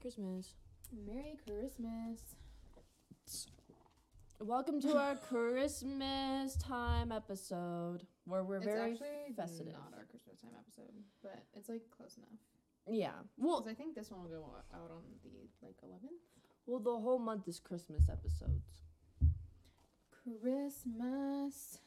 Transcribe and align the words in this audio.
Christmas. 0.00 0.54
Merry 1.06 1.36
Christmas. 1.46 2.20
Welcome 4.40 4.80
to 4.80 4.96
our 4.96 5.14
Christmas 5.16 6.56
time 6.56 7.12
episode 7.12 8.06
where 8.24 8.42
we're 8.42 8.56
it's 8.56 8.64
very 8.64 8.92
actually 8.92 9.34
festive. 9.36 9.66
not 9.66 9.92
our 9.96 10.06
Christmas 10.10 10.40
time 10.40 10.52
episode, 10.58 10.94
but 11.22 11.44
it's 11.54 11.68
like 11.68 11.82
close 11.94 12.16
enough. 12.16 12.28
yeah. 12.88 13.12
Well, 13.36 13.66
I 13.68 13.74
think 13.74 13.94
this 13.94 14.10
one 14.10 14.22
will 14.22 14.30
go 14.30 14.44
out 14.74 14.90
on 14.90 15.02
the 15.22 15.66
like 15.66 15.76
11th. 15.84 16.16
well, 16.66 16.80
the 16.80 16.98
whole 16.98 17.18
month 17.18 17.46
is 17.46 17.60
Christmas 17.60 18.08
episodes. 18.08 18.80
Christmas. 20.10 21.78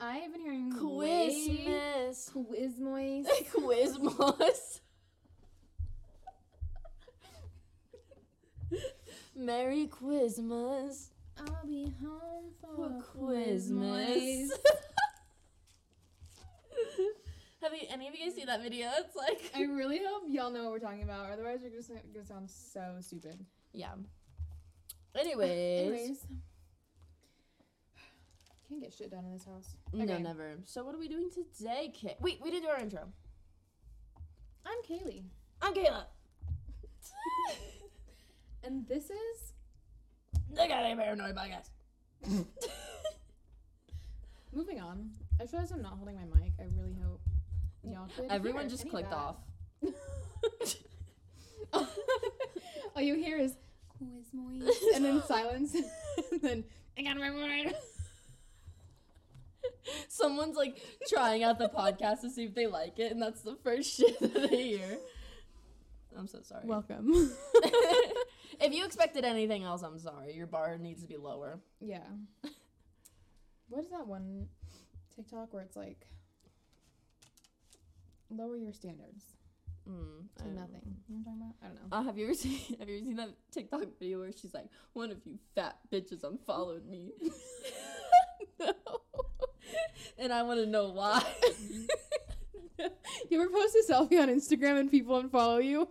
I 0.00 0.16
have 0.18 0.32
been 0.32 0.40
hearing 0.40 0.96
way- 0.96 1.28
Christmas. 2.14 2.30
Quizmoise. 2.34 3.26
Quizmas. 3.52 4.80
Merry 9.36 9.86
Quizmas. 9.88 11.08
I'll 11.38 11.66
be 11.66 11.92
home 12.02 12.44
for, 12.60 12.76
For 12.76 12.90
Quizmas. 13.18 14.50
Have 17.62 17.72
you 17.74 17.80
any 17.90 18.08
of 18.08 18.14
you 18.14 18.24
guys 18.24 18.34
seen 18.34 18.46
that 18.46 18.62
video? 18.62 18.88
It's 18.98 19.14
like 19.16 19.50
I 19.54 19.62
really 19.64 19.98
hope 19.98 20.22
y'all 20.28 20.50
know 20.50 20.62
what 20.64 20.72
we're 20.72 20.78
talking 20.78 21.02
about. 21.02 21.30
Otherwise, 21.30 21.58
we're 21.62 21.68
just 21.70 21.88
gonna 21.88 22.00
gonna 22.12 22.24
sound 22.26 22.50
so 22.50 22.96
stupid. 23.00 23.44
yeah. 23.72 23.92
Anyways, 25.18 25.50
Anyways, 25.50 26.26
can't 28.70 28.80
get 28.80 28.92
shit 28.92 29.10
done 29.10 29.24
in 29.24 29.32
this 29.32 29.44
house. 29.44 29.74
no, 29.92 30.04
never. 30.18 30.58
So 30.64 30.84
what 30.84 30.94
are 30.94 30.98
we 30.98 31.08
doing 31.08 31.28
today, 31.58 31.92
Kay? 31.92 32.16
Wait, 32.20 32.40
we 32.40 32.52
didn't 32.52 32.62
do 32.62 32.68
our 32.68 32.78
intro. 32.78 33.00
I'm 34.64 34.78
Kaylee, 34.88 35.24
I'm 35.60 35.74
Kayla. 35.74 36.04
and 38.64 38.86
this 38.86 39.10
is 39.10 39.52
They 40.52 40.68
got 40.68 40.84
a 40.84 40.94
paranoid 40.94 41.34
podcast. 41.34 41.70
moving 44.52 44.80
on. 44.80 45.10
I 45.40 45.44
realize 45.50 45.72
I'm 45.72 45.82
not 45.82 45.94
holding 45.94 46.14
my 46.14 46.26
mic. 46.40 46.52
I 46.60 46.64
really 46.76 46.96
hope 47.02 47.20
y'all 47.82 48.06
could. 48.16 48.30
Everyone 48.30 48.68
just 48.68 48.88
clicked 48.88 49.12
off. 49.12 49.36
All 51.72 53.02
you 53.02 53.14
hear 53.14 53.38
is 53.38 53.56
Quizmoise, 54.00 54.70
and 54.94 55.04
then 55.04 55.22
silence, 55.26 55.74
and 55.74 56.40
then 56.40 56.64
I 56.96 57.02
got 57.02 57.16
my 57.16 57.30
word. 57.30 57.74
Someone's 60.08 60.56
like 60.56 60.78
trying 61.08 61.42
out 61.44 61.58
the 61.58 61.68
podcast 61.68 62.20
to 62.22 62.30
see 62.30 62.44
if 62.44 62.54
they 62.54 62.66
like 62.66 62.98
it, 62.98 63.12
and 63.12 63.20
that's 63.20 63.42
the 63.42 63.56
first 63.62 63.90
shit 63.96 64.18
that 64.20 64.50
they 64.50 64.68
hear. 64.68 64.98
I'm 66.16 66.26
so 66.26 66.40
sorry. 66.42 66.66
Welcome. 66.66 67.12
if 68.60 68.72
you 68.72 68.84
expected 68.84 69.24
anything 69.24 69.62
else, 69.64 69.82
I'm 69.82 69.98
sorry. 69.98 70.34
Your 70.34 70.46
bar 70.46 70.76
needs 70.78 71.02
to 71.02 71.08
be 71.08 71.16
lower. 71.16 71.60
yeah. 71.80 72.00
What 73.68 73.84
is 73.84 73.90
that 73.90 74.06
one 74.08 74.48
TikTok 75.14 75.52
where 75.54 75.62
it's 75.62 75.76
like 75.76 76.06
lower 78.28 78.56
your 78.56 78.72
standards 78.72 79.24
Mm, 79.88 80.26
to 80.38 80.48
nothing? 80.48 80.82
know. 80.84 80.92
You 81.08 81.14
know 81.16 81.22
what 81.24 81.32
I'm 81.32 81.38
talking 81.38 81.42
about? 81.42 81.54
I 81.62 81.66
don't 81.68 81.90
know. 81.90 81.96
Uh, 81.96 82.02
have 82.02 82.18
you 82.18 82.24
ever 82.26 82.34
seen 82.44 82.76
Have 82.78 82.88
you 82.88 82.96
ever 82.98 83.04
seen 83.06 83.16
that 83.16 83.30
TikTok 83.52 83.82
video 83.98 84.18
where 84.20 84.30
she's 84.32 84.52
like, 84.52 84.66
"One 84.92 85.10
of 85.10 85.18
you 85.24 85.38
fat 85.54 85.78
bitches 85.90 86.22
unfollowed 86.22 86.84
me," 86.86 87.12
no. 88.60 88.72
And 90.20 90.32
I 90.32 90.42
want 90.42 90.60
to 90.60 90.66
know 90.66 90.90
why. 90.90 91.24
You 93.30 93.40
ever 93.40 93.50
post 93.50 93.76
a 93.76 93.92
selfie 93.92 94.20
on 94.20 94.28
Instagram 94.28 94.80
and 94.80 94.90
people 94.90 95.22
unfollow 95.22 95.64
you? 95.64 95.88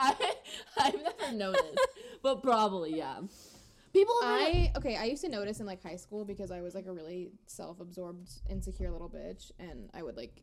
I 0.00 0.34
I've 0.78 1.02
never 1.02 1.32
noticed, 1.34 1.78
but 2.22 2.42
probably 2.42 2.96
yeah. 2.96 3.20
People 3.92 4.14
I 4.22 4.72
okay. 4.76 4.96
I 4.96 5.04
used 5.04 5.22
to 5.22 5.28
notice 5.28 5.60
in 5.60 5.66
like 5.66 5.82
high 5.82 5.96
school 5.96 6.24
because 6.24 6.50
I 6.50 6.60
was 6.60 6.74
like 6.74 6.86
a 6.86 6.92
really 6.92 7.30
self-absorbed, 7.46 8.28
insecure 8.48 8.90
little 8.90 9.08
bitch, 9.08 9.52
and 9.58 9.90
I 9.94 10.02
would 10.02 10.16
like 10.16 10.42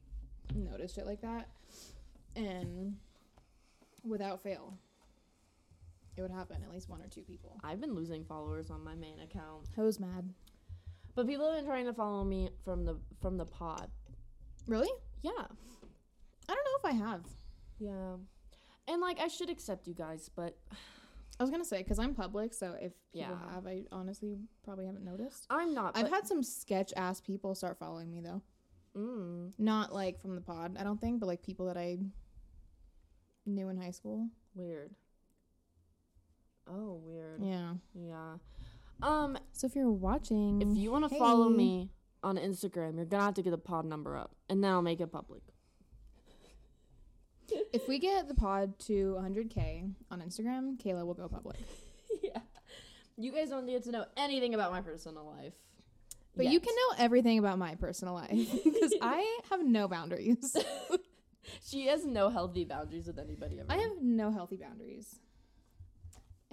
notice 0.54 0.94
shit 0.94 1.06
like 1.06 1.22
that, 1.22 1.50
and 2.36 2.96
without 4.04 4.42
fail, 4.42 4.78
it 6.16 6.22
would 6.22 6.32
happen 6.32 6.58
at 6.64 6.72
least 6.72 6.90
one 6.90 7.02
or 7.02 7.08
two 7.08 7.22
people. 7.22 7.60
I've 7.64 7.82
been 7.82 7.94
losing 7.94 8.24
followers 8.24 8.70
on 8.70 8.84
my 8.84 8.96
main 8.96 9.20
account, 9.20 9.70
I 9.78 9.82
was 9.82 10.00
mad. 10.00 10.30
But 11.16 11.28
people 11.28 11.46
have 11.48 11.56
been 11.58 11.66
trying 11.66 11.86
to 11.86 11.94
follow 11.94 12.24
me 12.24 12.50
from 12.64 12.86
the 12.86 12.98
from 13.22 13.38
the 13.38 13.46
pod. 13.46 13.90
Really? 14.68 14.90
Yeah, 15.22 15.32
I 15.38 16.54
don't 16.54 16.58
know 16.66 16.78
if 16.80 16.86
I 16.86 16.92
have. 16.92 17.22
yeah, 17.80 18.16
and 18.88 19.02
like 19.02 19.20
I 19.20 19.28
should 19.28 19.50
accept 19.50 19.88
you 19.88 19.94
guys, 19.94 20.30
but 20.36 20.58
I 21.40 21.44
was 21.44 21.50
gonna 21.50 21.66
say 21.66 21.80
because 21.80 22.00
I'm 22.00 22.14
public, 22.14 22.54
so 22.54 22.76
if 22.80 22.92
people 23.12 23.38
Yeah. 23.42 23.54
have, 23.54 23.66
I 23.66 23.84
honestly 23.92 24.38
probably 24.64 24.86
haven't 24.86 25.04
noticed. 25.06 25.46
I'm 25.50 25.74
not. 25.74 25.98
I've 25.98 26.10
had 26.10 26.28
some 26.28 26.44
sketch 26.44 26.94
ass 26.96 27.20
people 27.22 27.56
start 27.56 27.78
following 27.80 28.12
me 28.12 28.22
though. 28.22 28.42
mm, 28.96 29.52
Not 29.58 29.94
like 29.94 30.20
from 30.22 30.36
the 30.36 30.42
pod, 30.42 30.78
I 30.80 30.84
don't 30.84 31.02
think, 31.02 31.20
but 31.20 31.26
like 31.28 31.42
people 31.42 31.66
that 31.68 31.78
I 31.78 31.98
knew 33.46 33.70
in 33.70 33.78
high 33.78 33.92
school. 33.92 34.28
weird. 34.56 34.92
Oh, 36.70 37.02
weird. 37.04 37.42
Yeah. 37.44 37.74
Yeah. 37.94 38.36
Um, 39.02 39.38
So 39.52 39.68
if 39.68 39.76
you're 39.76 39.92
watching, 39.92 40.62
if 40.62 40.78
you 40.78 40.92
want 40.92 41.10
to 41.10 41.18
follow 41.18 41.50
me 41.50 41.90
on 42.24 42.38
Instagram, 42.38 42.96
you're 42.96 43.06
gonna 43.06 43.24
have 43.24 43.34
to 43.36 43.42
get 43.42 43.52
the 43.52 43.58
pod 43.58 43.86
number 43.86 44.16
up, 44.18 44.36
and 44.50 44.64
then 44.64 44.72
I'll 44.72 44.82
make 44.82 45.02
it 45.02 45.12
public. 45.12 45.42
if 47.74 47.88
we 47.88 48.00
get 48.00 48.28
the 48.28 48.34
pod 48.34 48.80
to 48.80 49.18
100k 49.20 49.92
on 50.10 50.22
Instagram, 50.22 50.82
Kayla 50.82 51.06
will 51.06 51.14
go 51.14 51.28
public. 51.28 51.58
yeah. 52.24 52.40
You 53.18 53.32
guys 53.32 53.50
don't 53.50 53.66
get 53.66 53.84
to 53.84 53.92
know 53.92 54.06
anything 54.18 54.54
about 54.54 54.72
my 54.72 54.82
personal 54.82 55.26
life. 55.26 55.54
But 56.36 56.48
you 56.48 56.60
can 56.60 56.74
know 56.74 57.04
everything 57.04 57.38
about 57.38 57.60
my 57.60 57.76
personal 57.76 58.16
life 58.16 58.30
because 58.64 58.94
I 59.02 59.40
have 59.52 59.64
no 59.64 59.88
boundaries. 59.88 60.56
She 61.64 61.88
has 61.88 62.06
no 62.06 62.30
healthy 62.30 62.66
boundaries 62.66 63.06
with 63.06 63.20
anybody 63.20 63.60
ever. 63.60 63.72
I 63.72 63.78
have 63.78 64.02
no 64.02 64.32
healthy 64.32 64.58
boundaries. 64.58 65.20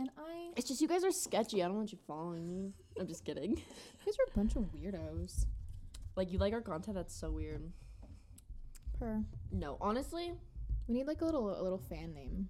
And 0.01 0.09
I 0.17 0.49
It's 0.57 0.67
just 0.67 0.81
you 0.81 0.89
guys 0.89 1.05
are 1.05 1.11
sketchy. 1.11 1.63
I 1.63 1.67
don't 1.67 1.77
want 1.77 1.93
you 1.93 1.99
following 2.07 2.49
me. 2.49 2.73
I'm 2.99 3.07
just 3.07 3.23
kidding. 3.23 3.51
you 3.57 4.07
guys 4.07 4.15
are 4.19 4.33
a 4.33 4.35
bunch 4.35 4.57
of 4.57 4.63
weirdos. 4.73 5.45
Like 6.17 6.33
you 6.33 6.39
like 6.39 6.55
our 6.55 6.63
content? 6.63 6.97
That's 6.97 7.15
so 7.15 7.31
weird. 7.31 7.71
Per. 8.99 9.23
No, 9.53 9.77
honestly, 9.79 10.33
We 10.89 10.95
need 10.95 11.07
like 11.07 11.21
a 11.21 11.27
little 11.27 11.51
a 11.51 11.63
little 11.63 11.79
fan 11.79 12.15
name. 12.15 12.49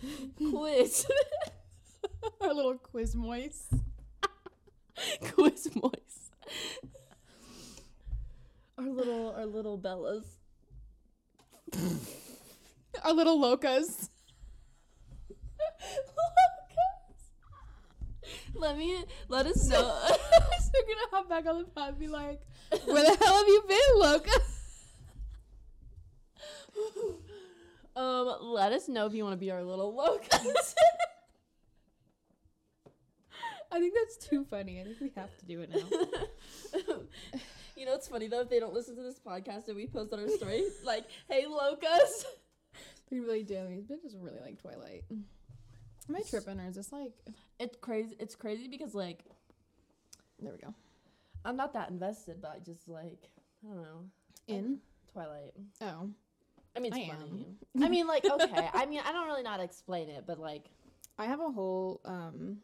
quiz, 0.36 1.04
Our 2.40 2.54
little 2.54 2.74
quiz 2.78 3.16
moist. 3.16 3.72
quiz 5.32 5.68
moist. 5.74 6.32
Our 8.78 8.88
little, 8.88 9.34
our 9.34 9.46
little 9.46 9.76
Bellas. 9.76 10.24
Our 13.02 13.12
little 13.12 13.40
locas. 13.40 14.08
Let 18.54 18.76
me 18.76 19.04
let 19.28 19.46
us 19.46 19.68
know. 19.68 19.76
so 19.78 20.70
we're 20.74 20.94
gonna 20.94 21.08
hop 21.12 21.28
back 21.28 21.46
on 21.46 21.58
the 21.58 21.64
pod 21.64 21.90
and 21.90 21.98
be 21.98 22.08
like, 22.08 22.40
Where 22.86 23.04
the 23.04 23.16
hell 23.24 23.36
have 23.36 23.46
you 23.46 23.62
been, 23.68 23.78
loca? 23.94 24.30
um, 27.96 28.36
let 28.42 28.72
us 28.72 28.88
know 28.88 29.06
if 29.06 29.14
you 29.14 29.22
want 29.22 29.34
to 29.34 29.38
be 29.38 29.50
our 29.50 29.62
little 29.62 29.94
locals. 29.94 30.74
I 33.70 33.78
think 33.78 33.92
that's 33.94 34.16
too 34.16 34.44
funny. 34.44 34.80
I 34.80 34.84
think 34.84 34.96
we 35.00 35.12
have 35.14 35.36
to 35.38 35.44
do 35.46 35.60
it 35.60 35.70
now. 35.70 35.78
you 37.76 37.84
know, 37.84 37.94
it's 37.94 38.08
funny 38.08 38.26
though 38.26 38.40
if 38.40 38.48
they 38.48 38.58
don't 38.58 38.72
listen 38.74 38.96
to 38.96 39.02
this 39.02 39.20
podcast 39.20 39.68
and 39.68 39.76
we 39.76 39.86
post 39.86 40.12
on 40.12 40.20
our 40.20 40.28
story 40.28 40.64
like, 40.84 41.04
"Hey, 41.28 41.44
locas." 41.44 42.24
They 43.10 43.20
really 43.20 43.42
do. 43.42 43.66
These 43.68 43.84
bitches 43.84 44.14
really 44.20 44.40
like 44.44 44.60
Twilight. 44.60 45.04
Am 46.08 46.16
I 46.16 46.20
tripping 46.22 46.60
or 46.60 46.66
is 46.68 46.76
this 46.76 46.92
like 46.92 47.12
It's 47.58 47.76
crazy. 47.80 48.16
It's 48.18 48.34
crazy 48.34 48.68
because 48.68 48.94
like 48.94 49.24
there 50.40 50.52
we 50.52 50.58
go. 50.58 50.74
I'm 51.44 51.56
not 51.56 51.72
that 51.74 51.90
invested, 51.90 52.40
but 52.40 52.52
I 52.56 52.58
just 52.60 52.88
like 52.88 53.30
I 53.64 53.68
don't 53.68 53.82
know 53.82 54.04
In? 54.46 54.78
Twilight. 55.12 55.52
Oh. 55.80 56.10
I 56.76 56.80
mean, 56.80 56.92
it's 56.92 57.10
I 57.10 57.16
funny. 57.16 57.46
am. 57.76 57.82
I 57.82 57.88
mean, 57.88 58.06
like 58.06 58.24
okay. 58.30 58.68
I 58.72 58.86
mean, 58.86 59.00
I 59.04 59.12
don't 59.12 59.26
really 59.26 59.42
know 59.42 59.50
how 59.50 59.56
to 59.56 59.64
explain 59.64 60.08
it, 60.08 60.24
but 60.26 60.38
like 60.38 60.70
I 61.18 61.26
have 61.26 61.40
a 61.40 61.50
whole 61.50 62.00
um 62.04 62.58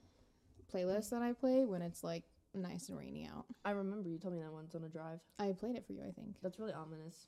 playlist 0.72 1.10
that 1.10 1.22
I 1.22 1.32
play 1.32 1.64
when 1.64 1.82
it's 1.82 2.04
like 2.04 2.22
nice 2.54 2.88
and 2.88 2.98
rainy 2.98 3.28
out. 3.32 3.46
I 3.64 3.72
remember 3.72 4.08
you 4.08 4.18
told 4.18 4.34
me 4.34 4.40
that 4.40 4.52
once 4.52 4.74
on 4.74 4.84
a 4.84 4.88
drive. 4.88 5.18
I 5.38 5.52
played 5.52 5.76
it 5.76 5.84
for 5.86 5.92
you, 5.92 6.00
I 6.02 6.12
think. 6.12 6.36
That's 6.42 6.58
really 6.58 6.72
ominous. 6.72 7.26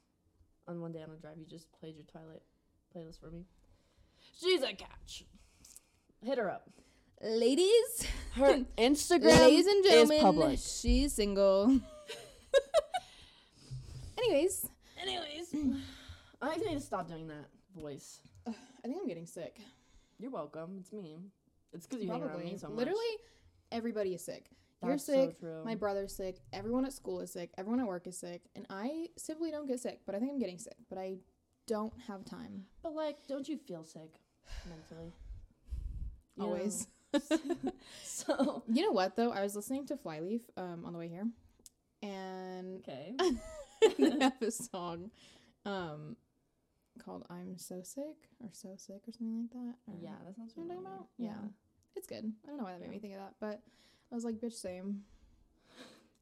On 0.68 0.80
one 0.80 0.92
day 0.92 1.02
on 1.02 1.10
a 1.10 1.20
drive, 1.20 1.36
you 1.38 1.46
just 1.46 1.70
played 1.72 1.94
your 1.96 2.04
Twilight 2.04 2.42
playlist 2.94 3.20
for 3.20 3.30
me. 3.30 3.44
She's 4.40 4.62
a 4.62 4.72
catch. 4.72 5.24
Hit 6.22 6.38
her 6.38 6.50
up. 6.50 6.68
Ladies, 7.22 8.06
Her 8.34 8.64
Instagram 8.78 9.38
ladies 9.38 9.66
and 9.66 9.84
is 9.84 9.90
gentlemen, 9.90 10.20
public. 10.20 10.58
she's 10.62 11.14
single. 11.14 11.80
Anyways, 14.18 14.66
Anyways, 15.00 15.54
I 16.42 16.48
actually 16.48 16.68
need 16.68 16.74
to 16.76 16.80
stop 16.80 17.08
doing 17.08 17.28
that 17.28 17.46
voice. 17.78 18.20
I 18.46 18.52
think 18.84 18.96
I'm 19.00 19.06
getting 19.06 19.26
sick. 19.26 19.60
You're 20.18 20.30
welcome. 20.30 20.78
It's 20.80 20.92
me. 20.92 21.18
It's 21.72 21.86
because 21.86 22.04
you 22.04 22.10
hang 22.10 22.22
around 22.22 22.44
me 22.44 22.56
so 22.58 22.68
much. 22.68 22.76
Literally, 22.78 23.00
everybody 23.70 24.14
is 24.14 24.24
sick. 24.24 24.46
You're 24.84 24.98
sick. 24.98 25.36
So 25.40 25.46
true. 25.46 25.64
My 25.64 25.74
brother's 25.74 26.14
sick. 26.14 26.36
Everyone 26.52 26.84
at 26.86 26.92
school 26.92 27.20
is 27.20 27.32
sick. 27.32 27.50
Everyone 27.58 27.80
at 27.80 27.86
work 27.86 28.06
is 28.06 28.16
sick. 28.18 28.42
And 28.54 28.66
I 28.70 29.08
simply 29.16 29.50
don't 29.50 29.66
get 29.66 29.80
sick, 29.80 30.00
but 30.06 30.14
I 30.14 30.18
think 30.18 30.32
I'm 30.32 30.38
getting 30.38 30.58
sick. 30.58 30.76
But 30.88 30.98
I 30.98 31.16
don't 31.66 31.92
have 32.06 32.24
time. 32.24 32.64
but 32.82 32.94
like, 32.94 33.26
don't 33.26 33.48
you 33.48 33.58
feel 33.58 33.84
sick 33.84 34.20
mentally? 34.68 35.12
Know? 36.36 36.44
Always. 36.46 36.86
so 38.04 38.62
You 38.68 38.82
know 38.86 38.92
what 38.92 39.16
though? 39.16 39.30
I 39.32 39.42
was 39.42 39.56
listening 39.56 39.86
to 39.86 39.96
Flyleaf 39.96 40.42
um, 40.56 40.84
on 40.84 40.92
the 40.92 40.98
way 40.98 41.08
here, 41.08 41.26
and 42.02 42.78
okay. 42.88 43.14
they 43.98 44.18
have 44.20 44.40
a 44.42 44.50
song 44.50 45.10
um, 45.64 46.16
called 47.02 47.24
"I'm 47.30 47.56
So 47.58 47.80
Sick" 47.82 48.28
or 48.42 48.48
"So 48.52 48.74
Sick" 48.76 49.02
or 49.08 49.12
something 49.12 49.42
like 49.42 49.50
that. 49.52 49.74
Don't 49.86 50.02
Yeah, 50.02 50.10
that 50.26 50.36
sounds 50.36 50.52
what 50.56 50.70
I'm 50.70 50.78
about? 50.84 51.06
Yeah. 51.18 51.32
it's 51.94 52.06
good. 52.06 52.30
I 52.44 52.48
don't 52.48 52.58
know 52.58 52.64
why 52.64 52.72
that 52.72 52.80
made 52.80 52.90
me 52.90 52.98
think 52.98 53.14
of 53.14 53.20
that, 53.20 53.34
but 53.40 53.62
I 54.12 54.14
was 54.14 54.24
like, 54.24 54.34
"Bitch, 54.36 54.54
same." 54.54 55.02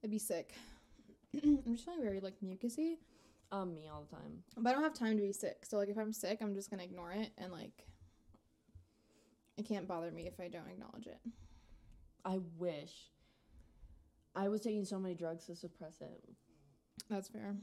I'd 0.05 0.11
be 0.11 0.19
sick. 0.19 0.55
I'm 1.43 1.63
just 1.73 1.87
feeling 1.87 2.03
very 2.03 2.21
like 2.21 2.35
mucusy, 2.45 2.99
Um, 3.51 3.75
me 3.75 3.89
all 3.93 4.07
the 4.09 4.15
time. 4.17 4.45
but 4.59 4.71
I 4.71 4.73
don't 4.75 4.83
have 4.83 4.93
time 4.95 5.17
to 5.17 5.23
be 5.23 5.33
sick. 5.33 5.65
So 5.65 5.79
like, 5.79 5.89
if 5.89 5.97
I'm 5.97 6.13
sick, 6.13 6.39
I'm 6.43 6.55
just 6.55 6.71
gonna 6.71 6.85
ignore 6.85 7.11
it 7.13 7.31
and 7.39 7.51
like. 7.53 7.87
It 9.57 9.67
can't 9.69 9.87
bother 9.87 10.11
me 10.11 10.27
if 10.27 10.41
I 10.41 10.49
don't 10.49 10.69
acknowledge 10.69 11.07
it. 11.07 11.21
I 12.25 12.41
wish. 12.59 12.93
I 14.35 14.49
was 14.49 14.63
taking 14.63 14.85
so 14.85 14.99
many 14.99 15.15
drugs 15.15 15.47
to 15.47 15.55
suppress 15.55 16.01
it. 16.01 16.25
That's 17.09 17.29
fair. 17.29 17.55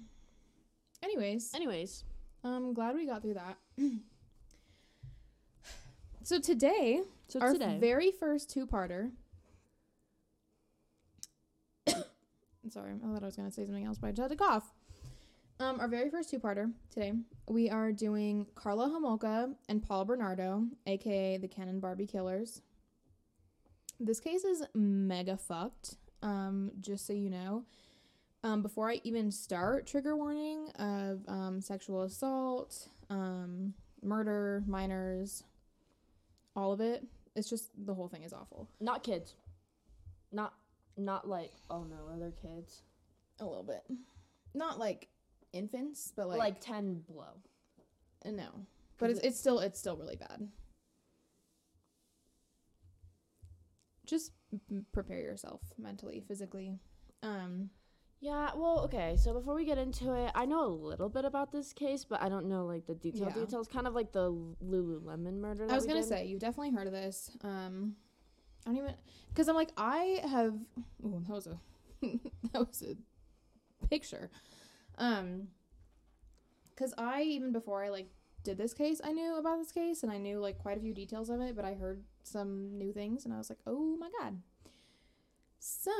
Anyways, 1.03 1.53
Anyways, 1.53 2.03
I'm 2.43 2.73
glad 2.73 2.95
we 2.95 3.05
got 3.05 3.21
through 3.21 3.33
that. 3.33 3.57
so 6.23 6.39
today, 6.39 7.01
so 7.27 7.39
our 7.39 7.53
today, 7.53 7.77
very 7.79 8.11
first 8.11 8.49
two-parter. 8.51 9.11
Sorry, 12.69 12.93
I 12.93 13.07
thought 13.13 13.23
I 13.23 13.25
was 13.25 13.35
gonna 13.35 13.51
say 13.51 13.65
something 13.65 13.83
else, 13.85 13.97
but 13.97 14.07
I 14.07 14.11
just 14.11 14.21
had 14.21 14.29
to 14.29 14.37
cough. 14.37 14.71
Um, 15.61 15.79
our 15.79 15.87
very 15.87 16.09
first 16.09 16.31
two-parter 16.31 16.71
today, 16.89 17.13
we 17.47 17.69
are 17.69 17.91
doing 17.91 18.47
Karla 18.55 18.89
Homolka 18.89 19.53
and 19.69 19.83
Paul 19.83 20.05
Bernardo, 20.05 20.65
aka 20.87 21.37
the 21.37 21.47
and 21.55 21.79
Barbie 21.79 22.07
Killers. 22.07 22.63
This 23.99 24.19
case 24.19 24.43
is 24.43 24.63
mega 24.73 25.37
fucked. 25.37 25.97
Um, 26.23 26.71
just 26.81 27.05
so 27.05 27.13
you 27.13 27.29
know. 27.29 27.63
Um, 28.43 28.63
before 28.63 28.89
I 28.89 29.01
even 29.03 29.29
start, 29.29 29.85
trigger 29.85 30.15
warning 30.15 30.69
of 30.79 31.19
um, 31.27 31.61
sexual 31.61 32.01
assault, 32.01 32.87
um, 33.11 33.75
murder, 34.01 34.63
minors, 34.65 35.43
all 36.55 36.71
of 36.71 36.81
it. 36.81 37.05
It's 37.35 37.47
just 37.47 37.69
the 37.85 37.93
whole 37.93 38.07
thing 38.07 38.23
is 38.23 38.33
awful. 38.33 38.67
not 38.79 39.03
kids, 39.03 39.35
not 40.31 40.55
not 40.97 41.29
like 41.29 41.51
oh 41.69 41.83
no, 41.83 42.11
other 42.11 42.33
kids? 42.41 42.81
A 43.39 43.45
little 43.45 43.63
bit. 43.63 43.83
Not 44.55 44.79
like 44.79 45.07
infants, 45.53 46.11
but 46.15 46.27
Like, 46.27 46.39
like, 46.39 46.59
ten 46.61 47.01
below. 47.01 47.41
uh, 48.25 48.31
no. 48.31 48.49
But 48.97 49.09
it's 49.09 49.19
it's 49.21 49.39
still 49.39 49.59
it's 49.59 49.79
still 49.79 49.97
really 49.97 50.15
bad. 50.15 50.47
Just 54.05 54.31
prepare 54.91 55.19
yourself 55.19 55.61
mentally, 55.77 56.21
physically. 56.27 56.79
Um 57.23 57.69
Yeah, 58.19 58.51
well, 58.55 58.81
okay. 58.85 59.15
So 59.17 59.33
before 59.33 59.55
we 59.55 59.65
get 59.65 59.77
into 59.77 60.13
it, 60.13 60.31
I 60.35 60.45
know 60.45 60.65
a 60.65 60.67
little 60.67 61.09
bit 61.09 61.25
about 61.25 61.51
this 61.51 61.73
case, 61.73 62.03
but 62.05 62.21
I 62.21 62.29
don't 62.29 62.47
know 62.47 62.65
like 62.65 62.85
the 62.85 62.95
detailed 62.95 63.33
Yeah. 63.35 63.41
details. 63.45 63.67
Kind 63.67 63.87
of 63.87 63.93
like 63.95 64.11
the 64.11 64.31
Lululemon 64.63 65.39
murder. 65.39 65.65
That 65.67 65.73
I 65.73 65.75
was 65.75 65.85
gonna 65.85 65.99
did. 66.01 66.07
say 66.09 66.25
you've 66.25 66.39
definitely 66.41 66.71
heard 66.71 66.87
of 66.87 66.93
this. 66.93 67.31
Um, 67.43 67.95
I 68.65 68.69
don't 68.69 68.77
even 68.77 68.95
because 69.29 69.47
I'm 69.47 69.55
like 69.55 69.71
I 69.77 70.19
have. 70.23 70.53
Oh, 71.03 71.19
that 71.27 71.33
was 71.33 71.47
a 71.47 71.57
that 72.53 72.67
was 72.67 72.83
a 72.83 72.95
picture. 73.87 74.29
Um, 75.01 75.47
because 76.69 76.93
I 76.97 77.23
even 77.23 77.51
before 77.51 77.83
I 77.83 77.89
like 77.89 78.07
did 78.43 78.57
this 78.57 78.73
case, 78.73 79.01
I 79.03 79.11
knew 79.11 79.37
about 79.37 79.57
this 79.59 79.71
case 79.71 80.03
and 80.03 80.11
I 80.11 80.17
knew 80.17 80.39
like 80.39 80.57
quite 80.59 80.77
a 80.77 80.81
few 80.81 80.93
details 80.93 81.29
of 81.29 81.41
it, 81.41 81.55
but 81.55 81.65
I 81.65 81.73
heard 81.73 82.03
some 82.23 82.77
new 82.77 82.91
things 82.93 83.25
and 83.25 83.33
I 83.33 83.37
was 83.37 83.49
like, 83.49 83.59
oh 83.67 83.97
my 83.99 84.09
god. 84.19 84.41
So 85.59 85.91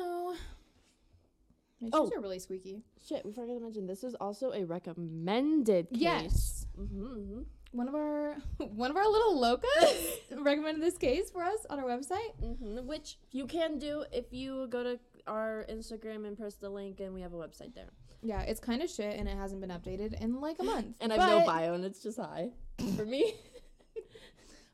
my 1.81 1.87
shoes 1.87 1.91
Oh. 1.93 2.11
are 2.15 2.21
really 2.21 2.39
squeaky. 2.39 2.83
Shit, 3.07 3.25
we 3.25 3.31
forgot 3.31 3.53
to 3.55 3.59
mention 3.59 3.85
this 3.87 4.03
is 4.03 4.15
also 4.15 4.51
a 4.51 4.63
recommended 4.65 5.89
case. 5.89 5.99
Yes. 6.01 6.65
Mm-hmm, 6.79 7.41
One 7.73 7.87
of 7.87 7.95
our 7.95 8.35
one 8.57 8.91
of 8.91 8.97
our 8.97 9.07
little 9.07 9.39
locas 9.39 10.19
recommended 10.37 10.81
this 10.83 10.97
case 10.97 11.29
for 11.31 11.43
us 11.43 11.65
on 11.69 11.79
our 11.79 11.85
website. 11.85 12.33
hmm 12.39 12.85
Which 12.87 13.17
you 13.31 13.45
can 13.45 13.77
do 13.77 14.03
if 14.11 14.25
you 14.31 14.67
go 14.67 14.83
to 14.83 14.99
our 15.27 15.65
Instagram 15.69 16.25
and 16.27 16.37
press 16.37 16.55
the 16.55 16.69
link, 16.69 16.99
and 16.99 17.13
we 17.13 17.21
have 17.21 17.33
a 17.33 17.37
website 17.37 17.73
there. 17.75 17.89
Yeah, 18.23 18.41
it's 18.41 18.59
kind 18.59 18.83
of 18.83 18.89
shit 18.89 19.17
and 19.17 19.27
it 19.27 19.35
hasn't 19.35 19.61
been 19.61 19.71
updated 19.71 20.21
in 20.21 20.39
like 20.39 20.57
a 20.59 20.63
month. 20.63 20.95
And 21.01 21.11
I 21.11 21.17
have 21.17 21.27
no 21.27 21.45
bio, 21.45 21.73
and 21.73 21.83
it's 21.83 22.03
just 22.03 22.19
hi 22.19 22.51
for 22.95 23.05
me. 23.05 23.33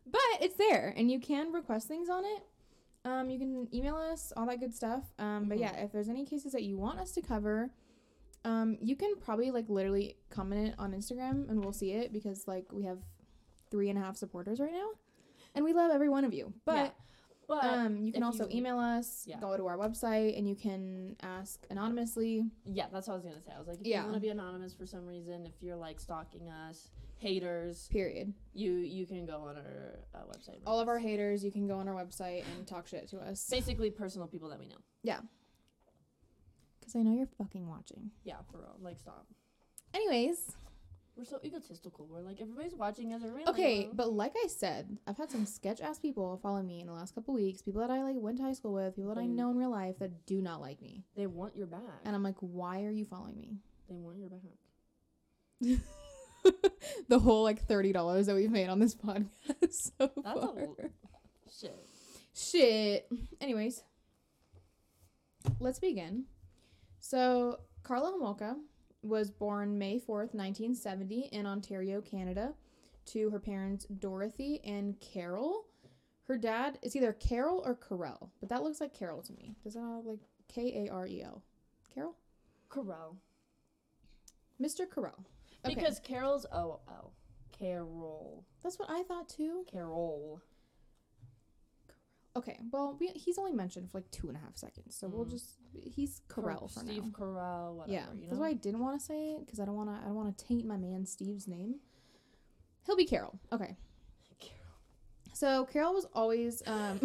But 0.09 0.21
it's 0.41 0.55
there 0.55 0.93
and 0.95 1.11
you 1.11 1.19
can 1.19 1.51
request 1.51 1.87
things 1.89 2.09
on 2.09 2.23
it. 2.23 2.43
Um, 3.03 3.29
you 3.29 3.37
can 3.37 3.67
email 3.73 3.97
us, 3.97 4.31
all 4.37 4.45
that 4.47 4.59
good 4.59 4.73
stuff. 4.73 5.03
Um, 5.19 5.49
but 5.49 5.57
Mhm. 5.57 5.61
yeah, 5.61 5.75
if 5.83 5.91
there's 5.91 6.09
any 6.09 6.25
cases 6.25 6.53
that 6.53 6.63
you 6.63 6.77
want 6.77 6.99
us 6.99 7.11
to 7.13 7.21
cover, 7.21 7.71
um, 8.45 8.77
you 8.81 8.95
can 8.95 9.15
probably 9.17 9.51
like 9.51 9.67
literally 9.67 10.17
comment 10.29 10.69
it 10.69 10.75
on 10.79 10.93
Instagram 10.93 11.49
and 11.49 11.61
we'll 11.61 11.73
see 11.73 11.91
it 11.91 12.13
because 12.13 12.47
like 12.47 12.71
we 12.71 12.83
have 12.83 12.99
three 13.69 13.89
and 13.89 13.99
a 13.99 14.01
half 14.01 14.15
supporters 14.15 14.59
right 14.61 14.71
now. 14.71 14.91
And 15.55 15.65
we 15.65 15.73
love 15.73 15.91
every 15.91 16.07
one 16.09 16.23
of 16.23 16.33
you. 16.33 16.53
But 16.65 16.75
Yeah. 16.75 16.89
But 17.47 17.63
um, 17.63 18.03
you 18.03 18.11
can 18.11 18.23
also 18.23 18.47
you- 18.49 18.57
email 18.57 18.77
us, 18.77 19.23
Yeah. 19.25 19.39
go 19.39 19.55
to 19.55 19.65
our 19.67 19.77
website, 19.77 20.37
and 20.37 20.47
you 20.47 20.55
can 20.55 21.15
ask 21.21 21.65
anonymously. 21.69 22.51
yeah, 22.65 22.87
that's 22.91 23.07
what 23.07 23.13
I 23.13 23.15
was 23.17 23.23
gonna 23.25 23.41
say. 23.41 23.51
I 23.55 23.59
was 23.59 23.67
like, 23.67 23.79
if 23.79 23.87
Yeah. 23.87 23.99
you 24.01 24.03
want 24.03 24.15
to 24.15 24.19
be 24.21 24.29
anonymous 24.29 24.73
for 24.73 24.85
some 24.85 25.05
reason, 25.05 25.45
if 25.45 25.53
you're 25.61 25.77
like 25.77 25.99
stalking 26.01 26.49
us, 26.49 26.89
haters, 27.19 27.87
Period. 27.89 28.33
you 28.53 28.73
you 28.73 29.05
can 29.07 29.25
go 29.25 29.37
on 29.43 29.55
our 29.57 29.99
uh, 30.13 30.19
website. 30.31 30.59
All 30.65 30.79
of 30.79 30.87
our 30.89 30.99
haters, 30.99 31.43
you 31.43 31.51
can 31.51 31.67
go 31.67 31.77
on 31.79 31.87
our 31.87 31.95
website 31.95 32.43
and 32.55 32.67
talk 32.67 32.85
shit 32.87 33.07
to 33.09 33.19
us. 33.19 33.49
basically 33.49 33.91
personal 33.91 34.27
people 34.27 34.49
that 34.49 34.59
we 34.59 34.67
know. 34.67 34.77
Yeah. 35.03 35.21
Because 36.79 36.95
I 36.95 37.01
know 37.01 37.13
you're 37.13 37.27
fucking 37.37 37.67
watching. 37.67 38.11
Yeah, 38.23 38.37
for 38.51 38.59
real. 38.59 38.75
Like, 38.81 38.97
stop. 38.99 39.25
Anyways, 39.93 40.55
We're 41.17 41.25
so 41.25 41.39
egotistical. 41.43 42.07
We're 42.07 42.21
like 42.21 42.39
everybody's 42.39 42.75
watching 42.75 43.11
us. 43.11 43.23
Everybody 43.23 43.49
okay, 43.49 43.77
like, 43.87 43.95
but 43.95 44.13
like 44.13 44.33
I 44.35 44.47
said, 44.47 44.97
I've 45.07 45.17
had 45.17 45.31
some 45.31 45.47
sketch 45.47 45.81
ass 45.81 45.97
people 45.97 46.37
follow 46.43 46.61
me 46.61 46.79
in 46.79 46.85
the 46.85 46.93
last 46.93 47.15
couple 47.15 47.33
weeks. 47.33 47.63
People 47.63 47.81
that 47.81 47.89
I 47.89 48.03
like 48.03 48.15
went 48.17 48.37
to 48.37 48.43
high 48.43 48.53
school 48.53 48.73
with, 48.73 48.95
people 48.95 49.13
that 49.15 49.19
I 49.19 49.25
know 49.25 49.49
in 49.49 49.57
real 49.57 49.71
life 49.71 49.97
that 49.97 50.27
do 50.27 50.43
not 50.43 50.61
like 50.61 50.79
me. 50.79 51.05
they 51.15 51.25
want 51.25 51.55
your 51.55 51.65
back. 51.65 51.81
And 52.05 52.15
I'm 52.15 52.21
like, 52.21 52.35
why 52.39 52.83
are 52.83 52.91
you 52.91 53.05
following 53.05 53.39
me? 53.39 53.57
they 53.89 53.95
want 53.95 54.17
your 54.19 54.29
back. 54.29 55.79
the 57.09 57.17
whole 57.17 57.43
like 57.43 57.65
thirty 57.65 57.91
dollars 57.91 58.27
that 58.27 58.35
we've 58.35 58.51
made 58.51 58.69
on 58.69 58.77
this 58.77 58.93
podcast 59.05 59.25
so 59.71 60.11
That's 60.23 60.39
far. 60.39 60.53
Shit. 61.59 61.87
Shit. 62.35 63.09
Anyways, 63.41 63.81
let's 65.59 65.79
begin. 65.79 66.25
So, 66.99 67.59
Karla 67.81 68.11
Homolka 68.11 68.55
was 69.07 69.31
born 69.31 69.77
May 69.77 69.95
4th, 69.95 70.33
1970, 70.33 71.29
in 71.31 71.45
Ontario, 71.45 72.01
Canada, 72.01 72.53
to 73.07 73.29
her 73.29 73.39
parents 73.39 73.85
Dorothy 73.85 74.59
and 74.63 74.99
Carol. 74.99 75.65
Her 76.27 76.37
dad 76.37 76.77
is 76.81 76.95
either 76.95 77.13
Carol 77.13 77.63
or 77.65 77.75
Carell, 77.75 78.29
but 78.39 78.49
that 78.49 78.63
looks 78.63 78.81
like 78.81 78.93
Carol 78.93 79.21
to 79.23 79.33
me. 79.33 79.55
Does 79.63 79.75
that 79.75 79.81
look 79.81 80.05
like 80.05 80.19
K 80.47 80.85
A 80.87 80.93
R 80.93 81.07
E 81.07 81.23
L? 81.23 81.41
Carol? 81.93 82.15
Carol. 82.69 83.17
Mr. 84.61 84.85
Carell. 84.87 85.23
Okay. 85.65 85.75
Because 85.75 85.99
Carol's 85.99 86.45
O 86.51 86.79
L. 86.89 87.13
Carol. 87.57 88.43
That's 88.61 88.77
what 88.77 88.89
I 88.89 89.03
thought 89.03 89.29
too. 89.29 89.65
Carol. 89.71 90.41
Okay, 92.37 92.59
well, 92.71 92.95
we, 92.99 93.07
he's 93.07 93.37
only 93.37 93.51
mentioned 93.53 93.89
for 93.91 93.97
like 93.97 94.09
two 94.11 94.27
and 94.27 94.37
a 94.37 94.39
half 94.39 94.55
seconds, 94.55 94.95
so 94.95 95.07
we'll 95.07 95.25
Mm. 95.25 95.31
just 95.31 95.57
he's 95.83 96.21
Carell 96.29 96.71
for 96.71 96.83
now. 96.83 96.91
Steve 96.91 97.03
now. 97.05 97.09
Carell. 97.11 97.73
Whatever. 97.75 97.93
yeah, 97.93 98.05
You 98.15 98.21
know? 98.21 98.27
that's 98.29 98.39
why 98.39 98.49
I 98.49 98.53
didn't 98.53 98.79
want 98.79 98.99
to 98.99 99.05
say 99.05 99.31
it 99.31 99.45
because 99.45 99.59
I 99.59 99.65
don't 99.65 99.75
want 99.75 99.89
to. 99.89 99.95
I 99.95 100.05
don't 100.05 100.15
want 100.15 100.37
to 100.37 100.45
taint 100.45 100.65
my 100.65 100.77
man 100.77 101.05
Steve's 101.05 101.47
name. 101.47 101.75
He'll 102.85 102.95
be 102.95 103.05
Carol. 103.05 103.39
Okay. 103.51 103.75
Carol. 104.39 104.53
So 105.33 105.65
Carol 105.65 105.93
was 105.93 106.05
always 106.13 106.61
um, 106.67 106.99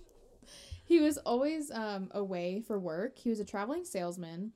he 0.84 1.00
was 1.00 1.18
always 1.18 1.70
um, 1.70 2.08
away 2.12 2.60
for 2.66 2.78
work. 2.78 3.18
He 3.18 3.28
was 3.28 3.40
a 3.40 3.44
traveling 3.44 3.84
salesman, 3.84 4.52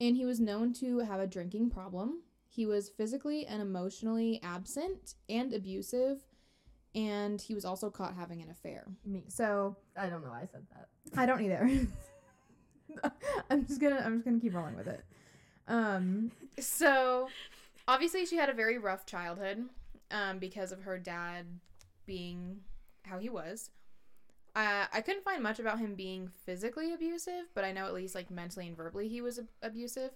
and 0.00 0.16
he 0.16 0.24
was 0.24 0.40
known 0.40 0.72
to 0.74 0.98
have 1.00 1.20
a 1.20 1.26
drinking 1.26 1.70
problem. 1.70 2.22
He 2.48 2.66
was 2.66 2.88
physically 2.88 3.46
and 3.46 3.60
emotionally 3.60 4.40
absent 4.42 5.14
and 5.28 5.52
abusive, 5.52 6.22
and 6.96 7.40
he 7.40 7.54
was 7.54 7.64
also 7.64 7.90
caught 7.90 8.14
having 8.14 8.42
an 8.42 8.50
affair. 8.50 8.86
Me. 9.04 9.22
So 9.28 9.76
I 9.96 10.08
don't 10.08 10.24
know. 10.24 10.30
why 10.30 10.42
I 10.42 10.46
said 10.46 10.66
that. 10.74 10.88
I 11.16 11.26
don't 11.26 11.42
either. 11.42 11.70
I'm 13.50 13.66
just 13.66 13.80
gonna 13.80 14.02
I'm 14.04 14.16
just 14.16 14.24
gonna 14.24 14.40
keep 14.40 14.54
rolling 14.54 14.76
with 14.76 14.88
it. 14.88 15.04
Um 15.68 16.32
so 16.58 17.28
obviously 17.86 18.26
she 18.26 18.36
had 18.36 18.48
a 18.48 18.54
very 18.54 18.78
rough 18.78 19.06
childhood 19.06 19.68
um, 20.10 20.38
because 20.38 20.72
of 20.72 20.82
her 20.82 20.98
dad 20.98 21.46
being 22.06 22.60
how 23.02 23.18
he 23.18 23.28
was. 23.28 23.70
Uh, 24.54 24.86
I 24.90 25.02
couldn't 25.02 25.24
find 25.24 25.42
much 25.42 25.58
about 25.58 25.78
him 25.78 25.94
being 25.94 26.30
physically 26.46 26.94
abusive, 26.94 27.44
but 27.54 27.64
I 27.64 27.72
know 27.72 27.84
at 27.86 27.92
least 27.92 28.14
like 28.14 28.30
mentally 28.30 28.66
and 28.66 28.76
verbally 28.76 29.08
he 29.08 29.20
was 29.20 29.38
ab- 29.38 29.48
abusive. 29.62 30.12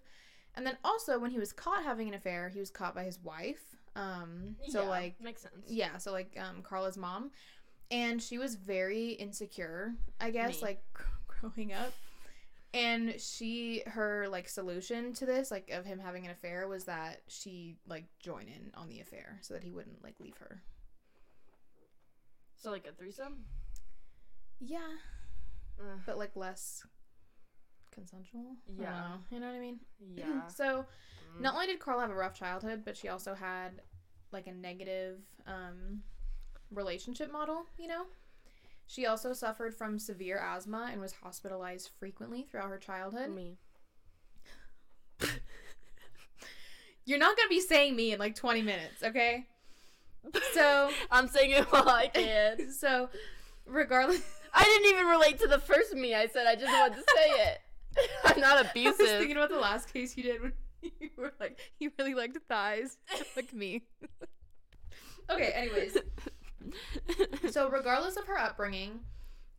And 0.54 0.66
then 0.66 0.78
also 0.82 1.18
when 1.18 1.30
he 1.30 1.38
was 1.38 1.52
caught 1.52 1.84
having 1.84 2.08
an 2.08 2.14
affair, 2.14 2.48
he 2.48 2.58
was 2.58 2.70
caught 2.70 2.94
by 2.94 3.04
his 3.04 3.18
wife. 3.22 3.76
Um, 3.96 4.56
so 4.68 4.82
Yeah, 4.82 4.88
like 4.88 5.20
makes 5.20 5.42
sense. 5.42 5.66
yeah, 5.68 5.98
so 5.98 6.12
like 6.12 6.36
um 6.38 6.62
Karla's 6.62 6.96
mom, 6.96 7.30
and 7.90 8.22
she 8.22 8.38
was 8.38 8.54
very 8.54 9.10
insecure, 9.10 9.94
I 10.20 10.30
guess, 10.30 10.62
Me. 10.62 10.68
like 10.68 10.84
growing 11.26 11.72
up. 11.72 11.92
And 12.72 13.20
she 13.20 13.82
her 13.86 14.28
like 14.28 14.48
solution 14.48 15.12
to 15.14 15.26
this, 15.26 15.50
like 15.50 15.70
of 15.70 15.84
him 15.84 15.98
having 15.98 16.24
an 16.24 16.30
affair, 16.30 16.68
was 16.68 16.84
that 16.84 17.22
she 17.26 17.76
like 17.88 18.04
join 18.20 18.42
in 18.42 18.70
on 18.76 18.88
the 18.88 19.00
affair 19.00 19.38
so 19.42 19.54
that 19.54 19.64
he 19.64 19.72
wouldn't 19.72 20.04
like 20.04 20.14
leave 20.20 20.36
her. 20.38 20.62
So 22.56 22.70
like 22.70 22.86
a 22.86 22.92
threesome. 22.92 23.44
Yeah, 24.60 24.98
Uh, 25.80 25.96
but 26.06 26.18
like 26.18 26.36
less 26.36 26.84
consensual. 27.92 28.56
Yeah. 28.78 28.90
know. 28.90 29.14
you 29.30 29.40
know 29.40 29.46
what 29.46 29.56
I 29.56 29.60
mean. 29.60 29.80
yeah. 30.16 30.48
So 30.54 30.86
Mm. 31.36 31.42
not 31.42 31.54
only 31.54 31.66
did 31.66 31.78
Karla 31.78 32.00
have 32.02 32.10
a 32.10 32.14
rough 32.14 32.34
childhood, 32.34 32.82
but 32.84 32.96
she 32.96 33.08
also 33.08 33.34
had 33.34 33.82
like 34.32 34.46
a 34.48 34.52
negative 34.52 35.18
um, 35.46 36.02
relationship 36.72 37.30
model, 37.30 37.66
you 37.78 37.86
know? 37.86 38.06
She 38.86 39.06
also 39.06 39.32
suffered 39.32 39.74
from 39.74 39.98
severe 40.00 40.38
asthma 40.38 40.88
and 40.90 41.00
was 41.00 41.12
hospitalized 41.22 41.90
frequently 42.00 42.42
throughout 42.50 42.70
her 42.70 42.78
childhood. 42.78 43.30
me. 43.30 43.58
You're 47.04 47.18
not 47.18 47.36
going 47.36 47.46
to 47.48 47.54
be 47.54 47.60
saying 47.60 47.96
me 47.96 48.12
in 48.12 48.18
like 48.18 48.34
20 48.34 48.62
minutes, 48.62 49.02
okay? 49.02 49.46
So, 50.54 50.90
I'm 51.10 51.28
saying 51.28 51.50
it 51.52 51.64
while 51.72 51.88
I 51.88 52.08
can. 52.08 52.72
so 52.78 53.08
regardless 53.66 54.22
I 54.52 54.64
didn't 54.64 54.90
even 54.92 55.06
relate 55.06 55.38
to 55.40 55.46
the 55.48 55.58
first 55.58 55.94
me. 55.94 56.14
I 56.14 56.26
said 56.26 56.46
I 56.46 56.56
just 56.56 56.72
wanted 56.72 56.96
to 56.96 57.02
say 57.14 57.30
it. 57.30 57.60
I'm 58.24 58.40
not 58.40 58.66
abusive. 58.66 59.00
I 59.00 59.02
was 59.02 59.12
thinking 59.12 59.36
about 59.36 59.50
the 59.50 59.58
last 59.58 59.92
case 59.92 60.16
you 60.16 60.22
did 60.22 60.42
when 60.42 60.52
you 61.00 61.10
were 61.16 61.32
like 61.40 61.58
you 61.78 61.90
really 61.98 62.14
liked 62.14 62.38
thighs 62.48 62.96
like 63.36 63.52
me. 63.52 63.82
okay, 65.28 65.52
anyways. 65.54 65.96
so 67.50 67.68
regardless 67.68 68.16
of 68.16 68.26
her 68.26 68.38
upbringing, 68.38 69.00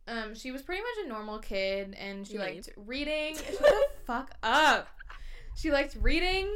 um, 0.08 0.34
she 0.34 0.50
was 0.50 0.62
pretty 0.62 0.82
much 0.82 1.04
a 1.04 1.08
normal 1.08 1.38
kid, 1.38 1.94
and 1.98 2.26
she 2.26 2.38
liked 2.38 2.70
reading. 2.76 3.36
Shut 3.36 3.58
the 3.58 3.86
fuck 4.04 4.32
up. 4.42 4.88
She 5.54 5.70
liked 5.70 5.96
reading. 6.00 6.48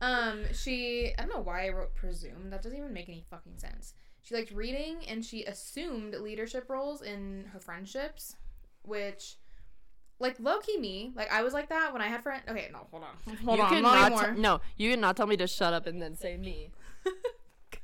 Um, 0.00 0.42
she 0.52 1.12
I 1.18 1.22
don't 1.22 1.34
know 1.34 1.40
why 1.40 1.66
I 1.66 1.70
wrote 1.70 1.94
presume. 1.94 2.50
That 2.50 2.62
doesn't 2.62 2.76
even 2.76 2.92
make 2.92 3.08
any 3.08 3.24
fucking 3.30 3.58
sense. 3.58 3.94
She 4.22 4.34
liked 4.34 4.52
reading, 4.52 4.98
and 5.08 5.24
she 5.24 5.44
assumed 5.44 6.14
leadership 6.14 6.68
roles 6.68 7.02
in 7.02 7.46
her 7.52 7.60
friendships, 7.60 8.36
which. 8.82 9.36
Like 10.22 10.36
low 10.40 10.58
key 10.60 10.78
me, 10.78 11.12
like 11.16 11.30
I 11.32 11.42
was 11.42 11.52
like 11.52 11.68
that 11.68 11.92
when 11.92 12.00
I 12.00 12.06
had 12.06 12.22
friends. 12.22 12.44
Okay, 12.48 12.68
no, 12.72 12.86
hold 12.90 13.02
on, 13.02 13.36
hold 13.44 13.58
you 13.58 13.64
on, 13.64 13.82
not 13.82 13.82
not 13.82 14.06
anymore. 14.12 14.34
t- 14.34 14.40
no, 14.40 14.60
you 14.76 14.90
could 14.90 15.00
not 15.00 15.16
tell 15.16 15.26
me 15.26 15.36
to 15.36 15.46
shut 15.46 15.74
up 15.74 15.86
and 15.86 16.00
then 16.00 16.16
say 16.16 16.36
me. 16.36 16.70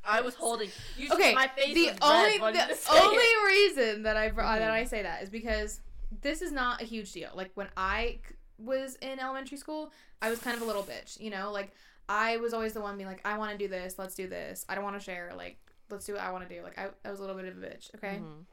I 0.04 0.20
was 0.20 0.34
holding. 0.34 0.70
You 0.96 1.12
okay, 1.12 1.34
my 1.34 1.48
face 1.48 1.74
the 1.74 1.88
only 2.00 2.38
the 2.38 2.76
only 2.92 3.16
it. 3.18 3.46
reason 3.46 4.02
that 4.04 4.16
I 4.16 4.28
br- 4.30 4.40
uh, 4.42 4.58
that. 4.58 4.70
I 4.70 4.84
say 4.84 5.02
that 5.02 5.22
is 5.22 5.28
because 5.30 5.80
this 6.22 6.40
is 6.40 6.52
not 6.52 6.80
a 6.80 6.84
huge 6.84 7.12
deal. 7.12 7.30
Like 7.34 7.50
when 7.54 7.68
I 7.76 8.18
was 8.58 8.96
in 9.02 9.18
elementary 9.20 9.58
school, 9.58 9.92
I 10.22 10.30
was 10.30 10.38
kind 10.38 10.56
of 10.56 10.62
a 10.62 10.64
little 10.64 10.82
bitch, 10.84 11.20
you 11.20 11.30
know. 11.30 11.50
Like 11.52 11.72
I 12.08 12.36
was 12.38 12.54
always 12.54 12.72
the 12.72 12.80
one 12.80 12.96
being 12.96 13.08
like, 13.08 13.20
I 13.26 13.36
want 13.36 13.52
to 13.52 13.58
do 13.58 13.68
this, 13.68 13.98
let's 13.98 14.14
do 14.14 14.26
this. 14.28 14.64
I 14.68 14.74
don't 14.76 14.84
want 14.84 14.96
to 14.98 15.04
share. 15.04 15.32
Like 15.36 15.58
let's 15.90 16.06
do 16.06 16.14
what 16.14 16.22
I 16.22 16.30
want 16.30 16.48
to 16.48 16.54
do. 16.54 16.62
Like 16.62 16.78
I, 16.78 16.88
I 17.04 17.10
was 17.10 17.18
a 17.18 17.22
little 17.22 17.36
bit 17.36 17.46
of 17.46 17.58
a 17.58 17.60
bitch, 17.66 17.94
okay. 17.96 18.20
Mhm. 18.22 18.44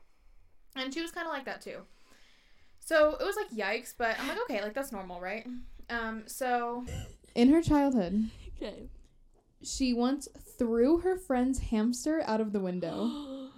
And 0.75 0.93
she 0.93 1.01
was 1.01 1.11
kind 1.11 1.25
of 1.27 1.31
like 1.33 1.45
that 1.45 1.61
too. 1.61 1.77
So 2.85 3.15
it 3.19 3.25
was 3.25 3.35
like 3.35 3.49
yikes, 3.49 3.93
but 3.97 4.15
I'm 4.19 4.27
like 4.29 4.37
okay, 4.49 4.61
like 4.61 4.73
that's 4.75 4.91
normal, 4.91 5.19
right? 5.19 5.45
Um, 5.89 6.23
so 6.27 6.85
in 7.35 7.49
her 7.51 7.61
childhood, 7.61 8.29
Okay. 8.57 8.89
she 9.63 9.93
once 9.93 10.27
threw 10.57 10.99
her 10.99 11.17
friend's 11.17 11.59
hamster 11.59 12.21
out 12.25 12.41
of 12.41 12.53
the 12.53 12.59
window. 12.59 13.09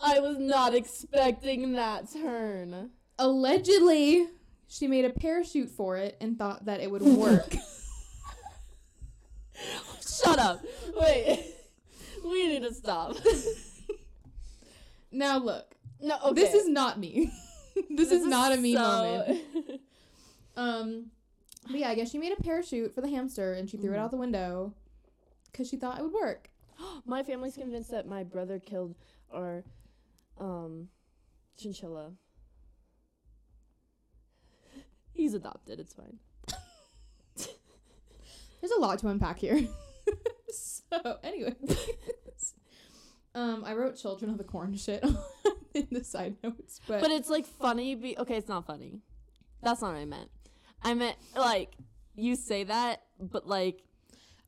I 0.00 0.20
was 0.20 0.38
not 0.38 0.74
expecting 0.74 1.72
that 1.72 2.12
turn. 2.12 2.90
Allegedly, 3.18 4.28
she 4.68 4.86
made 4.86 5.06
a 5.06 5.10
parachute 5.10 5.70
for 5.70 5.96
it 5.96 6.16
and 6.20 6.38
thought 6.38 6.66
that 6.66 6.80
it 6.80 6.90
would 6.90 7.00
work. 7.02 7.54
Shut 10.06 10.38
up. 10.38 10.62
Wait. 11.00 11.46
We 12.24 12.46
need 12.48 12.62
to 12.62 12.72
stop. 12.72 13.16
now 15.12 15.36
look, 15.36 15.74
No, 16.00 16.16
okay. 16.24 16.40
this 16.40 16.54
is 16.54 16.66
not 16.66 16.98
me. 16.98 17.30
this, 17.90 18.10
is, 18.12 18.24
not 18.26 18.52
a 18.52 18.56
me 18.56 18.74
so- 18.74 18.80
moment. 18.80 19.40
Um, 20.56 21.06
but 21.68 21.80
yeah, 21.80 21.88
I 21.88 21.96
guess 21.96 22.12
she 22.12 22.18
made 22.18 22.30
a 22.32 22.40
parachute 22.40 22.94
for 22.94 23.00
the 23.00 23.08
hamster 23.08 23.54
and 23.54 23.68
she 23.68 23.76
threw 23.76 23.90
it 23.92 23.96
Mhm. 23.96 23.98
out 23.98 24.10
the 24.12 24.16
window 24.16 24.72
because 25.50 25.68
she 25.68 25.76
thought 25.76 25.98
it 25.98 26.02
would 26.02 26.12
work. 26.12 26.48
my 27.06 27.24
family's 27.24 27.56
convinced 27.56 27.90
that 27.90 28.06
my 28.06 28.22
brother 28.22 28.60
killed 28.60 28.94
our 29.32 29.64
um 30.38 30.88
chinchilla. 31.56 32.12
He's 35.12 35.34
adopted. 35.34 35.80
It's 35.80 35.92
fine. 35.94 36.18
There's 38.60 38.72
a 38.76 38.80
lot 38.80 38.98
to 39.00 39.08
unpack 39.08 39.38
here. 39.38 39.60
so 40.50 41.18
anyway, 41.22 41.54
um, 43.34 43.62
I 43.64 43.74
wrote 43.74 43.96
"Children 43.96 44.30
of 44.30 44.38
the 44.38 44.44
Corn" 44.44 44.74
shit 44.76 45.04
in 45.88 45.88
the 45.90 46.04
side 46.04 46.36
notes, 46.42 46.80
but, 46.86 47.00
But 47.00 47.10
it's 47.10 47.28
like 47.28 47.46
funny. 47.46 47.94
Be- 47.94 48.16
okay, 48.18 48.36
it's 48.36 48.48
not 48.48 48.66
funny. 48.66 49.00
That's 49.62 49.80
not 49.82 49.92
what 49.92 50.00
I 50.00 50.04
meant. 50.04 50.30
I 50.82 50.94
meant 50.94 51.16
like 51.36 51.74
you 52.14 52.36
say 52.36 52.64
that, 52.64 53.02
but 53.18 53.46
like 53.46 53.82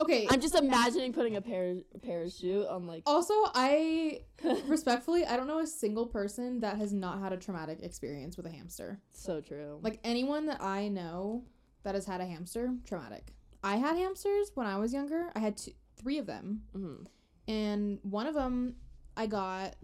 okay. 0.00 0.26
I'm 0.30 0.40
just 0.40 0.54
imagining 0.54 1.12
putting 1.12 1.37
a 1.37 1.40
par- 1.40 1.83
parachute 2.02 2.66
on 2.68 2.87
like. 2.87 3.02
also, 3.06 3.35
I 3.54 4.21
respectfully, 4.66 5.25
I 5.25 5.37
don't 5.37 5.47
know 5.47 5.59
a 5.61 5.66
single 5.66 6.06
person 6.06 6.61
that 6.61 6.76
has 6.76 6.92
not 6.92 7.21
had 7.21 7.33
a 7.33 7.37
traumatic 7.37 7.78
experience 7.83 8.37
with 8.37 8.47
a 8.47 8.50
hamster. 8.50 9.00
so 9.12 9.40
true. 9.40 9.78
Like 9.83 9.99
anyone 10.04 10.47
that 10.47 10.62
I 10.62 10.88
know 10.88 11.45
that 11.83 11.95
has 11.95 12.04
had 12.06 12.21
a 12.21 12.26
hamster, 12.26 12.75
traumatic. 12.85 13.33
I 13.64 13.76
had 13.76 13.97
hamsters 13.97 14.52
when 14.54 14.66
I 14.66 14.76
was 14.76 14.92
younger. 14.92 15.30
I 15.35 15.40
had 15.40 15.56
two, 15.56 15.73
three 15.97 16.18
of 16.18 16.26
them, 16.26 16.62
hmm 16.73 17.04
and 17.49 17.99
one 18.02 18.26
of 18.26 18.35
them 18.35 18.75
I 19.16 19.26
got, 19.26 19.76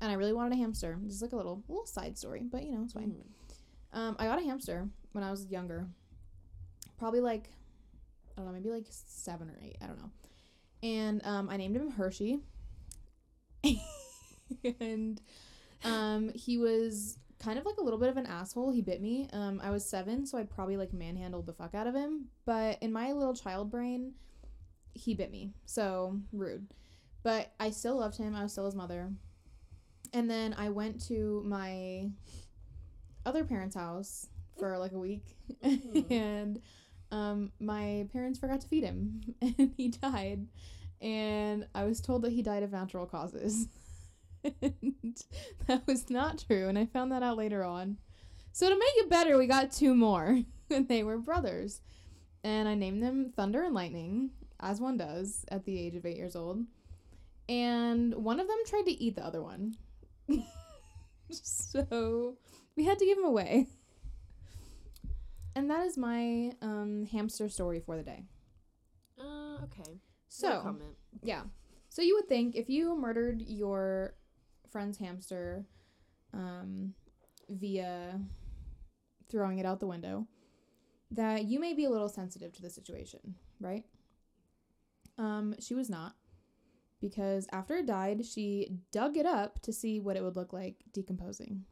and 0.00 0.10
I 0.10 0.14
really 0.14 0.32
wanted 0.32 0.52
a 0.52 0.56
hamster. 0.56 0.98
This 1.02 1.14
is 1.14 1.22
like 1.22 1.32
a 1.32 1.36
little 1.36 1.62
little 1.68 1.86
side 1.86 2.18
story, 2.18 2.42
but 2.50 2.64
you 2.64 2.72
know 2.72 2.82
it's 2.84 2.92
fine. 2.92 3.14
Um, 3.92 4.16
I 4.18 4.26
got 4.26 4.38
a 4.38 4.44
hamster 4.44 4.88
when 5.12 5.24
I 5.24 5.30
was 5.30 5.46
younger, 5.46 5.86
probably 6.98 7.20
like 7.20 7.48
I 8.36 8.42
don't 8.42 8.46
know, 8.46 8.52
maybe 8.52 8.70
like 8.70 8.86
seven 8.90 9.48
or 9.48 9.58
eight. 9.62 9.76
I 9.80 9.86
don't 9.86 9.98
know. 9.98 10.10
And 10.82 11.24
um, 11.24 11.48
I 11.48 11.56
named 11.56 11.76
him 11.76 11.90
Hershey. 11.90 12.40
and 14.80 15.20
um, 15.84 16.30
he 16.34 16.58
was 16.58 17.18
kind 17.38 17.58
of 17.58 17.64
like 17.64 17.78
a 17.78 17.82
little 17.82 17.98
bit 17.98 18.08
of 18.08 18.16
an 18.16 18.26
asshole. 18.26 18.70
He 18.72 18.82
bit 18.82 19.00
me. 19.00 19.28
Um, 19.32 19.60
I 19.64 19.70
was 19.70 19.88
seven, 19.88 20.26
so 20.26 20.38
I 20.38 20.42
probably 20.44 20.76
like 20.76 20.92
manhandled 20.92 21.46
the 21.46 21.52
fuck 21.52 21.74
out 21.74 21.86
of 21.86 21.94
him. 21.94 22.26
But 22.44 22.78
in 22.82 22.92
my 22.92 23.12
little 23.12 23.34
child 23.34 23.70
brain, 23.70 24.12
he 24.94 25.14
bit 25.14 25.30
me. 25.30 25.52
So 25.64 26.20
rude. 26.32 26.66
But 27.22 27.52
I 27.58 27.70
still 27.70 27.98
loved 27.98 28.18
him. 28.18 28.34
I 28.34 28.42
was 28.42 28.52
still 28.52 28.66
his 28.66 28.74
mother. 28.74 29.10
And 30.16 30.30
then 30.30 30.54
I 30.56 30.70
went 30.70 30.98
to 31.08 31.42
my 31.44 32.08
other 33.26 33.44
parents' 33.44 33.74
house 33.76 34.28
for 34.58 34.78
like 34.78 34.92
a 34.92 34.98
week, 34.98 35.36
Mhm. 35.62 36.10
and 36.10 36.62
um, 37.12 37.52
my 37.60 38.08
parents 38.14 38.38
forgot 38.38 38.62
to 38.62 38.66
feed 38.66 38.82
him, 38.82 39.20
and 39.42 39.74
he 39.76 39.88
died. 39.88 40.46
And 41.02 41.66
I 41.74 41.84
was 41.84 42.00
told 42.00 42.22
that 42.22 42.32
he 42.32 42.40
died 42.40 42.62
of 42.62 42.72
natural 42.72 43.04
causes. 43.04 43.68
and 44.62 45.22
that 45.66 45.86
was 45.86 46.08
not 46.08 46.42
true, 46.46 46.66
and 46.66 46.78
I 46.78 46.86
found 46.86 47.12
that 47.12 47.22
out 47.22 47.36
later 47.36 47.62
on. 47.62 47.98
So 48.52 48.70
to 48.70 48.74
make 48.74 48.96
it 49.04 49.10
better, 49.10 49.36
we 49.36 49.46
got 49.46 49.70
two 49.70 49.94
more, 49.94 50.40
and 50.70 50.88
they 50.88 51.02
were 51.02 51.18
brothers. 51.18 51.82
And 52.42 52.66
I 52.66 52.74
named 52.74 53.02
them 53.02 53.32
Thunder 53.36 53.62
and 53.64 53.74
Lightning, 53.74 54.30
as 54.60 54.80
one 54.80 54.96
does 54.96 55.44
at 55.48 55.66
the 55.66 55.78
age 55.78 55.94
of 55.94 56.06
eight 56.06 56.16
years 56.16 56.36
old. 56.36 56.64
And 57.50 58.14
one 58.14 58.40
of 58.40 58.48
them 58.48 58.56
tried 58.66 58.86
to 58.86 58.92
eat 58.92 59.16
the 59.16 59.26
other 59.26 59.42
one. 59.42 59.76
so 61.30 62.36
we 62.76 62.84
had 62.84 62.98
to 62.98 63.04
give 63.04 63.18
him 63.18 63.24
away. 63.24 63.66
And 65.54 65.70
that 65.70 65.86
is 65.86 65.96
my 65.96 66.52
um, 66.60 67.06
hamster 67.10 67.48
story 67.48 67.80
for 67.80 67.96
the 67.96 68.02
day. 68.02 68.24
Uh, 69.18 69.64
okay. 69.64 70.00
So, 70.28 70.60
comment. 70.60 70.96
yeah. 71.22 71.42
So 71.88 72.02
you 72.02 72.14
would 72.16 72.28
think 72.28 72.56
if 72.56 72.68
you 72.68 72.94
murdered 72.94 73.40
your 73.40 74.14
friend's 74.70 74.98
hamster 74.98 75.64
um, 76.34 76.92
via 77.48 78.20
throwing 79.30 79.58
it 79.58 79.64
out 79.64 79.80
the 79.80 79.86
window, 79.86 80.26
that 81.10 81.44
you 81.44 81.58
may 81.58 81.72
be 81.72 81.84
a 81.84 81.90
little 81.90 82.08
sensitive 82.08 82.52
to 82.52 82.62
the 82.62 82.68
situation, 82.68 83.34
right? 83.60 83.84
Um, 85.16 85.54
she 85.58 85.74
was 85.74 85.88
not. 85.88 86.14
Because 87.00 87.46
after 87.52 87.76
it 87.76 87.86
died, 87.86 88.24
she 88.24 88.70
dug 88.90 89.16
it 89.16 89.26
up 89.26 89.60
to 89.62 89.72
see 89.72 90.00
what 90.00 90.16
it 90.16 90.22
would 90.22 90.36
look 90.36 90.52
like 90.52 90.76
decomposing. 90.92 91.64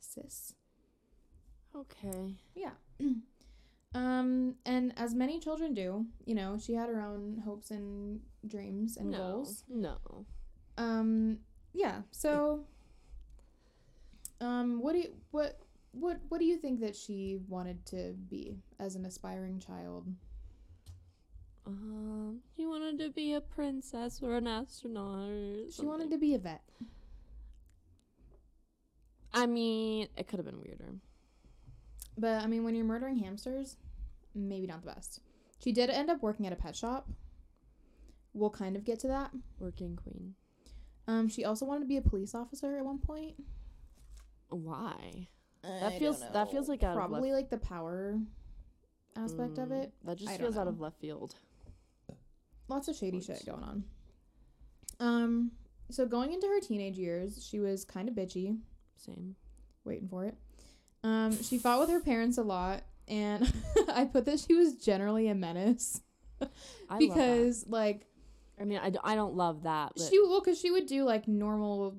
Sis. 0.00 0.54
Okay. 1.74 2.34
Yeah. 2.54 2.72
um, 3.94 4.56
and 4.66 4.92
as 4.96 5.14
many 5.14 5.38
children 5.38 5.72
do, 5.72 6.06
you 6.24 6.34
know, 6.34 6.58
she 6.60 6.74
had 6.74 6.88
her 6.88 7.00
own 7.00 7.42
hopes 7.44 7.70
and 7.70 8.20
dreams 8.46 8.96
and 8.96 9.10
no. 9.10 9.18
goals. 9.18 9.64
No. 9.68 9.98
Um, 10.76 11.38
yeah. 11.72 12.02
So, 12.10 12.64
um, 14.40 14.80
what 14.80 14.92
do 14.92 14.98
you 14.98 15.10
what 15.30 15.60
what 15.92 16.18
what 16.28 16.38
do 16.38 16.44
you 16.44 16.56
think 16.56 16.80
that 16.80 16.96
she 16.96 17.38
wanted 17.48 17.84
to 17.86 18.14
be 18.28 18.56
as 18.78 18.96
an 18.96 19.04
aspiring 19.04 19.60
child? 19.60 20.06
Um, 21.70 22.40
she 22.56 22.66
wanted 22.66 22.98
to 22.98 23.10
be 23.10 23.34
a 23.34 23.40
princess 23.40 24.20
or 24.22 24.36
an 24.36 24.46
astronaut. 24.46 25.28
Or 25.30 25.70
She 25.70 25.82
wanted 25.84 26.10
to 26.10 26.18
be 26.18 26.34
a 26.34 26.38
vet. 26.38 26.62
I 29.32 29.46
mean, 29.46 30.08
it 30.16 30.26
could 30.26 30.38
have 30.38 30.46
been 30.46 30.60
weirder. 30.60 30.94
But 32.18 32.42
I 32.42 32.46
mean, 32.46 32.64
when 32.64 32.74
you're 32.74 32.84
murdering 32.84 33.18
hamsters, 33.18 33.76
maybe 34.34 34.66
not 34.66 34.80
the 34.82 34.88
best. 34.92 35.20
She 35.62 35.72
did 35.72 35.90
end 35.90 36.10
up 36.10 36.22
working 36.22 36.46
at 36.46 36.52
a 36.52 36.56
pet 36.56 36.74
shop. 36.74 37.08
We'll 38.32 38.50
kind 38.50 38.76
of 38.76 38.84
get 38.84 38.98
to 39.00 39.08
that. 39.08 39.30
Working 39.58 39.96
queen. 39.96 40.34
Um, 41.06 41.28
she 41.28 41.44
also 41.44 41.64
wanted 41.64 41.80
to 41.80 41.86
be 41.86 41.96
a 41.96 42.02
police 42.02 42.34
officer 42.34 42.76
at 42.78 42.84
one 42.84 42.98
point. 42.98 43.34
Why? 44.48 45.28
That 45.62 45.98
feels- 45.98 46.20
that 46.20 46.50
feels 46.50 46.68
like 46.68 46.82
out 46.82 46.90
of 46.92 46.96
probably 46.96 47.32
like 47.32 47.50
the 47.50 47.58
power 47.58 48.18
aspect 49.16 49.58
of 49.58 49.68
Mm, 49.68 49.82
it. 49.82 49.92
That 50.04 50.16
just 50.18 50.30
I 50.30 50.38
feels 50.38 50.56
out 50.56 50.68
of 50.68 50.80
left 50.80 50.98
field. 51.00 51.34
Lots 52.70 52.86
of 52.86 52.94
shady 52.94 53.20
shit 53.20 53.44
going 53.44 53.64
on. 53.64 53.84
Um, 55.00 55.50
so 55.90 56.06
going 56.06 56.32
into 56.32 56.46
her 56.46 56.60
teenage 56.60 56.96
years, 56.96 57.44
she 57.44 57.58
was 57.58 57.84
kind 57.84 58.08
of 58.08 58.14
bitchy. 58.14 58.58
Same. 58.96 59.34
Waiting 59.84 60.08
for 60.08 60.24
it. 60.24 60.36
Um, 61.02 61.42
she 61.42 61.58
fought 61.58 61.80
with 61.80 61.90
her 61.90 61.98
parents 61.98 62.38
a 62.38 62.42
lot, 62.42 62.84
and 63.08 63.52
I 63.92 64.04
put 64.04 64.24
that 64.26 64.38
she 64.38 64.54
was 64.54 64.74
generally 64.74 65.26
a 65.26 65.34
menace 65.34 66.00
I 66.40 66.44
love 66.44 66.50
that. 66.88 66.98
because 67.00 67.66
like. 67.66 68.06
I 68.60 68.64
mean, 68.64 68.78
I, 68.78 68.90
d- 68.90 68.98
I 69.02 69.14
don't 69.14 69.34
love 69.34 69.62
that. 69.62 69.92
But 69.96 70.06
she 70.08 70.20
well, 70.20 70.40
because 70.40 70.60
she 70.60 70.70
would 70.70 70.86
do 70.86 71.04
like 71.04 71.26
normal 71.26 71.96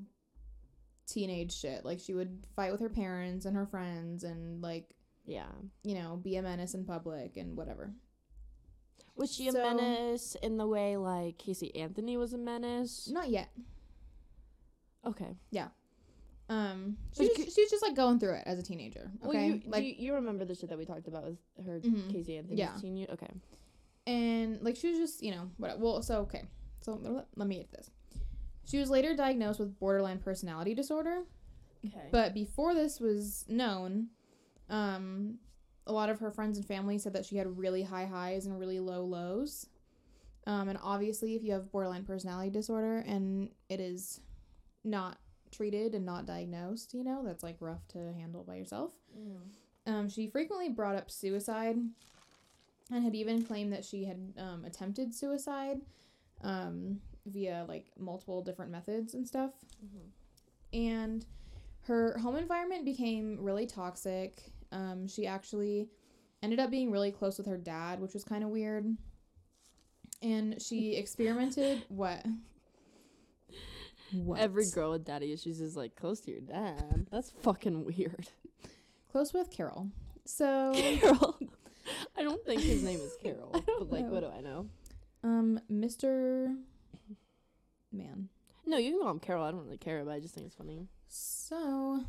teenage 1.07 1.57
shit. 1.57 1.83
Like 1.83 1.99
she 1.99 2.13
would 2.13 2.45
fight 2.55 2.71
with 2.71 2.81
her 2.81 2.89
parents 2.89 3.45
and 3.45 3.57
her 3.57 3.65
friends, 3.65 4.23
and 4.23 4.61
like 4.61 4.93
yeah. 5.25 5.47
you 5.83 5.95
know 5.95 6.17
be 6.23 6.35
a 6.37 6.41
menace 6.41 6.75
in 6.75 6.85
public 6.85 7.35
and 7.35 7.57
whatever. 7.57 7.91
Was 9.15 9.31
she 9.33 9.47
a 9.47 9.51
So- 9.51 9.61
menace 9.61 10.35
in 10.41 10.57
the 10.57 10.65
way 10.67 10.97
like 10.97 11.37
Casey 11.37 11.75
Anthony 11.75 12.17
was 12.17 12.33
a 12.33 12.37
menace? 12.37 13.09
Not 13.11 13.29
yet. 13.29 13.49
Okay. 15.05 15.35
Yeah. 15.51 15.67
Um, 16.49 16.97
she's 17.15 17.29
she's 17.53 17.69
just 17.71 17.81
like 17.81 17.95
going 17.95 18.19
through 18.19 18.33
it 18.35 18.43
as 18.45 18.59
a 18.59 18.63
teenager. 18.63 19.09
Okay, 19.25 19.37
Well, 19.37 19.41
you, 19.43 19.61
like 19.67 19.83
you, 19.85 19.95
you 19.97 20.13
remember 20.15 20.43
the 20.43 20.53
shit 20.53 20.69
that 20.69 20.77
we 20.77 20.85
talked 20.85 21.07
about 21.07 21.23
with 21.23 21.37
her 21.65 21.79
Mhm. 21.79 22.11
Casey 22.11 22.37
Anthony's 22.37 22.59
Yeah. 22.59 22.75
teen? 22.79 23.07
Okay. 23.11 23.29
and 24.07 24.59
like 24.63 24.75
she 24.75 24.89
was 24.89 24.97
just 24.97 25.21
you 25.21 25.29
know 25.29 25.47
what 25.57 25.79
well 25.79 26.01
so 26.01 26.21
okay 26.21 26.41
so 26.81 26.93
let, 27.03 27.27
let 27.35 27.47
me 27.47 27.57
get 27.59 27.69
this 27.71 27.91
she 28.65 28.79
was 28.79 28.89
later 28.89 29.15
diagnosed 29.15 29.59
with 29.59 29.77
borderline 29.79 30.17
personality 30.17 30.73
disorder 30.73 31.21
Okay. 31.85 32.07
but 32.11 32.33
before 32.33 32.73
this 32.73 32.99
was 32.99 33.45
known 33.47 34.07
um 34.71 35.37
a 35.87 35.93
lot 35.93 36.09
of 36.09 36.19
her 36.19 36.31
friends 36.31 36.57
and 36.57 36.65
family 36.65 36.97
said 36.97 37.13
that 37.13 37.25
she 37.25 37.37
had 37.37 37.57
really 37.57 37.83
high 37.83 38.05
highs 38.05 38.45
and 38.45 38.59
really 38.59 38.79
low 38.79 39.03
lows 39.03 39.67
um 40.47 40.69
and 40.69 40.79
obviously 40.83 41.35
if 41.35 41.43
you 41.43 41.51
have 41.51 41.71
borderline 41.71 42.03
personality 42.03 42.49
disorder 42.49 42.99
and 43.07 43.49
it 43.69 43.79
is 43.79 44.21
not 44.83 45.17
treated 45.51 45.93
and 45.93 46.05
not 46.05 46.25
diagnosed 46.25 46.93
you 46.93 47.03
know 47.03 47.21
that's 47.25 47.43
like 47.43 47.57
rough 47.59 47.87
to 47.87 47.97
handle 48.13 48.43
by 48.43 48.55
yourself 48.55 48.91
um, 49.87 50.09
she 50.09 50.27
frequently 50.27 50.69
brought 50.69 50.95
up 50.95 51.09
suicide 51.09 51.75
and 52.91 53.03
had 53.03 53.15
even 53.15 53.43
claimed 53.43 53.73
that 53.73 53.85
she 53.85 54.05
had 54.05 54.33
um, 54.37 54.63
attempted 54.65 55.13
suicide 55.13 55.81
um, 56.43 56.99
via 57.25 57.65
like 57.67 57.85
multiple 57.97 58.41
different 58.43 58.71
methods 58.71 59.13
and 59.13 59.27
stuff. 59.27 59.51
And 60.73 61.25
her 61.87 62.17
home 62.19 62.35
environment 62.35 62.85
became 62.85 63.37
really 63.39 63.65
toxic. 63.65 64.51
Um, 64.71 65.07
she 65.07 65.27
actually 65.27 65.89
ended 66.41 66.59
up 66.59 66.71
being 66.71 66.91
really 66.91 67.11
close 67.11 67.37
with 67.37 67.47
her 67.47 67.57
dad, 67.57 67.99
which 67.99 68.13
was 68.13 68.23
kind 68.23 68.43
of 68.43 68.49
weird. 68.49 68.85
And 70.21 70.61
she 70.61 70.95
experimented 70.97 71.83
what? 71.89 72.25
What? 74.13 74.39
Every 74.39 74.69
girl 74.69 74.91
with 74.91 75.05
daddy 75.05 75.31
issues 75.31 75.61
is 75.61 75.77
like 75.77 75.95
close 75.95 76.19
to 76.21 76.31
your 76.31 76.41
dad. 76.41 77.07
That's 77.11 77.31
fucking 77.41 77.85
weird. 77.85 78.29
close 79.11 79.33
with 79.33 79.49
Carol. 79.49 79.89
So 80.25 80.73
Carol. 80.75 81.37
I 82.17 82.23
don't 82.23 82.43
think 82.45 82.61
his 82.61 82.83
name 82.83 82.99
is 82.99 83.15
Carol. 83.23 83.51
But 83.51 83.91
like, 83.91 84.05
know. 84.05 84.11
what 84.11 84.19
do 84.21 84.29
I 84.37 84.41
know? 84.41 84.67
Um, 85.23 85.59
Mr. 85.71 86.55
Man. 87.91 88.29
No, 88.65 88.77
you 88.77 88.91
can 88.91 88.99
call 89.01 89.11
him 89.11 89.19
Carol. 89.19 89.43
I 89.43 89.51
don't 89.51 89.63
really 89.63 89.77
care, 89.77 90.03
but 90.03 90.11
I 90.11 90.19
just 90.19 90.33
think 90.33 90.45
it's 90.45 90.55
funny. 90.55 90.87
So, 91.07 92.03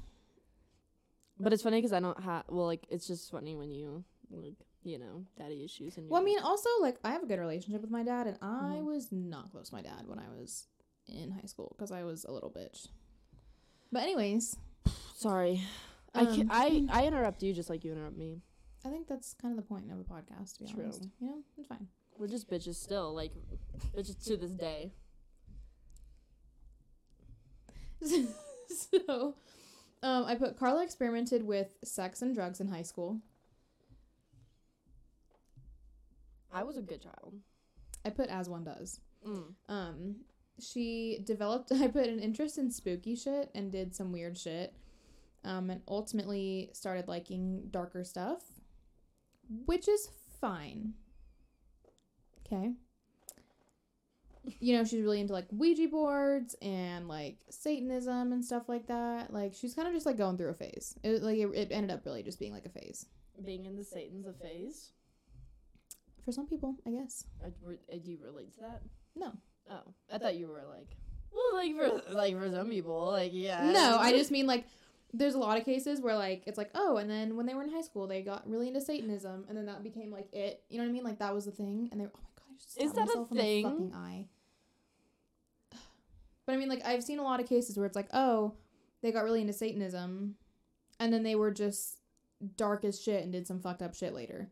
But 1.43 1.53
it's 1.53 1.63
funny 1.63 1.79
because 1.79 1.93
I 1.93 2.01
don't 2.01 2.21
have. 2.23 2.45
Well, 2.49 2.67
like 2.67 2.87
it's 2.89 3.07
just 3.07 3.31
funny 3.31 3.57
when 3.57 3.71
you 3.71 4.05
like 4.31 4.55
you 4.85 4.99
know 4.99 5.25
daddy 5.39 5.65
issues 5.65 5.97
and. 5.99 6.09
well, 6.09 6.21
I 6.21 6.25
mean, 6.25 6.39
also 6.41 6.69
like 6.81 6.97
I 7.05 7.13
have 7.13 7.23
a 7.23 7.27
good 7.27 7.39
relationship 7.39 7.81
with 7.83 7.91
my 7.91 8.03
dad, 8.03 8.27
and 8.27 8.37
I 8.43 8.79
Mhm. 8.81 8.85
was 8.87 9.11
not 9.13 9.51
close 9.51 9.69
to 9.71 9.75
my 9.75 9.83
dad 9.83 10.07
when 10.07 10.19
I 10.19 10.29
was 10.29 10.69
in 11.07 11.31
high 11.33 11.47
school 11.47 11.75
because 11.77 11.91
I 11.93 12.05
was 12.05 12.25
a 12.25 12.31
little 12.33 12.51
bitch. 12.51 12.89
But 13.91 14.05
anyways, 14.05 14.57
sorry. 15.17 15.61
I, 16.15 16.23
um, 16.23 16.35
can, 16.35 16.49
I 16.51 16.87
I 16.91 17.07
interrupt 17.07 17.43
you 17.43 17.53
just 17.55 17.71
like 17.71 17.85
you 17.85 17.93
interrupt 17.93 18.17
me. 18.17 18.41
I 18.85 18.89
think 18.91 19.07
that's 19.07 19.35
kind 19.35 19.53
of 19.53 19.57
the 19.57 19.67
point 19.69 19.91
of 19.91 19.99
a 19.99 20.05
podcast. 20.05 20.59
To 20.59 20.65
be 20.65 20.73
True. 20.73 20.85
honest, 20.85 21.09
you 21.21 21.27
know, 21.29 21.39
it's 21.59 21.69
fine. 21.69 21.87
We're 22.19 22.29
just 22.29 22.51
bitches 22.51 22.75
still, 22.77 23.15
like 23.15 23.33
bitches 23.97 24.23
to 24.27 24.37
this 24.37 24.51
day. 24.53 24.93
so, 28.03 29.35
um, 30.03 30.25
I 30.25 30.35
put 30.35 30.59
Karla 30.59 30.83
experimented 30.83 31.45
with 31.45 31.75
sex 31.85 32.23
and 32.23 32.35
drugs 32.35 32.61
in 32.61 32.69
high 32.69 32.83
school. 32.83 33.21
I 36.53 36.65
was 36.65 36.77
a 36.77 36.83
good 36.83 37.03
child. 37.03 37.35
I 38.05 38.11
put 38.11 38.29
as 38.29 38.49
one 38.49 38.65
does. 38.65 39.01
Mm. 39.27 39.55
Um, 39.69 40.17
she 40.61 41.21
developed. 41.25 41.73
I 41.81 41.89
put 41.89 42.09
an 42.09 42.19
interest 42.19 42.59
in 42.59 42.71
spooky 42.71 43.15
shit 43.15 43.51
and 43.55 43.71
did 43.71 43.95
some 43.95 44.13
weird 44.13 44.37
shit. 44.37 44.75
Um, 45.45 45.71
and 45.71 45.81
ultimately 45.89 46.71
started 46.73 47.09
liking 47.09 47.69
darker 47.71 48.05
stuff, 48.05 48.43
which 49.67 49.89
is 49.89 50.09
fine. 50.41 50.95
Okay. 52.47 52.73
You 54.59 54.77
know, 54.77 54.85
she's 54.85 55.03
really 55.03 55.21
into 55.21 55.33
like 55.33 55.47
Ouija 55.53 55.89
boards 55.89 56.57
and 56.61 57.07
like 57.09 57.39
Satanism 57.49 58.33
and 58.33 58.45
stuff 58.45 58.69
like 58.69 58.89
that. 58.89 59.33
Like 59.33 59.55
she's 59.55 59.75
kind 59.75 59.87
of 59.87 59.95
just 59.95 60.05
like 60.07 60.17
going 60.19 60.37
through 60.37 60.51
a 60.51 60.55
phase. 60.55 60.97
It 61.05 61.23
like 61.23 61.39
it, 61.39 61.49
it 61.55 61.69
ended 61.71 61.91
up 61.93 62.05
really 62.05 62.23
just 62.23 62.39
being 62.41 62.53
like 62.53 62.67
a 62.67 62.69
phase 62.69 63.07
Being 63.45 63.67
in 63.67 63.77
the 63.77 63.85
Satan's 63.85 64.27
a 64.27 64.33
phase. 64.33 64.91
for 66.25 66.33
some 66.33 66.47
people, 66.47 66.77
I 66.87 66.91
guess. 66.91 67.25
I, 67.43 67.49
uh, 67.49 67.99
do 68.03 68.11
you 68.11 68.19
relate 68.25 68.53
to 68.55 68.61
that? 68.61 68.83
No. 69.15 69.33
Oh, 69.71 69.83
I 70.13 70.19
thought 70.19 70.37
you 70.37 70.49
were 70.49 70.65
like, 70.69 70.97
well, 71.33 71.55
like 71.55 71.77
for 71.77 72.13
like 72.13 72.37
for 72.37 72.51
some 72.51 72.69
people, 72.69 73.07
like 73.13 73.31
yeah. 73.33 73.71
No, 73.71 73.99
I 74.01 74.13
just 74.13 74.31
mean 74.31 74.47
like 74.47 74.67
there's 75.15 75.35
a 75.35 75.39
lot 75.39 75.59
of 75.59 75.65
cases 75.65 76.01
where 76.01 76.17
like 76.17 76.43
it's 76.47 76.59
like 76.59 76.71
oh, 76.75 76.97
and 76.97 77.09
then 77.11 77.37
when 77.37 77.47
they 77.47 77.55
were 77.55 77.63
in 77.63 77.71
high 77.71 77.83
school 77.83 78.07
they 78.07 78.23
got 78.23 78.49
really 78.49 78.69
into 78.69 78.81
Satanism, 78.81 79.45
and 79.49 79.57
then 79.57 79.67
that 79.67 79.83
became 79.83 80.11
like 80.11 80.33
it. 80.33 80.63
You 80.69 80.79
know 80.79 80.85
what 80.85 80.91
I 80.91 80.93
mean? 80.93 81.05
Like 81.05 81.19
that 81.21 81.35
was 81.35 81.45
the 81.45 81.53
thing, 81.53 81.89
and 81.93 82.01
they 82.01 82.05
oh 82.05 82.09
my 82.09 82.17
god, 82.17 82.17
I 82.17 82.23
just 82.23 82.32
Is 82.79 82.93
that 82.93 83.03
a 83.03 83.07
myself 83.07 83.31
in 83.31 83.37
the 83.37 83.43
thing? 83.43 83.65
fucking 83.65 83.95
eye. 83.95 84.27
But 86.45 86.55
I 86.55 86.59
mean, 86.59 86.69
like 86.69 86.85
I've 86.85 87.05
seen 87.05 87.21
a 87.21 87.23
lot 87.23 87.39
of 87.39 87.49
cases 87.49 87.77
where 87.77 87.87
it's 87.87 87.95
like 87.95 88.09
oh, 88.13 88.55
they 89.01 89.13
got 89.13 89.25
really 89.25 89.41
into 89.41 89.53
Satanism, 89.53 90.35
and 90.99 91.13
then 91.13 91.23
they 91.23 91.37
were 91.37 91.53
just 91.53 91.99
dark 92.57 92.85
as 92.85 93.01
shit 93.01 93.23
and 93.23 93.33
did 93.33 93.47
some 93.47 93.61
fucked 93.61 93.83
up 93.83 93.95
shit 93.95 94.13
later. 94.13 94.51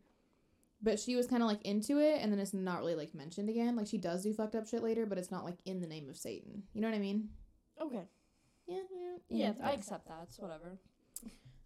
But 0.82 0.98
she 0.98 1.14
was 1.16 1.26
kind 1.26 1.42
of 1.42 1.48
like 1.48 1.62
into 1.62 1.98
it, 1.98 2.20
and 2.22 2.32
then 2.32 2.38
it's 2.38 2.54
not 2.54 2.78
really 2.78 2.94
like 2.94 3.14
mentioned 3.14 3.48
again. 3.48 3.76
Like 3.76 3.86
she 3.88 3.98
does 3.98 4.22
do 4.22 4.32
fucked 4.32 4.54
up 4.54 4.66
shit 4.66 4.82
later, 4.82 5.04
but 5.04 5.18
it's 5.18 5.30
not 5.30 5.44
like 5.44 5.58
in 5.64 5.80
the 5.80 5.86
name 5.86 6.08
of 6.08 6.16
Satan. 6.16 6.62
You 6.72 6.80
know 6.80 6.88
what 6.88 6.96
I 6.96 7.00
mean? 7.00 7.28
Okay. 7.82 8.04
Yeah, 8.66 8.78
yeah, 9.28 9.52
Yeah, 9.58 9.66
I 9.66 9.72
accept 9.72 10.06
that. 10.06 10.20
It's 10.28 10.38
whatever. 10.38 10.78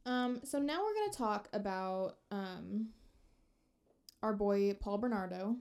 Um, 0.07 0.41
so 0.43 0.59
now 0.59 0.83
we're 0.83 0.95
gonna 0.95 1.13
talk 1.13 1.49
about 1.53 2.17
um 2.31 2.89
our 4.23 4.33
boy 4.33 4.75
Paul 4.81 4.99
Bernardo. 4.99 5.57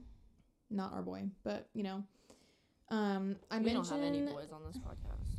Not 0.74 0.92
our 0.92 1.02
boy, 1.02 1.24
but 1.44 1.68
you 1.74 1.82
know. 1.82 2.04
Um 2.90 3.36
I 3.50 3.58
we 3.58 3.64
mentioned 3.66 3.88
don't 3.88 4.02
have 4.02 4.06
any 4.06 4.26
boys 4.26 4.50
on 4.52 4.62
this 4.66 4.76
podcast. 4.76 5.34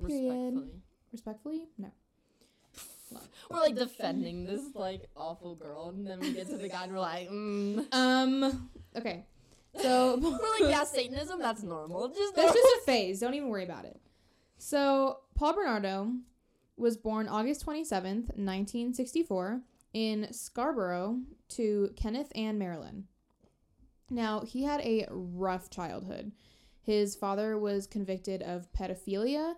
Period. 0.06 0.54
Respectfully. 0.54 0.82
respectfully? 1.12 1.68
No. 1.78 1.90
not. 3.10 3.22
We're 3.50 3.60
like 3.60 3.74
defending 3.74 4.44
this 4.44 4.62
like 4.74 5.08
awful 5.16 5.54
girl, 5.54 5.88
and 5.88 6.06
then 6.06 6.20
we 6.20 6.32
get 6.32 6.48
to 6.48 6.56
the 6.56 6.68
guy 6.68 6.84
and 6.84 6.92
we're 6.92 7.00
like, 7.00 7.30
mm. 7.30 7.86
Um. 7.92 8.70
Okay. 8.96 9.24
So 9.80 10.16
we're 10.16 10.30
like, 10.30 10.70
yeah, 10.70 10.84
Satanism, 10.84 11.38
that's 11.38 11.62
normal. 11.62 12.08
Just 12.08 12.34
That's 12.34 12.52
just 12.52 12.76
a 12.76 12.80
phase. 12.86 13.20
Don't 13.20 13.34
even 13.34 13.48
worry 13.48 13.64
about 13.64 13.84
it. 13.84 14.00
So, 14.58 15.18
Paul 15.34 15.52
Bernardo 15.52 16.12
was 16.76 16.96
born 16.96 17.28
August 17.28 17.66
27th, 17.66 18.36
1964, 18.36 19.60
in 19.92 20.32
Scarborough 20.32 21.20
to 21.50 21.90
Kenneth 21.96 22.32
and 22.34 22.58
Marilyn. 22.58 23.04
Now, 24.08 24.40
he 24.40 24.62
had 24.62 24.80
a 24.80 25.06
rough 25.10 25.70
childhood. 25.70 26.32
His 26.82 27.16
father 27.16 27.58
was 27.58 27.86
convicted 27.86 28.42
of 28.42 28.72
pedophilia, 28.72 29.56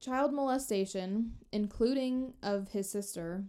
child 0.00 0.32
molestation, 0.32 1.32
including 1.50 2.34
of 2.42 2.68
his 2.68 2.90
sister, 2.90 3.44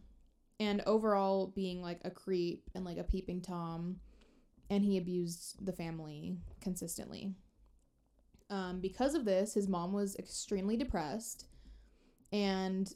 and 0.60 0.82
overall 0.86 1.48
being 1.48 1.82
like 1.82 2.00
a 2.04 2.12
creep 2.12 2.70
and 2.74 2.86
like 2.86 2.98
a 2.98 3.04
peeping 3.04 3.42
Tom, 3.42 3.98
and 4.70 4.84
he 4.84 4.98
abused 4.98 5.64
the 5.64 5.74
family 5.74 6.38
consistently. 6.62 7.36
Um, 8.50 8.80
because 8.82 9.14
of 9.14 9.26
this, 9.26 9.54
his 9.54 9.68
mom 9.68 9.94
was 9.94 10.16
extremely 10.16 10.78
depressed 10.78 11.46
and 12.32 12.92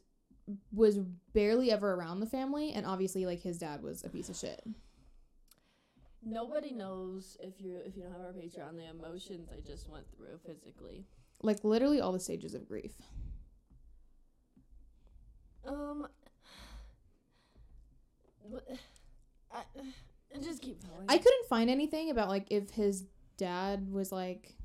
was 0.71 0.99
barely 1.33 1.71
ever 1.71 1.93
around 1.93 2.19
the 2.19 2.25
family. 2.25 2.71
And 2.73 2.86
obviously, 2.86 3.25
like 3.25 3.41
his 3.41 3.57
dad 3.57 3.81
was 3.81 4.03
a 4.03 4.10
piece 4.10 4.29
of 4.29 4.36
shit. 4.36 4.63
Nobody 6.29 6.73
knows 6.73 7.37
if 7.39 7.61
you 7.61 7.77
if 7.85 7.95
you 7.95 8.03
don't 8.03 8.11
have 8.11 8.21
our 8.21 8.33
Patreon 8.33 8.75
the 8.75 8.89
emotions 8.89 9.49
I 9.55 9.61
just 9.61 9.89
went 9.89 10.05
through 10.15 10.39
physically. 10.45 11.05
Like 11.41 11.63
literally 11.63 12.01
all 12.01 12.11
the 12.11 12.19
stages 12.19 12.53
of 12.53 12.67
grief. 12.67 12.91
Um, 15.65 16.07
I, 19.53 19.57
I 19.57 20.39
just 20.41 20.61
keep 20.61 20.81
going. 20.83 21.05
I 21.09 21.17
couldn't 21.17 21.47
find 21.49 21.69
anything 21.69 22.09
about 22.09 22.29
like 22.29 22.47
if 22.49 22.71
his 22.71 23.05
dad 23.37 23.91
was 23.91 24.11
like 24.11 24.55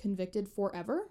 convicted 0.00 0.48
forever. 0.48 1.08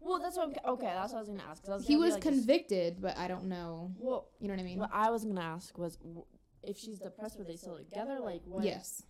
well, 0.00 0.18
that's 0.20 0.36
what 0.36 0.48
I'm, 0.48 0.72
okay. 0.74 0.86
That's 0.94 1.12
what 1.12 1.18
I 1.18 1.20
was 1.20 1.28
gonna 1.28 1.42
ask. 1.50 1.66
Was 1.68 1.86
He 1.86 1.94
gonna 1.94 2.04
be 2.04 2.04
was 2.06 2.14
like, 2.14 2.22
convicted, 2.22 3.00
but 3.02 3.16
I 3.18 3.28
don't 3.28 3.44
know. 3.46 3.92
well, 3.98 4.28
You 4.40 4.48
know 4.48 4.54
what 4.54 4.60
I 4.60 4.64
mean? 4.64 4.78
what 4.78 4.90
I 4.92 5.10
was 5.10 5.24
gonna 5.24 5.40
ask 5.40 5.76
was 5.76 5.98
if 6.62 6.78
she's 6.78 6.98
depressed, 6.98 7.38
were 7.38 7.44
they 7.44 7.56
still 7.56 7.76
together? 7.76 8.18
Like 8.20 8.42
what? 8.46 8.64
Yes. 8.64 9.02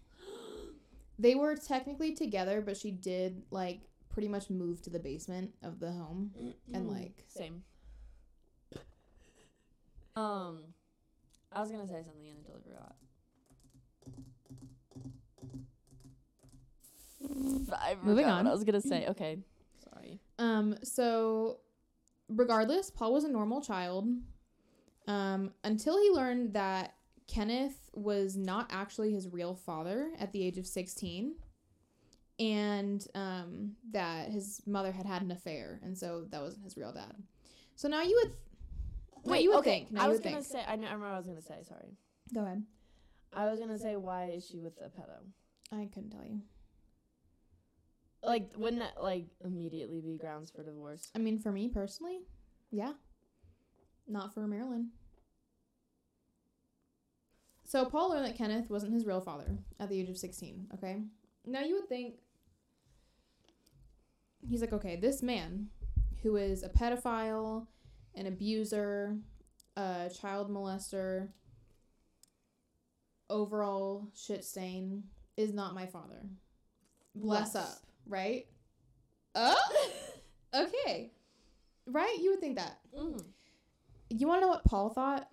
They 1.18 1.34
were 1.34 1.56
technically 1.56 2.14
together, 2.14 2.60
but 2.60 2.76
she 2.76 2.90
did 2.90 3.42
like 3.50 3.80
pretty 4.10 4.28
much 4.28 4.50
move 4.50 4.82
to 4.82 4.90
the 4.90 4.98
basement 4.98 5.52
of 5.62 5.80
the 5.80 5.92
home. 5.92 6.30
And, 6.72 6.88
like- 6.88 7.24
same. 7.28 7.62
Um, 10.16 10.60
I 11.52 11.60
was 11.60 11.70
gonna 11.70 11.86
say 11.86 12.02
something 12.02 12.26
and 12.26 12.38
I 12.40 12.42
totally 12.42 12.62
forgot. 12.64 12.96
I 17.78 17.96
Moving 18.02 18.24
forgot 18.24 18.38
on. 18.38 18.44
What 18.46 18.50
I 18.50 18.54
was 18.54 18.64
gonna 18.64 18.80
say. 18.80 19.06
Okay, 19.08 19.38
sorry. 19.92 20.18
Um, 20.38 20.76
so 20.82 21.58
regardless, 22.28 22.90
Paul 22.90 23.12
was 23.12 23.24
a 23.24 23.28
normal 23.28 23.60
child. 23.60 24.08
Um, 25.06 25.52
until 25.64 26.00
he 26.00 26.10
learned 26.10 26.54
that 26.54 26.94
Kenneth 27.28 27.90
was 27.94 28.36
not 28.36 28.68
actually 28.70 29.12
his 29.12 29.28
real 29.28 29.54
father 29.54 30.10
at 30.18 30.32
the 30.32 30.42
age 30.42 30.58
of 30.58 30.66
16 30.66 31.34
and 32.38 33.06
um, 33.14 33.72
that 33.92 34.28
his 34.28 34.60
mother 34.66 34.92
had 34.92 35.06
had 35.06 35.22
an 35.22 35.30
affair 35.30 35.80
and 35.82 35.96
so 35.96 36.26
that 36.30 36.40
wasn't 36.40 36.64
his 36.64 36.76
real 36.76 36.92
dad. 36.92 37.14
So 37.74 37.88
now 37.88 38.02
you 38.02 38.20
would 38.22 38.32
Wait, 39.26 39.42
you 39.42 39.50
would 39.50 39.58
okay. 39.58 39.80
think. 39.80 39.92
Now 39.92 40.04
I 40.04 40.08
was 40.08 40.20
gonna 40.20 40.36
think. 40.36 40.46
say. 40.46 40.64
I, 40.66 40.76
know, 40.76 40.86
I 40.86 40.92
remember 40.92 41.06
what 41.06 41.14
I 41.14 41.18
was 41.18 41.26
gonna 41.26 41.42
say. 41.42 41.62
Sorry. 41.66 41.96
Go 42.34 42.42
ahead. 42.42 42.62
I 43.32 43.46
was 43.46 43.58
gonna 43.58 43.78
say 43.78 43.96
why 43.96 44.26
is 44.26 44.46
she 44.46 44.58
with 44.60 44.74
a 44.80 44.88
pedo? 44.88 45.18
I 45.72 45.88
couldn't 45.92 46.10
tell 46.10 46.24
you. 46.24 46.40
Like, 48.22 48.50
wouldn't 48.56 48.80
that 48.82 49.02
like 49.02 49.26
immediately 49.44 50.00
be 50.00 50.16
grounds 50.16 50.50
for 50.50 50.62
divorce? 50.62 51.10
I 51.14 51.18
mean, 51.18 51.38
for 51.38 51.52
me 51.52 51.68
personally, 51.68 52.20
yeah. 52.70 52.92
Not 54.08 54.32
for 54.32 54.46
Marilyn. 54.46 54.90
So 57.66 57.84
Paul 57.84 58.10
learned 58.10 58.26
that 58.26 58.38
Kenneth 58.38 58.70
wasn't 58.70 58.92
his 58.92 59.04
real 59.04 59.20
father 59.20 59.58
at 59.80 59.88
the 59.88 59.98
age 60.00 60.08
of 60.08 60.16
16, 60.16 60.68
okay? 60.74 61.02
Now 61.44 61.62
you 61.62 61.74
would 61.74 61.88
think 61.88 62.14
he's 64.48 64.60
like, 64.60 64.72
okay, 64.72 64.94
this 64.94 65.20
man 65.20 65.66
who 66.22 66.36
is 66.36 66.62
a 66.62 66.68
pedophile, 66.68 67.66
an 68.14 68.26
abuser, 68.26 69.16
a 69.76 70.08
child 70.20 70.48
molester, 70.48 71.28
overall 73.28 74.06
shit 74.14 74.44
stain 74.44 75.02
is 75.36 75.52
not 75.52 75.74
my 75.74 75.86
father. 75.86 76.22
Bless, 77.16 77.52
Bless. 77.52 77.64
up, 77.64 77.78
right? 78.06 78.46
Oh, 79.34 79.56
okay. 80.54 81.10
Right? 81.86 82.16
You 82.20 82.30
would 82.30 82.40
think 82.40 82.58
that. 82.58 82.78
Mm. 82.96 83.24
You 84.10 84.28
want 84.28 84.40
to 84.40 84.46
know 84.46 84.50
what 84.52 84.64
Paul 84.64 84.90
thought? 84.90 85.26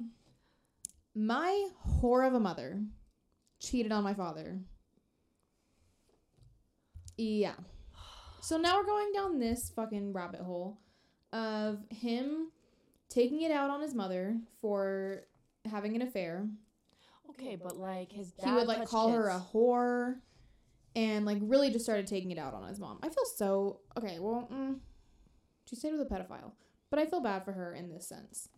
My 1.16 1.70
whore 1.88 2.28
of 2.28 2.34
a 2.34 2.40
mother 2.40 2.82
cheated 3.60 3.92
on 3.92 4.04
my 4.04 4.14
father. 4.14 4.60
Yeah. 7.18 7.56
So 8.42 8.58
now 8.58 8.78
we're 8.78 8.86
going 8.86 9.12
down 9.14 9.40
this 9.40 9.72
fucking 9.76 10.14
rabbit 10.14 10.42
hole 10.42 10.80
of 11.32 11.80
him 11.90 12.52
taking 13.10 13.42
it 13.42 13.52
out 13.52 13.70
on 13.70 13.82
his 13.82 13.94
mother 13.94 14.38
for 14.60 15.24
having 15.70 15.96
an 15.96 16.02
affair. 16.02 16.48
Okay, 17.30 17.56
but 17.56 17.78
like 17.78 18.12
his 18.12 18.32
dad 18.32 18.48
he 18.48 18.54
would 18.54 18.68
like 18.68 18.88
call 18.88 19.12
her 19.12 19.30
a 19.30 19.42
whore 19.54 20.16
and 20.96 21.26
like 21.26 21.38
really 21.42 21.72
just 21.72 21.86
started 21.86 22.08
taking 22.08 22.32
it 22.32 22.38
out 22.38 22.54
on 22.54 22.68
his 22.68 22.80
mom. 22.80 23.00
I 23.02 23.10
feel 23.10 23.26
so 23.36 23.80
okay. 23.98 24.18
Well, 24.20 24.48
mm, 24.52 24.80
she 25.66 25.76
stayed 25.76 25.94
with 25.94 26.02
a 26.02 26.06
pedophile, 26.06 26.52
but 26.90 27.00
I 27.00 27.06
feel 27.06 27.22
bad 27.22 27.46
for 27.46 27.54
her 27.54 27.74
in 27.74 27.90
this 27.90 28.08
sense. 28.08 28.50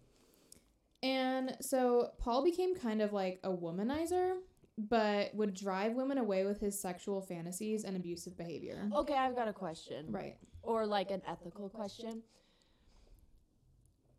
And 1.05 1.55
so 1.61 2.09
Paul 2.17 2.43
became 2.43 2.75
kind 2.75 2.99
of 2.99 3.13
like 3.13 3.39
a 3.43 3.49
womanizer, 3.49 4.37
but 4.75 5.35
would 5.35 5.53
drive 5.53 5.93
women 5.93 6.17
away 6.17 6.45
with 6.45 6.59
his 6.59 6.81
sexual 6.81 7.21
fantasies 7.21 7.83
and 7.83 7.95
abusive 7.95 8.35
behavior. 8.35 8.89
Okay, 8.91 9.13
I've 9.13 9.35
got 9.35 9.47
a 9.47 9.53
question. 9.53 10.07
Right. 10.09 10.35
Or 10.63 10.87
like 10.87 11.11
an 11.11 11.21
ethical 11.27 11.69
question. 11.69 12.23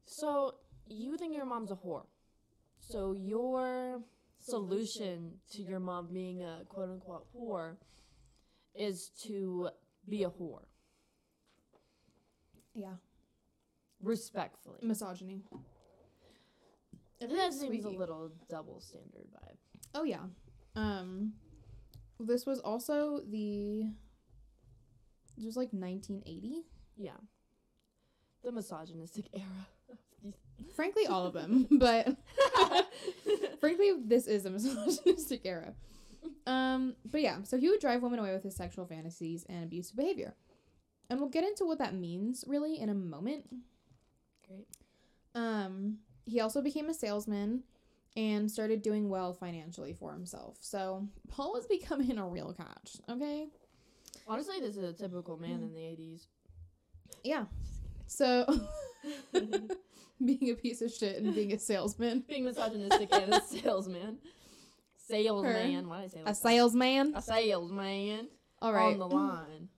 So 0.05 0.55
you 0.87 1.16
think 1.16 1.35
your 1.35 1.44
mom's 1.44 1.72
a 1.72 1.75
whore. 1.75 2.07
So 2.79 3.14
your 3.18 4.01
solution 4.38 5.33
to 5.55 5.62
your 5.62 5.81
mom 5.81 6.07
being 6.12 6.44
a 6.44 6.62
quote 6.68 6.90
unquote 6.90 7.27
whore 7.37 7.79
is 8.77 9.11
to 9.25 9.70
be 10.09 10.22
a 10.22 10.31
whore. 10.31 10.66
Yeah. 12.77 12.94
Respectfully. 14.01 14.79
Misogyny. 14.83 15.42
That 17.20 17.52
seems 17.52 17.85
a 17.85 17.90
little 17.90 18.31
double 18.48 18.81
standard 18.81 19.26
vibe. 19.35 19.57
Oh 19.94 20.05
yeah. 20.05 20.24
Um 20.74 21.33
this 22.20 22.46
was 22.46 22.61
also 22.61 23.20
the 23.29 23.90
this 25.37 25.44
was 25.44 25.57
like 25.57 25.68
1980. 25.72 26.62
Yeah. 26.96 27.12
The 28.42 28.52
misogynistic 28.52 29.26
era. 29.35 30.35
Frankly 30.74 31.07
all 31.07 31.26
of 31.26 31.35
them, 31.35 31.66
but 31.70 32.16
frankly 33.61 33.92
this 34.05 34.26
is 34.26 34.46
a 34.46 34.50
misogynistic 34.50 35.42
era. 35.44 35.74
Um 36.46 36.96
but 37.11 37.20
yeah, 37.22 37.42
so 37.42 37.57
he 37.59 37.68
would 37.68 37.81
drive 37.81 38.02
women 38.02 38.18
away 38.18 38.33
with 38.33 38.42
his 38.42 38.57
sexual 38.57 38.87
fantasies 38.87 39.44
and 39.48 39.64
abusive 39.64 39.96
behavior. 39.96 40.35
And 41.09 41.20
we'll 41.20 41.29
get 41.29 41.44
into 41.44 41.64
what 41.64 41.79
that 41.79 41.94
means 41.94 42.44
really 42.46 42.81
in 42.81 42.88
a 42.88 42.94
moment. 42.94 43.46
Great. 44.46 44.66
Um 45.35 45.98
he 46.27 46.41
also 46.41 46.61
became 46.61 46.89
a 46.89 46.95
salesman 46.95 47.62
and 48.17 48.51
started 48.51 48.83
doing 48.83 49.09
well 49.09 49.33
financially 49.33 49.93
for 49.93 50.12
himself. 50.12 50.57
So 50.61 51.07
Paul 51.29 51.53
was 51.53 51.67
becoming 51.67 52.19
a 52.19 52.27
real 52.27 52.53
catch, 52.53 52.97
okay? 53.09 53.49
Honestly, 54.29 54.57
this 54.61 54.77
is 54.77 54.83
a 54.83 54.93
typical 54.93 55.37
man 55.39 55.62
in 55.62 55.73
the 55.73 55.81
80s. 55.81 56.27
Yeah. 57.23 57.45
So 58.07 58.47
being 60.25 60.51
a 60.51 60.55
piece 60.55 60.83
of 60.83 60.91
shit 60.91 61.23
and 61.23 61.35
being 61.35 61.53
a 61.53 61.59
salesman. 61.59 62.25
Being 62.27 62.45
misogynistic 62.45 63.09
and 63.12 63.35
a 63.35 63.43
salesman. 63.43 64.19
Salesman. 64.97 65.89
Why 65.89 66.01
did 66.01 66.07
I 66.07 66.09
say 66.09 66.19
like 66.19 66.23
A 66.23 66.31
that? 66.31 66.37
salesman. 66.37 67.12
A 67.15 67.23
salesman. 67.23 68.29
All 68.61 68.73
right. 68.73 68.93
On 68.93 68.99
the 68.99 69.07
line. 69.09 69.69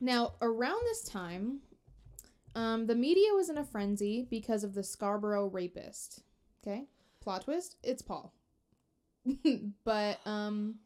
Now, 0.00 0.32
around 0.42 0.80
this 0.84 1.02
time, 1.04 1.60
um, 2.54 2.86
the 2.86 2.94
media 2.94 3.32
was 3.34 3.48
in 3.48 3.58
a 3.58 3.64
frenzy 3.64 4.26
because 4.28 4.64
of 4.64 4.74
the 4.74 4.82
Scarborough 4.82 5.46
rapist. 5.46 6.22
Okay? 6.62 6.84
Plot 7.20 7.44
twist, 7.44 7.76
it's 7.82 8.02
Paul. 8.02 8.32
but 9.84 10.18
um 10.24 10.76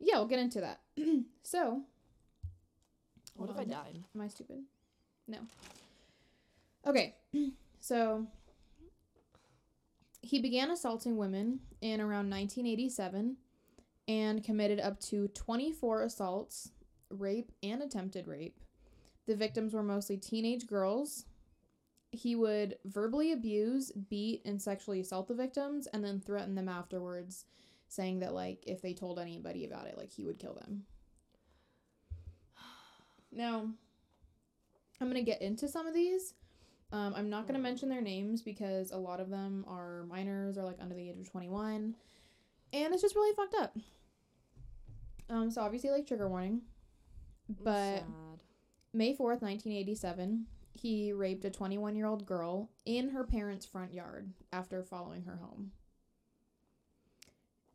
yeah, 0.00 0.16
we'll 0.16 0.26
get 0.26 0.38
into 0.38 0.60
that. 0.60 0.80
so, 1.42 1.82
What 3.34 3.50
if 3.50 3.58
I 3.58 3.64
died? 3.64 3.98
Am 4.14 4.20
I 4.20 4.28
stupid? 4.28 4.62
No. 5.26 5.38
Okay. 6.86 7.14
So 7.80 8.26
He 10.20 10.40
began 10.40 10.70
assaulting 10.70 11.16
women 11.16 11.60
in 11.80 12.00
around 12.00 12.28
1987 12.28 13.36
and 14.08 14.42
committed 14.44 14.80
up 14.80 14.98
to 15.00 15.28
24 15.28 16.02
assaults, 16.02 16.72
rape, 17.08 17.52
and 17.62 17.82
attempted 17.82 18.26
rape. 18.26 18.58
The 19.28 19.36
victims 19.36 19.74
were 19.74 19.82
mostly 19.82 20.16
teenage 20.16 20.66
girls. 20.66 21.26
He 22.10 22.34
would 22.34 22.78
verbally 22.86 23.32
abuse, 23.32 23.92
beat, 23.92 24.40
and 24.46 24.60
sexually 24.60 25.00
assault 25.00 25.28
the 25.28 25.34
victims 25.34 25.86
and 25.86 26.02
then 26.02 26.18
threaten 26.18 26.54
them 26.54 26.66
afterwards, 26.66 27.44
saying 27.88 28.20
that, 28.20 28.32
like, 28.32 28.64
if 28.66 28.80
they 28.80 28.94
told 28.94 29.18
anybody 29.18 29.66
about 29.66 29.86
it, 29.86 29.98
like, 29.98 30.10
he 30.10 30.24
would 30.24 30.38
kill 30.38 30.54
them. 30.54 30.84
Now, 33.30 33.68
I'm 34.98 35.10
going 35.10 35.22
to 35.22 35.30
get 35.30 35.42
into 35.42 35.68
some 35.68 35.86
of 35.86 35.92
these. 35.92 36.32
Um, 36.90 37.12
I'm 37.14 37.28
not 37.28 37.42
going 37.42 37.54
to 37.54 37.60
mention 37.60 37.90
their 37.90 38.00
names 38.00 38.40
because 38.40 38.90
a 38.90 38.96
lot 38.96 39.20
of 39.20 39.28
them 39.28 39.66
are 39.68 40.06
minors 40.08 40.56
or 40.56 40.64
like 40.64 40.78
under 40.80 40.94
the 40.94 41.10
age 41.10 41.18
of 41.18 41.30
21. 41.30 41.94
And 42.72 42.94
it's 42.94 43.02
just 43.02 43.14
really 43.14 43.36
fucked 43.36 43.56
up. 43.56 43.76
Um, 45.28 45.50
so 45.50 45.60
obviously, 45.60 45.90
like, 45.90 46.06
trigger 46.06 46.30
warning. 46.30 46.62
But 47.62 47.98
Sad. 47.98 48.04
May 48.98 49.12
4th, 49.12 49.42
1987, 49.42 50.46
he 50.74 51.12
raped 51.12 51.44
a 51.44 51.50
21 51.50 51.94
year 51.94 52.06
old 52.06 52.26
girl 52.26 52.68
in 52.84 53.10
her 53.10 53.22
parents' 53.22 53.64
front 53.64 53.94
yard 53.94 54.32
after 54.52 54.82
following 54.82 55.22
her 55.22 55.36
home. 55.36 55.70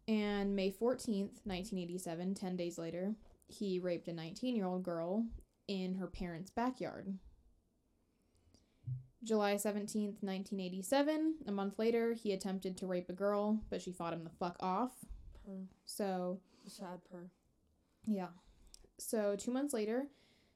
And 0.06 0.54
May 0.54 0.70
14th, 0.70 1.40
1987, 1.46 2.34
10 2.36 2.56
days 2.58 2.78
later, 2.78 3.16
he 3.48 3.80
raped 3.80 4.10
a 4.10 4.14
19 4.14 4.54
year 4.54 4.66
old 4.66 4.84
girl 4.84 5.26
in 5.70 5.96
her 5.96 6.08
parents' 6.08 6.52
backyard. 6.52 7.18
July 9.24 9.54
17th, 9.54 10.20
1987, 10.20 11.36
a 11.48 11.52
month 11.54 11.80
later, 11.80 12.12
he 12.12 12.34
attempted 12.34 12.76
to 12.76 12.86
rape 12.86 13.08
a 13.10 13.14
girl, 13.14 13.62
but 13.70 13.82
she 13.82 13.94
fought 13.94 14.12
him 14.12 14.26
the 14.26 14.30
fuck 14.30 14.58
off. 14.60 14.92
Per. 15.46 15.54
So, 15.86 16.42
Sad 16.68 17.00
per. 17.10 17.30
yeah. 18.06 18.28
So, 18.98 19.38
two 19.38 19.52
months 19.52 19.74
later, 19.74 20.08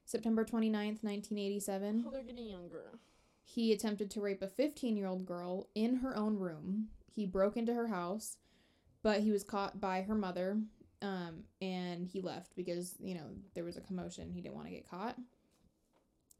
September 0.08 0.42
29th, 0.42 1.02
1987, 1.04 2.04
Oh, 2.06 2.10
they're 2.10 2.22
getting 2.22 2.48
younger. 2.48 2.98
he 3.44 3.72
attempted 3.72 4.10
to 4.10 4.22
rape 4.22 4.40
a 4.40 4.48
15 4.48 4.96
year 4.96 5.06
old 5.06 5.26
girl 5.26 5.68
in 5.74 5.96
her 5.96 6.16
own 6.16 6.38
room. 6.38 6.88
He 7.14 7.26
broke 7.26 7.58
into 7.58 7.74
her 7.74 7.88
house, 7.88 8.38
but 9.02 9.20
he 9.20 9.30
was 9.30 9.44
caught 9.44 9.82
by 9.82 10.00
her 10.02 10.14
mother 10.14 10.58
um, 11.02 11.44
and 11.60 12.06
he 12.06 12.22
left 12.22 12.56
because, 12.56 12.94
you 13.00 13.14
know, 13.14 13.26
there 13.54 13.64
was 13.64 13.76
a 13.76 13.82
commotion. 13.82 14.30
He 14.32 14.40
didn't 14.40 14.54
want 14.54 14.66
to 14.66 14.72
get 14.72 14.88
caught. 14.88 15.16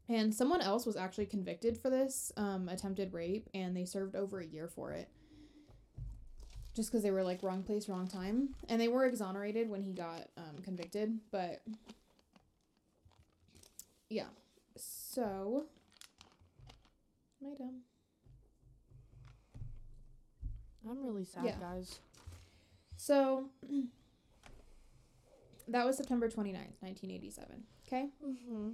And 0.07 0.33
someone 0.33 0.61
else 0.61 0.87
was 0.87 0.95
actually 0.97 1.27
convicted 1.27 1.77
for 1.77 1.91
this 1.91 2.31
um, 2.37 2.69
attempted 2.69 3.13
rape 3.13 3.47
and 3.53 3.77
they 3.77 3.85
served 3.85 4.15
over 4.15 4.39
a 4.39 4.45
year 4.47 4.67
for 4.67 4.91
it. 4.93 5.09
Just 6.75 6.89
because 6.89 7.03
they 7.03 7.11
were 7.11 7.23
like 7.23 7.43
wrong 7.43 7.61
place, 7.61 7.87
wrong 7.87 8.07
time. 8.07 8.55
And 8.67 8.81
they 8.81 8.87
were 8.87 9.05
exonerated 9.05 9.69
when 9.69 9.83
he 9.83 9.93
got 9.93 10.29
um, 10.37 10.63
convicted, 10.63 11.19
but 11.31 11.61
yeah. 14.09 14.25
So, 14.75 15.65
am 17.41 17.51
I 17.51 17.55
dumb? 17.57 17.81
I'm 20.89 21.03
really 21.05 21.25
sad, 21.25 21.45
Yeah. 21.45 21.55
guys. 21.59 21.99
So, 22.95 23.49
that 25.67 25.85
was 25.85 25.97
September 25.97 26.27
29th, 26.29 26.81
1987. 26.81 27.63
Okay? 27.87 28.09
Mm-hmm. 28.25 28.69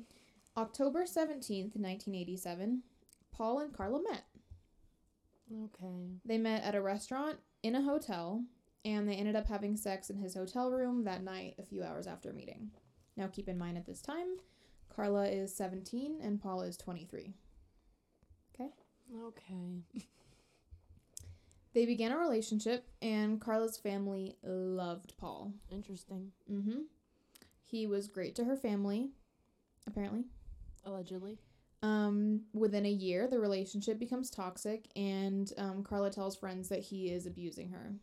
October 0.58 1.04
17th, 1.04 1.76
1987, 1.76 2.84
Paul 3.32 3.60
and 3.60 3.74
Karla 3.74 4.02
met. 4.02 4.24
Okay. 5.52 6.10
They 6.24 6.38
met 6.38 6.64
at 6.64 6.76
a 6.76 6.82
restaurant 6.82 7.38
in 7.64 7.76
a 7.76 7.82
hotel, 7.82 8.44
and 8.86 9.08
they 9.08 9.16
ended 9.16 9.36
up 9.36 9.48
having 9.48 9.76
sex 9.76 10.10
in 10.10 10.18
his 10.18 10.34
hotel 10.36 10.72
room 10.72 11.04
that 11.04 11.24
night 11.24 11.56
a 11.60 11.64
few 11.64 11.84
hours 11.84 12.08
after 12.08 12.32
meeting. 12.32 12.72
Now, 13.18 13.28
keep 13.28 13.48
in 13.50 13.58
mind 13.58 13.78
at 13.78 13.86
this 13.86 14.02
time, 14.02 14.38
Karla 14.96 15.28
is 15.28 15.54
17 15.56 16.20
and 16.22 16.42
Paul 16.42 16.62
is 16.62 16.78
23. 16.78 17.34
Okay. 18.54 18.70
Okay. 19.26 19.84
they 21.74 21.86
began 21.86 22.12
a 22.12 22.18
relationship, 22.18 22.88
and 23.02 23.40
Karla's 23.42 23.78
family 23.78 24.38
loved 24.44 25.18
Paul. 25.18 25.54
Interesting. 25.70 26.32
Mm-hmm. 26.50 26.82
He 27.64 27.88
was 27.88 28.08
great 28.08 28.36
to 28.36 28.46
her 28.46 28.56
family, 28.56 29.10
apparently. 29.86 30.26
Allegedly. 30.86 31.40
Um, 31.84 32.42
within 32.54 32.86
a 32.86 32.90
year, 32.90 33.28
the 33.28 33.40
relationship 33.40 34.00
becomes 34.00 34.30
toxic, 34.30 34.88
and 34.96 35.52
um, 35.58 35.84
Karla 35.84 36.10
tells 36.10 36.38
friends 36.38 36.70
that 36.70 36.80
he 36.80 37.12
is 37.12 37.26
abusing 37.26 37.70
her. 37.70 37.94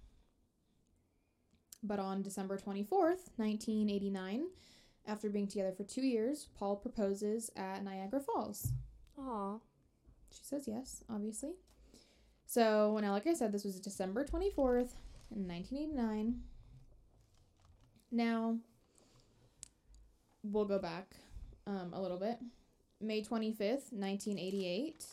But 1.82 1.98
on 1.98 2.22
December 2.22 2.58
24th, 2.58 3.30
1989, 3.36 4.44
after 5.06 5.28
being 5.28 5.48
together 5.48 5.72
for 5.72 5.84
two 5.84 6.02
years, 6.02 6.48
Paul 6.58 6.76
proposes 6.76 7.50
at 7.56 7.84
Niagara 7.84 8.20
Falls. 8.20 8.72
Aw. 9.18 9.56
She 10.30 10.44
says 10.44 10.64
yes, 10.66 11.04
obviously. 11.10 11.52
So, 12.46 12.98
now, 13.00 13.12
like 13.12 13.26
I 13.26 13.34
said, 13.34 13.52
this 13.52 13.64
was 13.64 13.80
December 13.80 14.24
24th, 14.24 14.90
in 15.34 15.48
1989. 15.48 16.42
Now, 18.10 18.58
we'll 20.42 20.66
go 20.66 20.78
back 20.78 21.16
um, 21.66 21.92
a 21.92 22.00
little 22.00 22.18
bit. 22.18 22.38
May 23.00 23.22
25th, 23.22 23.92
1988, 23.92 25.06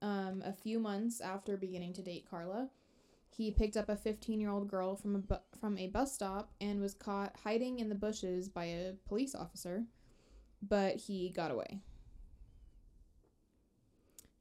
um, 0.00 0.42
a 0.44 0.52
few 0.52 0.78
months 0.78 1.20
after 1.20 1.56
beginning 1.56 1.92
to 1.94 2.02
date 2.02 2.26
Karla, 2.30 2.70
he 3.38 3.52
picked 3.52 3.76
up 3.76 3.88
a 3.88 3.94
15 3.94 4.40
year 4.40 4.50
old 4.50 4.68
girl 4.68 4.96
from 4.96 5.14
a, 5.14 5.18
bu- 5.20 5.58
from 5.60 5.78
a 5.78 5.86
bus 5.86 6.12
stop 6.12 6.50
and 6.60 6.80
was 6.80 6.92
caught 6.92 7.36
hiding 7.44 7.78
in 7.78 7.88
the 7.88 7.94
bushes 7.94 8.48
by 8.48 8.64
a 8.64 8.94
police 9.06 9.32
officer, 9.32 9.84
but 10.60 10.96
he 10.96 11.30
got 11.30 11.52
away. 11.52 11.78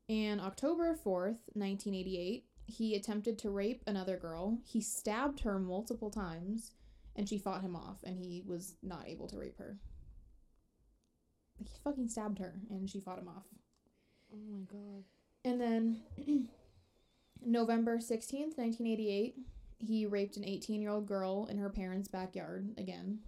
And 0.10 0.42
October 0.42 0.96
4th, 0.96 1.46
1988, 1.54 2.46
he 2.66 2.96
attempted 2.96 3.38
to 3.38 3.52
rape 3.52 3.84
another 3.86 4.18
girl. 4.18 4.58
He 4.66 4.82
stabbed 4.82 5.42
her 5.42 5.60
multiple 5.60 6.10
times 6.10 6.72
and 7.16 7.30
she 7.30 7.38
fought 7.38 7.62
him 7.62 7.76
off 7.76 7.98
and 8.04 8.18
he 8.18 8.42
was 8.48 8.78
not 8.82 9.08
able 9.08 9.28
to 9.28 9.38
rape 9.38 9.60
her. 9.60 9.78
He 11.60 11.68
fucking 11.84 12.10
stabbed 12.10 12.40
her 12.40 12.56
and 12.72 12.90
she 12.90 13.00
fought 13.00 13.20
him 13.20 13.28
off. 13.28 13.46
Oh 14.34 14.40
my 14.52 14.62
god. 14.62 15.04
And 15.46 15.62
then 15.62 16.48
November 17.46 17.98
16th, 17.98 18.58
1988, 18.58 19.36
he 19.80 20.06
raped 20.06 20.38
an 20.38 20.46
18 20.46 20.82
year 20.82 20.92
old 20.92 21.08
girl 21.08 21.48
in 21.48 21.58
her 21.58 21.70
parents' 21.70 22.08
backyard 22.08 22.70
again. 22.78 23.20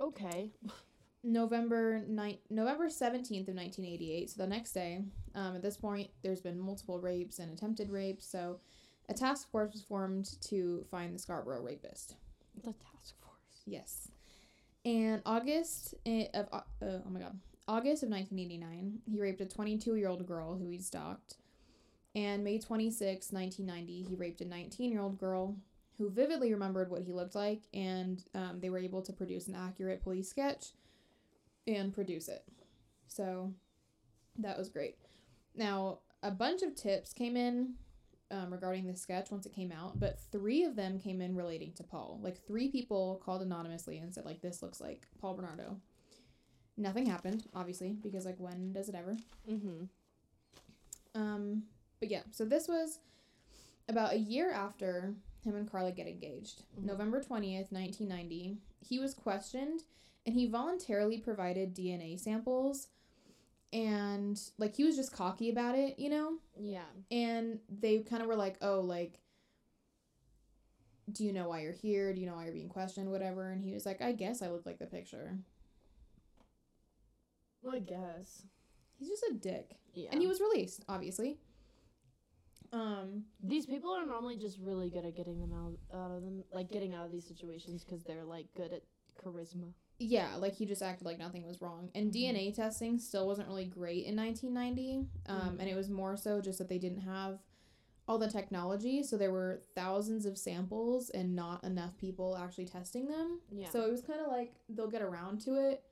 Okay. 0.00 0.52
November 1.24 2.04
ni- 2.06 2.40
November 2.48 2.86
17th 2.86 3.48
of 3.48 3.56
1988, 3.56 4.30
so 4.30 4.42
the 4.42 4.46
next 4.46 4.72
day, 4.72 5.02
um, 5.34 5.56
at 5.56 5.62
this 5.62 5.76
point, 5.76 6.08
there's 6.22 6.40
been 6.40 6.58
multiple 6.58 7.00
rapes 7.00 7.40
and 7.40 7.52
attempted 7.52 7.90
rapes, 7.90 8.24
so 8.24 8.60
a 9.08 9.14
task 9.14 9.50
force 9.50 9.72
was 9.72 9.82
formed 9.82 10.40
to 10.42 10.84
find 10.90 11.14
the 11.14 11.18
Scarborough 11.18 11.62
rapist. 11.62 12.14
The 12.62 12.72
task 12.72 13.16
force. 13.20 13.62
Yes. 13.66 14.08
And 14.84 15.20
August 15.26 15.94
of 16.06 16.46
uh, 16.52 16.56
uh, 16.56 16.60
oh 16.82 17.10
my 17.10 17.20
god, 17.20 17.38
August 17.66 18.02
of 18.02 18.10
1989, 18.10 19.00
he 19.04 19.18
raped 19.18 19.40
a 19.40 19.46
22 19.46 19.96
year 19.96 20.08
old 20.08 20.26
girl 20.26 20.56
who 20.56 20.70
he 20.70 20.78
stalked. 20.78 21.34
And 22.18 22.42
May 22.42 22.58
26, 22.58 23.30
1990, 23.30 24.08
he 24.08 24.16
raped 24.16 24.40
a 24.40 24.44
19 24.44 24.90
year 24.90 25.00
old 25.00 25.20
girl 25.20 25.54
who 25.98 26.10
vividly 26.10 26.52
remembered 26.52 26.90
what 26.90 27.02
he 27.02 27.12
looked 27.12 27.36
like, 27.36 27.62
and 27.72 28.24
um, 28.34 28.58
they 28.58 28.70
were 28.70 28.78
able 28.78 29.02
to 29.02 29.12
produce 29.12 29.46
an 29.46 29.54
accurate 29.54 30.02
police 30.02 30.28
sketch 30.28 30.72
and 31.68 31.94
produce 31.94 32.26
it. 32.26 32.42
So 33.06 33.52
that 34.36 34.58
was 34.58 34.68
great. 34.68 34.96
Now, 35.54 36.00
a 36.24 36.32
bunch 36.32 36.62
of 36.62 36.74
tips 36.74 37.12
came 37.12 37.36
in 37.36 37.74
um, 38.32 38.52
regarding 38.52 38.88
the 38.88 38.96
sketch 38.96 39.30
once 39.30 39.46
it 39.46 39.54
came 39.54 39.70
out, 39.70 40.00
but 40.00 40.18
three 40.32 40.64
of 40.64 40.74
them 40.74 40.98
came 40.98 41.20
in 41.20 41.36
relating 41.36 41.72
to 41.74 41.84
Paul. 41.84 42.18
Like 42.20 42.44
three 42.44 42.68
people 42.68 43.22
called 43.24 43.42
anonymously 43.42 43.98
and 43.98 44.12
said 44.12 44.24
like 44.24 44.40
this 44.40 44.60
looks 44.60 44.80
like 44.80 45.06
Paul 45.20 45.34
Bernardo. 45.34 45.76
Nothing 46.76 47.06
happened, 47.06 47.44
obviously, 47.54 47.96
because 48.02 48.24
like 48.26 48.38
when 48.38 48.72
does 48.72 48.88
it 48.88 48.96
ever? 48.96 49.16
Mm-hmm. 49.48 49.84
Um, 51.14 51.62
but 52.00 52.10
yeah, 52.10 52.22
so 52.30 52.44
this 52.44 52.68
was 52.68 53.00
about 53.88 54.12
a 54.12 54.18
year 54.18 54.52
after 54.52 55.14
him 55.44 55.54
and 55.54 55.70
Karla 55.70 55.92
get 55.92 56.06
engaged. 56.06 56.62
Mhm. 56.78 56.84
November 56.84 57.20
20th, 57.22 57.72
1990. 57.72 58.58
He 58.80 58.98
was 58.98 59.14
questioned 59.14 59.84
and 60.26 60.34
he 60.34 60.46
voluntarily 60.46 61.18
provided 61.18 61.74
DNA 61.74 62.16
samples 62.16 62.88
and 63.72 64.40
like 64.58 64.76
he 64.76 64.84
was 64.84 64.96
just 64.96 65.12
cocky 65.12 65.50
about 65.50 65.74
it, 65.74 65.98
you 65.98 66.08
know? 66.08 66.38
Yeah. 66.58 66.86
And 67.10 67.60
they 67.68 68.00
kind 68.00 68.22
of 68.22 68.28
were 68.28 68.36
like, 68.36 68.56
"Oh, 68.62 68.80
like 68.80 69.20
do 71.10 71.24
you 71.24 71.32
know 71.32 71.48
why 71.48 71.60
you're 71.60 71.72
here? 71.72 72.12
Do 72.12 72.20
you 72.20 72.26
know 72.26 72.34
why 72.34 72.44
you're 72.44 72.52
being 72.52 72.68
questioned 72.68 73.10
whatever?" 73.10 73.50
And 73.50 73.62
he 73.62 73.72
was 73.72 73.86
like, 73.86 74.02
"I 74.02 74.12
guess 74.12 74.42
I 74.42 74.50
look 74.50 74.66
like 74.66 74.78
the 74.78 74.86
picture." 74.86 75.38
Well, 77.62 77.74
I 77.74 77.80
guess. 77.80 78.42
He's 78.98 79.08
just 79.08 79.24
a 79.24 79.34
dick. 79.34 79.76
Yeah. 79.94 80.10
And 80.12 80.20
he 80.20 80.26
was 80.26 80.40
released, 80.40 80.84
obviously. 80.88 81.38
Um, 82.72 83.24
These 83.42 83.66
people 83.66 83.90
are 83.94 84.04
normally 84.06 84.36
just 84.36 84.58
really 84.60 84.90
good 84.90 85.04
at 85.04 85.14
getting 85.16 85.40
them 85.40 85.52
out, 85.52 85.78
out 85.98 86.10
of 86.10 86.22
them, 86.22 86.44
like 86.52 86.70
getting 86.70 86.94
out 86.94 87.06
of 87.06 87.12
these 87.12 87.26
situations 87.26 87.84
because 87.84 88.02
they're 88.04 88.24
like 88.24 88.46
good 88.54 88.72
at 88.72 88.82
charisma. 89.22 89.72
yeah, 90.00 90.36
like 90.36 90.54
he 90.54 90.64
just 90.64 90.80
acted 90.82 91.04
like 91.04 91.18
nothing 91.18 91.44
was 91.44 91.60
wrong. 91.60 91.90
And 91.94 92.12
Mhm. 92.12 92.14
DNA 92.14 92.52
testing 92.54 92.98
still 93.00 93.26
wasn't 93.26 93.48
really 93.48 93.64
great 93.64 94.04
in 94.06 94.14
1990. 94.14 95.08
Um, 95.26 95.56
Mhm. 95.56 95.60
and 95.60 95.68
it 95.68 95.74
was 95.74 95.90
more 95.90 96.16
so 96.16 96.40
just 96.40 96.58
that 96.58 96.68
they 96.68 96.78
didn't 96.78 97.00
have 97.00 97.40
all 98.06 98.16
the 98.18 98.30
technology, 98.30 99.02
so 99.02 99.16
there 99.18 99.32
were 99.32 99.60
thousands 99.74 100.24
of 100.24 100.38
samples 100.38 101.10
and 101.10 101.34
not 101.34 101.62
enough 101.64 101.96
people 101.98 102.36
actually 102.36 102.64
testing 102.66 103.06
them. 103.08 103.40
Yeah. 103.50 103.68
So 103.70 103.84
it 103.84 103.90
was 103.90 104.00
kind 104.02 104.20
of 104.20 104.28
like 104.28 104.54
they'll 104.68 104.88
get 104.88 105.02
around 105.02 105.40
to 105.42 105.56
it, 105.56 105.82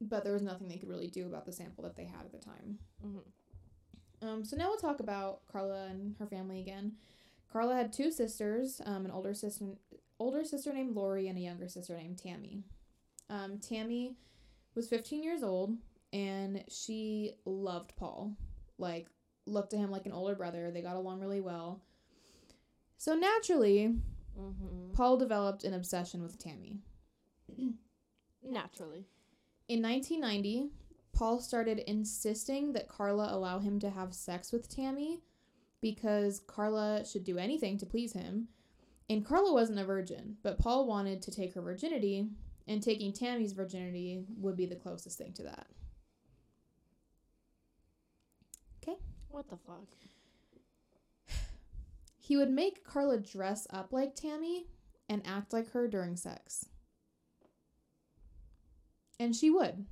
but 0.00 0.22
there 0.24 0.32
was 0.34 0.42
nothing 0.42 0.68
they 0.68 0.76
could 0.76 0.88
really 0.90 1.08
do 1.08 1.26
about 1.26 1.46
the 1.46 1.52
sample 1.52 1.82
that 1.84 1.96
they 1.96 2.04
had 2.04 2.24
at 2.26 2.32
the 2.32 2.38
time. 2.38 2.78
Mhm. 3.04 3.22
Um, 4.22 4.44
so 4.44 4.56
now 4.56 4.68
we'll 4.68 4.76
talk 4.78 5.00
about 5.00 5.40
Karla 5.50 5.86
and 5.86 6.14
her 6.18 6.26
family 6.26 6.60
again. 6.60 6.92
Karla 7.52 7.74
had 7.74 7.92
two 7.92 8.10
sisters, 8.10 8.80
um, 8.86 9.04
an 9.04 9.10
older 9.10 9.34
sister, 9.34 9.66
older 10.18 10.44
sister 10.44 10.72
named 10.72 10.94
Lori, 10.94 11.28
and 11.28 11.36
a 11.36 11.40
younger 11.40 11.68
sister 11.68 11.96
named 11.96 12.18
Tammy. 12.18 12.62
Um, 13.28 13.58
Tammy 13.58 14.16
was 14.74 14.88
15 14.88 15.22
years 15.22 15.42
old, 15.42 15.76
and 16.12 16.64
she 16.68 17.32
loved 17.44 17.94
Paul. 17.96 18.36
Like, 18.78 19.08
looked 19.46 19.70
to 19.72 19.76
him 19.76 19.90
like 19.90 20.06
an 20.06 20.12
older 20.12 20.34
brother. 20.34 20.70
They 20.70 20.82
got 20.82 20.96
along 20.96 21.20
really 21.20 21.40
well. 21.40 21.82
So 22.96 23.14
naturally, 23.14 23.98
Mhm. 24.38 24.94
Paul 24.94 25.16
developed 25.18 25.64
an 25.64 25.74
obsession 25.74 26.22
with 26.22 26.38
Tammy. 26.38 26.80
Naturally. 28.42 29.06
In 29.68 29.82
1990, 29.82 30.70
Paul 31.12 31.40
started 31.40 31.78
insisting 31.80 32.72
that 32.72 32.88
Karla 32.88 33.28
allow 33.30 33.58
him 33.58 33.78
to 33.80 33.90
have 33.90 34.14
sex 34.14 34.52
with 34.52 34.68
Tammy 34.68 35.20
because 35.80 36.40
Karla 36.46 37.04
should 37.04 37.24
do 37.24 37.38
anything 37.38 37.76
to 37.78 37.86
please 37.86 38.12
him. 38.12 38.48
And 39.10 39.26
Karla 39.26 39.52
wasn't 39.52 39.78
a 39.78 39.84
virgin, 39.84 40.36
but 40.42 40.58
Paul 40.58 40.86
wanted 40.86 41.20
to 41.22 41.30
take 41.30 41.54
her 41.54 41.60
virginity, 41.60 42.28
and 42.66 42.82
taking 42.82 43.12
Tammy's 43.12 43.52
virginity 43.52 44.24
would 44.38 44.56
be 44.56 44.64
the 44.64 44.76
closest 44.76 45.18
thing 45.18 45.32
to 45.34 45.42
that. 45.42 45.66
Okay. 48.82 48.96
What 49.28 49.48
the 49.50 49.56
fuck? 49.56 49.86
He 52.18 52.36
would 52.36 52.50
make 52.50 52.84
Karla 52.84 53.18
dress 53.18 53.66
up 53.70 53.92
like 53.92 54.14
Tammy 54.14 54.66
and 55.08 55.20
act 55.26 55.52
like 55.52 55.72
her 55.72 55.88
during 55.88 56.16
sex. 56.16 56.66
And 59.18 59.34
she 59.36 59.50
would. 59.50 59.84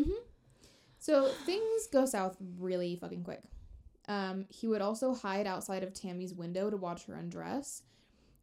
Mhm. 0.00 0.24
So 0.98 1.28
things 1.46 1.86
go 1.88 2.06
south 2.06 2.36
really 2.58 2.96
fucking 2.96 3.24
quick. 3.24 3.42
Um, 4.08 4.46
he 4.48 4.68
would 4.68 4.82
also 4.82 5.14
hide 5.14 5.46
outside 5.46 5.82
of 5.82 5.94
Tammy's 5.94 6.34
window 6.34 6.70
to 6.70 6.76
watch 6.76 7.06
her 7.06 7.14
undress. 7.14 7.82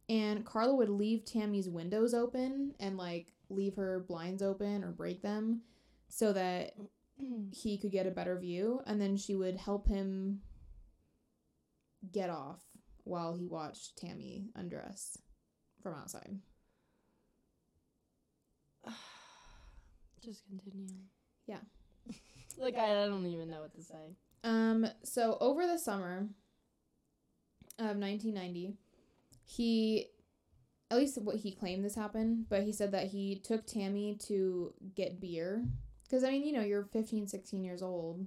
And 0.08 0.44
Karla 0.46 0.74
would 0.74 0.88
leave 0.90 1.24
Tammy's 1.24 1.68
windows 1.68 2.14
open 2.14 2.74
and 2.80 2.96
like 2.96 3.32
leave 3.50 3.76
her 3.76 4.00
blinds 4.00 4.42
open 4.42 4.84
or 4.84 4.92
break 4.92 5.22
them 5.22 5.62
so 6.08 6.32
that 6.32 6.74
he 7.52 7.78
could 7.78 7.92
get 7.92 8.06
a 8.06 8.10
better 8.10 8.38
view 8.38 8.80
and 8.86 9.00
then 9.00 9.16
she 9.16 9.34
would 9.36 9.56
help 9.56 9.88
him 9.88 10.42
get 12.12 12.30
off 12.30 12.62
while 13.04 13.34
he 13.34 13.46
watched 13.46 13.96
Tammy 13.96 14.50
undress 14.54 15.18
from 15.82 15.94
outside. 15.94 16.38
Just 20.24 20.44
continue. 20.46 21.04
Yeah. 21.48 21.58
like 22.58 22.76
I, 22.76 23.02
I 23.02 23.06
don't 23.06 23.26
even 23.26 23.50
know 23.50 23.60
what 23.62 23.74
to 23.74 23.82
say. 23.82 24.14
Um 24.44 24.86
so 25.02 25.36
over 25.40 25.66
the 25.66 25.78
summer 25.78 26.28
of 27.78 27.96
1990 27.96 28.76
he 29.44 30.06
at 30.90 30.96
least 30.98 31.18
what 31.20 31.36
he 31.36 31.52
claimed 31.52 31.84
this 31.84 31.94
happened, 31.94 32.46
but 32.48 32.62
he 32.62 32.72
said 32.72 32.92
that 32.92 33.08
he 33.08 33.36
took 33.36 33.66
Tammy 33.66 34.16
to 34.26 34.72
get 34.94 35.20
beer 35.20 35.64
cuz 36.10 36.22
I 36.24 36.30
mean, 36.30 36.44
you 36.44 36.52
know, 36.52 36.62
you're 36.62 36.84
15, 36.84 37.26
16 37.26 37.64
years 37.64 37.82
old. 37.82 38.24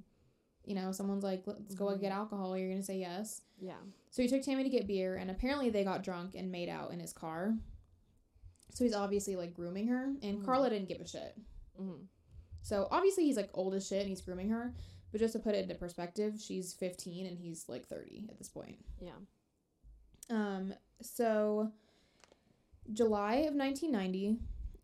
You 0.64 0.76
know, 0.76 0.92
someone's 0.92 1.24
like, 1.24 1.42
"Let's 1.48 1.74
go 1.74 1.86
Mhm. 1.86 2.00
get 2.00 2.12
alcohol." 2.12 2.56
You're 2.56 2.68
going 2.70 2.82
to 2.82 2.86
say 2.86 3.00
yes. 3.00 3.42
Yeah. 3.60 3.80
So 4.12 4.22
he 4.22 4.28
took 4.28 4.44
Tammy 4.44 4.62
to 4.62 4.70
get 4.70 4.86
beer, 4.86 5.16
and 5.16 5.32
apparently 5.32 5.72
they 5.72 5.84
got 5.84 6.04
drunk 6.04 6.36
and 6.36 6.52
made 6.52 6.70
out 6.70 6.92
in 6.92 7.00
his 7.00 7.12
car. 7.14 7.58
So 8.70 8.84
he's 8.84 8.94
obviously 8.94 9.36
like 9.36 9.56
grooming 9.56 9.88
her, 9.88 10.14
and 10.22 10.38
Mhm. 10.40 10.46
Karla 10.46 10.70
didn't 10.70 10.88
give 10.88 11.02
a 11.02 11.08
shit. 11.08 11.36
hmm 11.76 12.04
So 12.62 12.88
obviously 12.92 13.26
he's 13.26 13.38
like 13.38 13.50
old 13.54 13.74
as 13.74 13.88
shit 13.88 14.02
and 14.02 14.10
he's 14.10 14.22
grooming 14.22 14.50
her. 14.50 14.74
But 15.12 15.20
just 15.20 15.34
to 15.34 15.40
put 15.40 15.56
it 15.56 15.64
into 15.64 15.76
perspective, 15.76 16.36
she's 16.40 16.74
15 16.74 17.26
and 17.26 17.38
he's 17.38 17.68
like 17.68 17.88
30 17.88 18.28
at 18.30 18.38
this 18.38 18.48
point. 18.48 18.78
Yeah. 19.02 19.12
Um, 20.30 20.74
so 21.02 21.72
July 22.94 23.36
of 23.36 23.56
1990, 23.56 24.38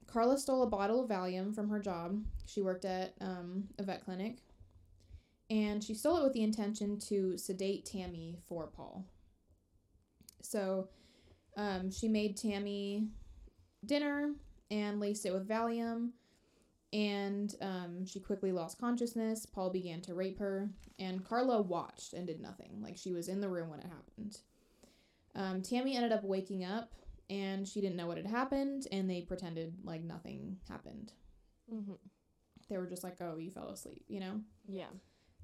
Karla 0.08 0.38
stole 0.38 0.64
a 0.64 0.68
bottle 0.68 1.04
of 1.04 1.10
Valium 1.10 1.56
from 1.56 1.70
her 1.70 1.80
job. 1.80 2.22
She 2.46 2.62
worked 2.62 2.86
at 2.86 3.14
um, 3.22 3.66
a 3.78 3.84
vet 3.84 4.04
clinic. 4.04 4.38
And 5.50 5.82
she 5.82 5.94
stole 5.94 6.18
it 6.18 6.24
with 6.24 6.34
the 6.34 6.44
intention 6.44 7.00
to 7.08 7.38
sedate 7.38 7.86
Tammy 7.86 8.38
for 8.48 8.68
Paul. 8.68 9.06
So 10.42 10.90
um, 11.56 11.90
she 11.90 12.10
made 12.10 12.36
Tammy 12.36 13.08
dinner 13.86 14.34
and 14.70 15.00
laced 15.00 15.26
it 15.26 15.34
with 15.34 15.48
Valium. 15.48 16.10
And 16.94 17.54
um, 17.62 18.06
she 18.06 18.20
quickly 18.20 18.52
lost 18.52 18.80
consciousness. 18.80 19.46
Paul 19.46 19.70
began 19.70 20.02
to 20.02 20.14
rape 20.14 20.40
her. 20.40 20.70
And 21.00 21.24
Karla 21.24 21.62
watched 21.62 22.14
and 22.14 22.26
did 22.26 22.40
nothing. 22.42 22.80
Like 22.82 22.98
she 22.98 23.12
was 23.12 23.28
in 23.28 23.42
the 23.42 23.50
room 23.50 23.70
when 23.70 23.80
it 23.80 23.88
happened. 23.88 24.38
Um, 25.36 25.62
Tammy 25.62 25.96
ended 25.96 26.12
up 26.12 26.24
waking 26.24 26.64
up 26.64 26.94
and 27.30 27.68
she 27.68 27.82
didn't 27.82 27.98
know 27.98 28.08
what 28.08 28.18
had 28.18 28.26
happened. 28.26 28.88
And 28.92 29.10
they 29.10 29.22
pretended 29.22 29.76
like 29.84 30.02
nothing 30.02 30.58
happened. 30.70 31.12
hmm 31.70 31.94
They 32.70 32.78
were 32.78 32.88
just 32.88 33.04
like, 33.04 33.18
oh, 33.22 33.38
you 33.38 33.52
fell 33.52 33.70
asleep, 33.70 34.04
you 34.08 34.20
know? 34.20 34.42
Yeah. 34.68 34.88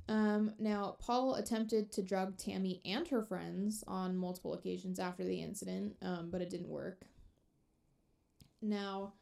Um, 0.09 0.53
now, 0.59 0.97
Paul 0.99 1.35
attempted 1.35 1.91
to 1.93 2.01
drug 2.01 2.37
Tammy 2.37 2.81
and 2.83 3.07
her 3.07 3.21
friends 3.21 3.83
on 3.87 4.17
multiple 4.17 4.53
occasions 4.53 4.99
after 4.99 5.23
the 5.23 5.41
incident, 5.41 5.95
um, 6.01 6.29
but 6.29 6.41
it 6.41 6.49
didn't 6.49 6.67
work. 6.67 7.05
Now, 8.61 9.13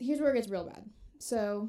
here's 0.00 0.20
where 0.20 0.30
it 0.30 0.34
gets 0.34 0.48
real 0.48 0.64
bad. 0.64 0.84
So, 1.18 1.68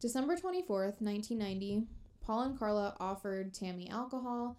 December 0.00 0.36
24th, 0.36 1.00
1990, 1.00 1.84
Paul 2.20 2.42
and 2.42 2.58
Karla 2.58 2.96
offered 3.00 3.54
Tammy 3.54 3.88
alcohol 3.88 4.56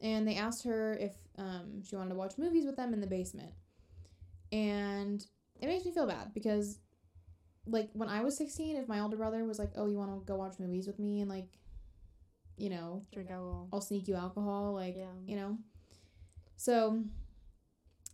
and 0.00 0.26
they 0.26 0.36
asked 0.36 0.64
her 0.64 0.94
if 0.94 1.12
um, 1.38 1.82
she 1.82 1.96
wanted 1.96 2.10
to 2.10 2.14
watch 2.14 2.38
movies 2.38 2.64
with 2.64 2.76
them 2.76 2.92
in 2.92 3.00
the 3.00 3.06
basement. 3.06 3.50
And 4.52 5.24
it 5.60 5.66
makes 5.66 5.84
me 5.84 5.92
feel 5.92 6.06
bad 6.06 6.32
because 6.34 6.78
like 7.66 7.90
when 7.92 8.08
I 8.08 8.22
was 8.22 8.36
16, 8.36 8.76
if 8.76 8.88
my 8.88 9.00
older 9.00 9.16
brother 9.16 9.44
was 9.44 9.58
like, 9.58 9.72
"Oh, 9.76 9.86
you 9.86 9.98
want 9.98 10.10
to 10.10 10.24
go 10.24 10.36
watch 10.36 10.58
movies 10.58 10.86
with 10.86 10.98
me?" 10.98 11.20
and 11.20 11.28
like, 11.28 11.48
you 12.56 12.70
know, 12.70 13.04
Drink 13.12 13.30
alcohol. 13.30 13.68
I'll 13.72 13.80
sneak 13.80 14.08
you 14.08 14.14
alcohol, 14.14 14.72
like, 14.72 14.96
Yeah. 14.96 15.06
you 15.26 15.36
know. 15.36 15.58
So, 16.56 17.02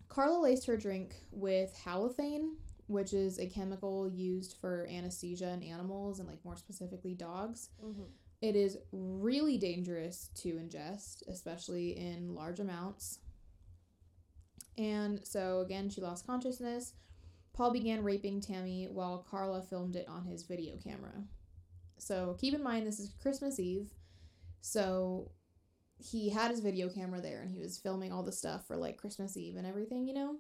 Karla 0.09 0.39
laced 0.39 0.67
her 0.67 0.77
drink 0.77 1.15
with 1.31 1.75
halothane, 1.85 2.55
which 2.87 3.13
is 3.13 3.39
a 3.39 3.47
chemical 3.47 4.09
used 4.09 4.57
for 4.61 4.87
anesthesia 4.91 5.51
in 5.51 5.63
animals 5.63 6.21
and 6.21 6.29
like 6.29 6.45
more 6.45 6.57
specifically 6.57 7.15
dogs. 7.15 7.71
hmm 7.81 8.05
It 8.43 8.57
is 8.57 8.79
really 8.93 9.57
dangerous 9.59 10.31
to 10.43 10.55
ingest, 10.55 11.23
especially 11.29 11.97
in 11.97 12.35
large 12.35 12.61
amounts. 12.61 13.21
And 14.77 15.25
so, 15.25 15.61
again, 15.61 15.89
she 15.89 16.01
lost 16.01 16.27
consciousness. 16.27 16.95
Paul 17.53 17.71
began 17.71 18.03
raping 18.03 18.41
Tammy 18.41 18.89
while 18.91 19.25
Karla 19.31 19.63
filmed 19.63 19.97
it 19.97 20.09
on 20.09 20.25
his 20.25 20.43
video 20.43 20.77
camera. 20.77 21.23
So, 21.99 22.37
keep 22.41 22.55
in 22.55 22.63
mind, 22.63 22.87
this 22.87 22.99
is 22.99 23.15
Christmas 23.23 23.61
Eve. 23.61 23.91
So, 24.61 25.31
he 25.99 26.29
had 26.29 26.51
his 26.51 26.61
video 26.61 26.89
camera 26.89 27.21
there 27.21 27.41
and 27.41 27.51
he 27.51 27.61
was 27.61 27.79
filming 27.79 28.13
all 28.13 28.25
the 28.25 28.33
stuff 28.33 28.67
for 28.67 28.77
like 28.77 28.97
Christmas 28.97 29.37
Eve 29.37 29.57
and 29.57 29.67
everything, 29.67 30.07
you 30.09 30.15
know? 30.15 30.37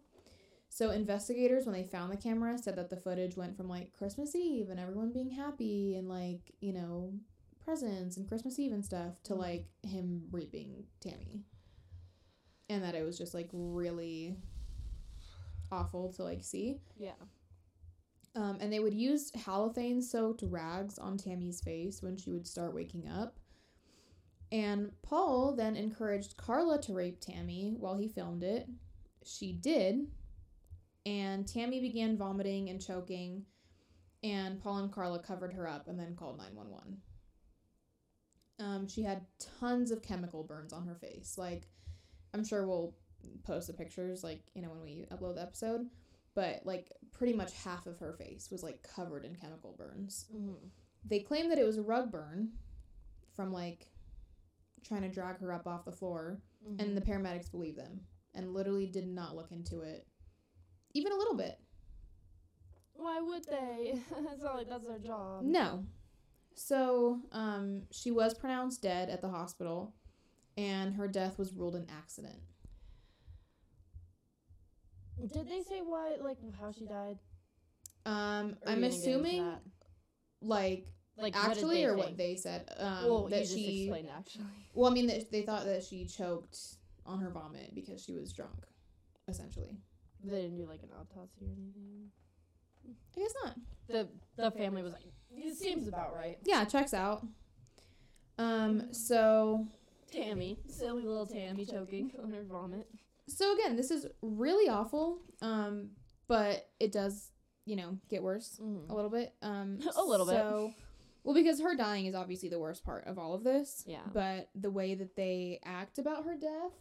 So, 0.75 0.91
investigators, 0.91 1.67
when 1.67 1.73
they 1.73 1.85
found 1.85 2.11
the 2.11 2.17
camera, 2.17 2.59
said 2.59 2.75
that 2.75 2.91
the 2.91 2.97
footage 2.97 3.37
went 3.37 3.57
from 3.57 3.69
like 3.69 3.93
Christmas 3.93 4.35
Eve 4.35 4.71
and 4.71 4.81
everyone 4.81 5.13
being 5.13 5.31
happy 5.31 5.95
and 5.95 6.09
like, 6.09 6.51
you 6.61 6.73
know, 6.73 7.13
presents 7.65 8.17
and 8.17 8.27
Christmas 8.27 8.59
Eve 8.59 8.73
and 8.73 8.85
stuff 8.85 9.23
to 9.23 9.35
Mhm. 9.35 9.39
like 9.39 9.69
him 9.85 10.27
raping 10.33 10.89
Tammy. 10.99 11.45
And 12.69 12.83
that 12.83 12.97
it 12.97 13.05
was 13.05 13.17
just 13.17 13.35
like 13.35 13.49
really 13.53 14.37
awful 15.71 16.13
to 16.15 16.25
like 16.25 16.43
see. 16.43 16.81
Yeah. 16.99 17.23
Um, 18.35 18.59
and 18.61 18.73
they 18.73 18.81
would 18.81 18.95
use 18.95 19.31
halothane 19.31 20.03
soaked 20.03 20.43
rags 20.43 20.99
on 20.99 21.17
Tammy's 21.17 21.61
face 21.61 22.03
when 22.03 22.17
she 22.17 22.33
would 22.33 22.49
start 22.49 22.75
waking 22.75 23.07
up. 23.07 23.39
And 24.51 24.91
Paul 25.03 25.55
then 25.55 25.77
encouraged 25.77 26.37
Karla 26.37 26.81
to 26.81 26.95
rape 26.95 27.21
Tammy 27.21 27.77
while 27.79 27.95
he 27.95 28.09
filmed 28.09 28.43
it. 28.43 28.69
She 29.23 29.53
did. 29.53 30.11
And 31.07 31.47
Tammy 31.47 31.81
began 31.81 32.17
vomiting 32.17 32.71
and 32.71 32.85
choking. 32.85 33.45
And 34.23 34.63
Paul 34.63 34.79
and 34.79 34.93
Karla 34.93 35.19
covered 35.19 35.53
her 35.53 35.69
up 35.69 35.89
and 35.89 35.99
then 35.99 36.17
called 36.17 36.39
911. 36.39 36.99
Um, 38.59 38.89
she 38.89 39.03
had 39.03 39.27
tons 39.61 39.91
of 39.91 40.03
chemical 40.03 40.45
burns 40.45 40.73
on 40.73 40.87
her 40.87 40.95
face. 40.95 41.37
Like, 41.37 41.69
I'm 42.33 42.45
sure 42.45 42.67
we'll 42.67 42.95
post 43.45 43.67
the 43.67 43.75
pictures, 43.75 44.25
like, 44.25 44.43
you 44.55 44.63
know, 44.63 44.71
when 44.71 44.83
we 44.83 45.07
upload 45.13 45.35
the 45.35 45.43
episode. 45.43 45.89
But, 46.35 46.63
like, 46.65 46.91
pretty 47.13 47.35
much 47.35 47.53
half 47.65 47.87
of 47.87 47.99
her 47.99 48.15
face 48.15 48.51
was, 48.51 48.63
like, 48.63 48.83
covered 48.83 49.25
in 49.25 49.37
chemical 49.37 49.75
burns. 49.77 50.27
Mm-hmm. 50.35 50.69
They 51.07 51.21
claim 51.21 51.51
that 51.51 51.59
it 51.59 51.67
was 51.67 51.77
a 51.77 51.83
rug 51.83 52.11
burn 52.11 52.51
from, 53.37 53.53
like, 53.53 53.89
trying 54.83 55.03
to 55.03 55.09
drag 55.09 55.39
her 55.41 55.53
up 55.53 55.67
off 55.67 55.85
the 55.85 55.93
floor. 55.93 56.41
Mm-hmm. 56.67 56.81
And 56.81 56.97
the 56.97 57.03
paramedics 57.03 57.51
believe 57.51 57.77
them 57.77 58.01
and 58.35 58.55
literally 58.55 58.87
did 58.87 59.07
not 59.07 59.37
look 59.37 59.53
into 59.53 59.81
it 59.83 60.07
even 60.95 61.13
a 61.13 61.17
little 61.17 61.37
bit. 61.37 61.59
Why 62.95 63.21
would 63.21 63.45
they? 63.45 63.95
it's 64.33 64.43
not 64.43 64.57
like 64.57 64.69
that's 64.69 64.87
their 64.87 64.99
job. 64.99 65.43
No. 65.45 65.85
So, 66.55 67.21
um, 67.33 67.83
she 67.91 68.11
was 68.13 68.33
pronounced 68.35 68.81
dead 68.83 69.11
at 69.11 69.21
the 69.21 69.29
hospital, 69.29 69.95
and 70.57 70.95
her 70.95 71.09
death 71.09 71.37
was 71.39 71.53
ruled 71.53 71.75
an 71.75 71.87
accident. 71.95 72.39
Did 75.33 75.49
they 75.49 75.63
say 75.63 75.81
why, 75.85 76.17
like, 76.21 76.39
how 76.61 76.71
she 76.73 76.87
died? 76.87 77.19
Um, 78.07 78.57
Or 78.63 78.69
are 78.71 78.73
I'm 78.73 78.83
you 78.83 78.89
gonna 78.89 78.89
get 78.89 78.93
into 78.95 78.99
assuming, 78.99 79.45
that? 79.45 79.61
like, 80.43 80.87
like, 81.17 81.35
what 81.35 81.43
did 81.45 81.51
actually, 81.51 81.77
they 81.77 81.85
or 81.87 81.97
what 81.97 82.07
think? 82.07 82.19
they 82.19 82.37
said. 82.37 82.69
Um, 82.79 83.05
well, 83.05 83.23
you 83.25 83.31
that 83.31 83.41
just 83.41 83.55
she. 83.55 83.83
explained 83.85 84.09
actually. 84.17 84.45
Well, 84.75 84.91
I 84.91 84.95
mean, 84.95 85.07
that 85.07 85.31
they 85.31 85.43
thought 85.43 85.65
that 85.67 85.85
she 85.85 86.05
choked 86.07 86.59
on 87.07 87.21
her 87.21 87.31
vomit 87.31 87.75
because 87.77 88.03
she 88.03 88.13
was 88.13 88.33
drunk, 88.33 88.65
essentially. 89.29 89.77
They 90.25 90.43
didn't 90.43 90.57
do 90.57 90.67
like 90.67 90.83
an 90.83 90.89
autopsy 90.99 91.45
or 91.45 91.53
anything. 91.53 92.11
I 93.17 93.21
guess 93.21 93.35
not. 93.45 93.57
The 93.89 94.09
the 94.37 94.51
family 94.51 94.83
was 94.83 94.93
like, 94.93 95.03
it 95.31 95.55
seems 95.57 95.87
about 95.89 96.15
right. 96.15 96.39
Yeah, 96.45 96.65
checks 96.65 96.95
out. 96.95 97.27
Um, 98.39 98.93
so 98.93 99.67
Tammy, 100.11 100.59
silly 100.67 101.05
little 101.05 101.27
Tammy 101.27 101.65
choking 101.65 102.11
on 102.23 102.31
her 102.33 102.43
vomit. 102.45 102.87
so 103.29 103.55
again, 103.55 103.77
this 103.77 103.91
is 103.91 104.07
really 104.23 104.69
awful. 104.69 105.19
Um, 105.43 105.91
but 106.27 106.69
it 106.81 106.91
does, 106.93 107.31
you 107.67 107.77
know, 107.77 107.99
get 108.09 108.23
worse. 108.23 108.59
Mm-hmm. 108.63 108.91
a 108.91 108.95
little 108.95 109.11
bit. 109.11 109.35
Um, 109.43 109.79
A 109.97 110.03
little 110.03 110.27
bit. 110.27 110.35
So, 110.37 110.73
well, 111.23 111.35
because 111.35 111.61
her 111.61 111.77
dying 111.77 112.07
is 112.07 112.15
obviously 112.15 112.49
the 112.49 112.59
worst 112.59 112.85
part 112.85 113.07
of 113.07 113.19
all 113.19 113.35
of 113.35 113.45
this. 113.45 113.85
Yeah. 113.87 114.01
But 114.13 114.49
the 114.55 114.71
way 114.71 114.95
that 114.95 115.17
they 115.17 115.61
act 115.65 115.99
about 115.99 116.25
her 116.25 116.35
death, 116.35 116.73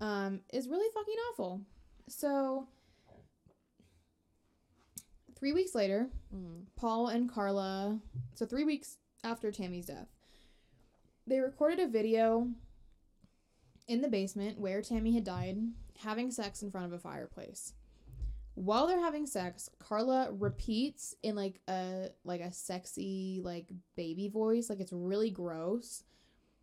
um, 0.00 0.40
is 0.52 0.68
really 0.68 0.90
fucking 0.94 1.14
awful. 1.30 1.60
So, 2.08 2.68
three 5.36 5.52
weeks 5.52 5.74
later, 5.74 6.08
Mm-hmm. 6.34 6.62
Paul 6.76 7.08
and 7.08 7.30
Karla. 7.30 7.98
So 8.34 8.46
three 8.46 8.64
weeks 8.64 8.96
after 9.22 9.52
Tammy's 9.52 9.86
death, 9.86 10.08
they 11.26 11.38
recorded 11.40 11.80
a 11.80 11.86
video 11.86 12.48
in 13.86 14.00
the 14.00 14.08
basement 14.08 14.58
where 14.58 14.80
Tammy 14.82 15.12
had 15.12 15.24
died, 15.24 15.58
having 15.98 16.30
sex 16.30 16.62
in 16.62 16.70
front 16.70 16.86
of 16.86 16.92
a 16.92 16.98
fireplace. 16.98 17.74
While 18.54 18.86
they're 18.86 19.00
having 19.00 19.26
sex, 19.26 19.70
Karla 19.78 20.30
repeats 20.32 21.14
in 21.22 21.36
like 21.36 21.60
a 21.68 22.08
like 22.24 22.40
a 22.40 22.52
sexy 22.52 23.40
like 23.42 23.66
baby 23.96 24.28
voice, 24.28 24.68
like 24.68 24.80
it's 24.80 24.92
really 24.92 25.30
gross, 25.30 26.04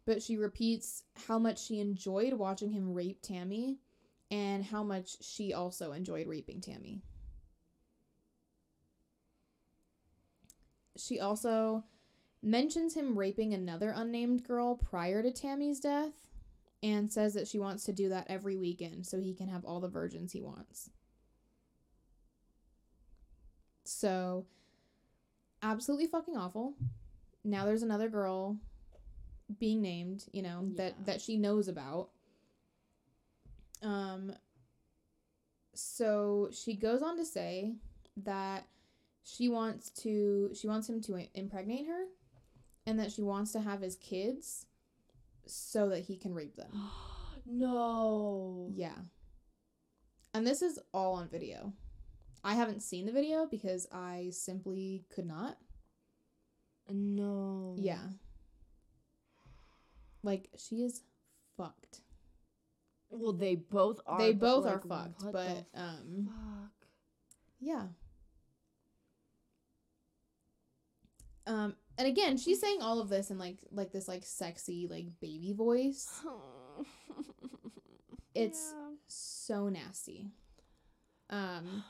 but 0.06 0.22
she 0.22 0.38
repeats 0.38 1.04
how 1.28 1.40
much 1.40 1.64
she 1.64 1.80
enjoyed 1.80 2.34
watching 2.34 2.72
him 2.72 2.94
rape 2.94 3.22
Tammy 3.22 3.78
and 4.32 4.64
how 4.64 4.84
much 4.84 5.24
she 5.24 5.54
also 5.54 5.92
enjoyed 5.92 6.28
raping 6.28 6.62
Tammy. 6.62 7.02
She 10.98 11.20
also 11.20 11.84
mentions 12.42 12.94
him 12.94 13.18
raping 13.18 13.54
another 13.54 13.94
unnamed 13.96 14.44
girl 14.44 14.76
prior 14.76 15.24
to 15.24 15.32
Tammy's 15.32 15.80
death 15.80 16.14
and 16.82 17.12
says 17.12 17.34
that 17.34 17.48
she 17.48 17.60
wants 17.60 17.84
to 17.86 17.94
do 17.94 18.10
that 18.10 18.28
every 18.30 18.56
weekend 18.56 19.06
so 19.06 19.20
he 19.20 19.34
can 19.34 19.48
have 19.48 19.66
all 19.66 19.80
the 19.80 19.88
virgins 19.88 20.32
he 20.32 20.42
wants. 20.42 20.90
So, 23.84 24.46
absolutely 25.62 26.08
fucking 26.08 26.38
awful. 26.38 26.76
Now 27.44 27.66
there's 27.66 27.84
another 27.84 28.10
girl 28.10 28.58
being 29.60 29.82
named, 29.82 30.26
you 30.32 30.42
know, 30.42 30.70
that 30.76 31.06
that 31.06 31.22
she 31.22 31.38
knows 31.38 31.68
about. 31.68 32.10
Um 33.82 34.34
so 35.74 36.50
she 36.52 36.76
goes 36.76 37.02
on 37.02 37.18
to 37.18 37.26
say 37.26 37.74
that 38.18 38.66
she 39.24 39.50
wants 39.50 39.90
to 39.90 40.52
she 40.54 40.68
wants 40.68 40.90
him 40.90 41.02
to 41.02 41.26
impregnate 41.34 41.88
her 41.88 42.06
and 42.86 43.00
that 43.00 43.12
she 43.12 43.22
wants 43.22 43.52
to 43.52 43.62
have 43.62 43.82
his 43.82 43.96
kids 43.96 44.66
so 45.46 45.90
that 45.90 46.06
he 46.06 46.18
can 46.18 46.34
rape 46.34 46.56
them. 46.56 46.72
no. 47.46 48.70
Yeah. 48.74 48.98
And 50.34 50.46
this 50.46 50.62
is 50.62 50.80
all 50.94 51.14
on 51.16 51.28
video. 51.28 51.74
I 52.44 52.54
haven't 52.54 52.82
seen 52.82 53.06
the 53.06 53.12
video 53.12 53.46
because 53.46 53.88
I 53.92 54.30
simply 54.32 55.04
could 55.14 55.26
not. 55.26 55.58
No. 56.90 57.76
Yeah. 57.78 58.08
Like 60.24 60.50
she 60.58 60.78
is 60.78 61.02
fucked. 61.58 62.02
Well, 63.12 63.34
they 63.34 63.56
both 63.56 64.00
are. 64.06 64.20
they 64.20 64.34
both 64.34 64.66
like, 64.66 64.76
are 64.76 64.80
fucked, 64.88 65.32
but 65.32 65.66
um 65.76 66.30
fuck. 66.30 66.88
yeah. 67.60 67.84
Um 71.48 71.76
and 71.98 72.08
again, 72.08 72.38
she's 72.38 72.62
saying 72.62 72.82
all 72.82 73.00
of 73.02 73.10
this 73.10 73.32
in 73.32 73.38
like 73.38 73.58
like 73.72 73.92
this 73.92 74.08
like 74.08 74.26
sexy 74.26 74.88
like 74.90 75.08
baby 75.20 75.54
voice. 75.54 76.22
It's 78.36 78.74
Yeah. 78.74 78.92
so 79.08 79.70
nasty. 79.70 80.28
Um 81.30 81.84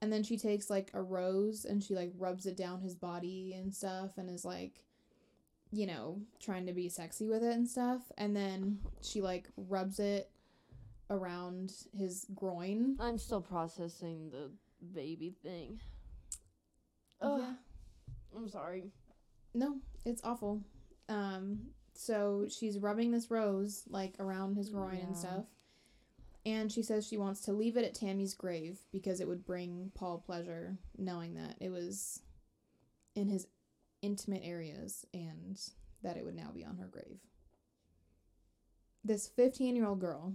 and 0.00 0.12
then 0.12 0.22
she 0.22 0.36
takes 0.38 0.70
like 0.70 0.90
a 0.94 1.02
rose 1.02 1.64
and 1.64 1.82
she 1.82 1.94
like 1.94 2.12
rubs 2.16 2.46
it 2.46 2.56
down 2.56 2.80
his 2.80 2.94
body 2.94 3.54
and 3.56 3.74
stuff 3.74 4.10
and 4.16 4.30
is 4.30 4.44
like 4.44 4.80
you 5.72 5.86
know, 5.88 6.20
trying 6.38 6.66
to 6.66 6.72
be 6.72 6.88
sexy 6.88 7.26
with 7.26 7.42
it 7.42 7.52
and 7.52 7.68
stuff. 7.68 8.00
And 8.16 8.36
then 8.36 8.78
she 9.02 9.20
like 9.20 9.48
rubs 9.56 9.98
it 9.98 10.30
around 11.10 11.72
his 11.96 12.26
groin. 12.34 12.96
I'm 13.00 13.18
still 13.18 13.40
processing 13.40 14.30
the 14.30 14.50
baby 14.94 15.34
thing. 15.42 15.80
Oh, 17.20 17.38
Yeah. 17.38 17.54
I'm 18.36 18.48
sorry. 18.48 18.90
No, 19.54 19.76
it's 20.04 20.22
awful. 20.24 20.60
Um, 21.08 21.58
so 21.94 22.46
she's 22.48 22.78
rubbing 22.78 23.12
this 23.12 23.30
rose 23.30 23.84
like 23.88 24.14
around 24.18 24.56
his 24.56 24.70
groin 24.70 24.98
and 25.06 25.16
stuff. 25.16 25.44
And 26.46 26.70
she 26.70 26.82
says 26.82 27.06
she 27.06 27.16
wants 27.16 27.40
to 27.42 27.52
leave 27.52 27.76
it 27.76 27.84
at 27.84 27.94
Tammy's 27.94 28.34
grave 28.34 28.78
because 28.92 29.20
it 29.20 29.28
would 29.28 29.46
bring 29.46 29.90
Paul 29.94 30.18
pleasure 30.18 30.76
knowing 30.98 31.34
that 31.34 31.56
it 31.60 31.70
was 31.70 32.20
in 33.14 33.28
his 33.28 33.46
intimate 34.02 34.42
areas 34.44 35.06
and 35.14 35.58
that 36.02 36.16
it 36.18 36.24
would 36.24 36.34
now 36.34 36.50
be 36.52 36.64
on 36.64 36.76
her 36.76 36.86
grave. 36.88 37.18
This 39.04 39.28
15 39.28 39.76
year 39.76 39.86
old 39.86 40.00
girl, 40.00 40.34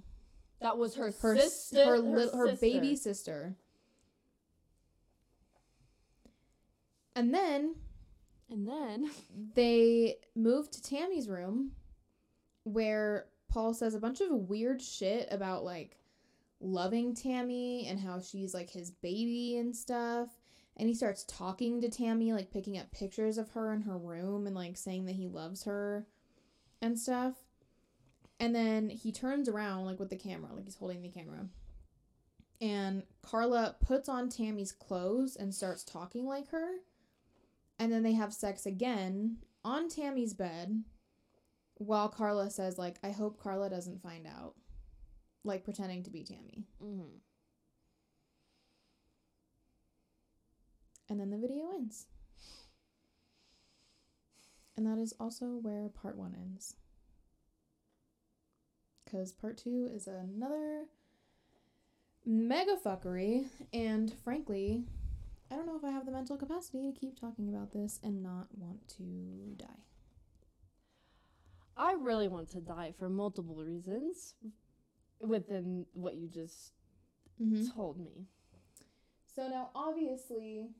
That 0.61 0.77
was 0.77 0.95
her, 0.95 1.13
her, 1.21 1.37
sister. 1.37 1.85
her, 1.85 1.99
lit- 1.99 2.33
her 2.33 2.47
sister. 2.49 2.65
baby 2.65 2.95
sister. 2.95 3.55
And 7.15 7.33
then 7.33 7.75
And 8.49 8.67
then 8.67 9.09
they 9.55 10.17
moved 10.35 10.73
to 10.73 10.81
Tammy's 10.81 11.27
room 11.29 11.71
where 12.63 13.25
Paul 13.49 13.73
says 13.73 13.95
a 13.95 13.99
bunch 13.99 14.21
of 14.21 14.29
weird 14.31 14.81
shit 14.81 15.27
about 15.31 15.63
like 15.63 15.97
loving 16.61 17.15
Tammy 17.15 17.87
and 17.87 17.99
how 17.99 18.19
she's 18.19 18.53
like 18.53 18.69
his 18.69 18.91
baby 18.91 19.57
and 19.57 19.75
stuff. 19.75 20.29
And 20.77 20.87
he 20.87 20.95
starts 20.95 21.25
talking 21.25 21.81
to 21.81 21.89
Tammy, 21.89 22.31
like 22.31 22.51
picking 22.51 22.77
up 22.77 22.91
pictures 22.91 23.37
of 23.37 23.49
her 23.51 23.73
in 23.73 23.81
her 23.81 23.97
room 23.97 24.45
and 24.47 24.55
like 24.55 24.77
saying 24.77 25.05
that 25.05 25.15
he 25.15 25.27
loves 25.27 25.63
her 25.63 26.05
and 26.81 26.97
stuff. 26.97 27.35
And 28.39 28.55
then 28.55 28.89
he 28.89 29.11
turns 29.11 29.49
around 29.49 29.85
like 29.85 29.99
with 29.99 30.09
the 30.09 30.15
camera, 30.15 30.53
like 30.53 30.65
he's 30.65 30.75
holding 30.75 31.01
the 31.01 31.09
camera. 31.09 31.47
And 32.61 33.03
Karla 33.21 33.75
puts 33.85 34.07
on 34.07 34.29
Tammy's 34.29 34.71
clothes 34.71 35.35
and 35.35 35.53
starts 35.53 35.83
talking 35.83 36.25
like 36.25 36.49
her. 36.51 36.67
And 37.77 37.91
then 37.91 38.03
they 38.03 38.13
have 38.13 38.33
sex 38.33 38.65
again 38.65 39.37
on 39.63 39.89
Tammy's 39.89 40.33
bed 40.33 40.83
while 41.75 42.09
Karla 42.09 42.49
says 42.49 42.77
like 42.77 42.97
I 43.03 43.11
hope 43.11 43.41
Karla 43.41 43.69
doesn't 43.69 44.01
find 44.01 44.25
out. 44.25 44.55
Like 45.43 45.63
pretending 45.63 46.03
to 46.03 46.09
be 46.09 46.23
Tammy. 46.23 46.65
mm-hmm. 46.83 47.17
And 51.09 51.19
then 51.19 51.31
the 51.31 51.37
video 51.37 51.71
ends. 51.73 52.05
And 54.77 54.85
that 54.85 55.01
is 55.01 55.13
also 55.19 55.45
where 55.61 55.89
part 55.89 56.17
1 56.17 56.35
ends. 56.39 56.75
Cuz 59.11 59.31
part 59.31 59.57
2 59.57 59.89
is 59.93 60.07
another 60.07 60.85
mega 62.25 62.75
fuckery 62.75 63.47
and 63.73 64.13
frankly 64.23 64.83
I 65.51 65.55
don't 65.55 65.65
know 65.65 65.77
if 65.77 65.83
I 65.83 65.89
have 65.91 66.05
the 66.05 66.11
mental 66.11 66.37
capacity 66.37 66.91
to 66.91 66.99
keep 66.99 67.19
talking 67.19 67.49
about 67.49 67.71
this 67.71 67.99
and 68.03 68.21
not 68.21 68.47
want 68.55 68.87
to 68.97 69.55
die. 69.57 69.65
I 71.75 71.93
really 71.93 72.27
want 72.27 72.49
to 72.51 72.61
die 72.61 72.93
for 72.99 73.09
multiple 73.09 73.55
reasons 73.63 74.35
within 75.19 75.85
what 75.93 76.15
you 76.15 76.27
just 76.27 76.73
Mm-hmm. 77.41 77.67
told 77.73 77.97
me. 77.97 78.27
So 79.33 79.47
now, 79.47 79.69
obviously, 79.73 80.71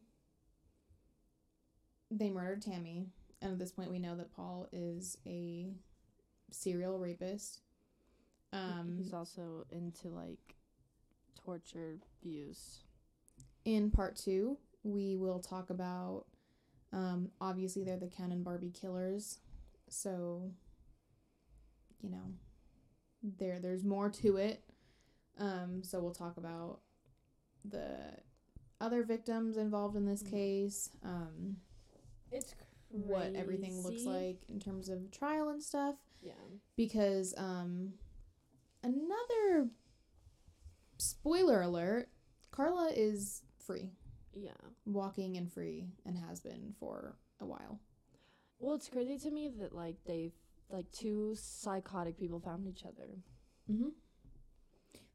they 2.11 2.30
murdered 2.30 2.61
Tammy, 2.61 3.05
and 3.41 3.53
at 3.53 3.59
this 3.59 3.71
point, 3.71 3.91
we 3.91 3.97
know 3.97 4.15
that 4.17 4.36
Paul 4.36 4.67
is 4.73 5.17
a 5.25 5.71
serial 6.51 6.99
rapist. 6.99 7.61
Um, 8.52 8.95
He's 8.97 9.14
also 9.14 9.66
into 9.72 10.08
like 10.10 10.56
torture 11.45 11.97
abuse. 12.22 12.80
in 13.66 13.91
part 13.91 14.16
two, 14.16 14.58
we 14.84 15.16
will 15.16 15.39
talk 15.39 15.70
about. 15.70 16.26
Um, 16.91 17.30
obviously, 17.39 17.84
they're 17.84 17.97
the 17.97 18.08
Ken 18.08 18.32
and 18.32 18.43
Barbie 18.43 18.72
killers, 18.72 19.39
so 19.88 20.52
you 22.02 22.10
know, 22.10 22.34
there 23.38 23.60
there's 23.60 23.84
more 23.84 24.10
to 24.10 24.38
it. 24.38 24.64
Um, 25.38 25.84
so 25.84 26.00
we'll 26.00 26.14
talk 26.14 26.38
about 26.38 26.80
the 27.64 27.95
other 28.82 29.04
victims 29.04 29.58
involved 29.58 29.95
in 29.95 30.06
this 30.06 30.24
Mhm. 30.24 30.30
case. 30.32 30.89
Um, 31.04 31.62
It's 32.32 32.56
what 32.89 33.36
everything 33.36 33.82
looks 33.82 34.04
like 34.06 34.43
in 34.50 34.60
terms 34.60 34.89
of 34.89 35.12
trial 35.12 35.50
and 35.50 35.62
stuff 35.62 35.95
Yeah. 36.22 36.34
because 36.76 37.34
um 37.38 37.93
another 38.84 39.67
spoiler 40.97 41.61
alert 41.61 42.09
Karla 42.51 42.91
is 42.95 43.43
free 43.59 43.91
Yeah. 44.34 44.51
walking 44.86 45.38
and 45.38 45.51
free 45.51 45.88
and 46.05 46.17
has 46.17 46.39
been 46.39 46.73
for 46.80 47.15
a 47.39 47.45
while 47.45 47.80
Well, 48.59 48.75
it's 48.75 48.89
crazy 48.89 49.17
to 49.19 49.32
me 49.32 49.49
that 49.59 49.73
like 49.73 49.95
they've, 50.05 50.34
like 50.69 50.91
two 50.91 51.36
psychotic 51.36 52.17
people 52.17 52.39
found 52.39 52.67
each 52.67 52.84
other. 52.86 53.07
mm-hmm. 53.71 53.89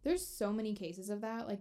there's 0.02 0.26
so 0.26 0.52
many 0.52 0.74
cases 0.74 1.10
of 1.10 1.20
that 1.22 1.46
like 1.48 1.60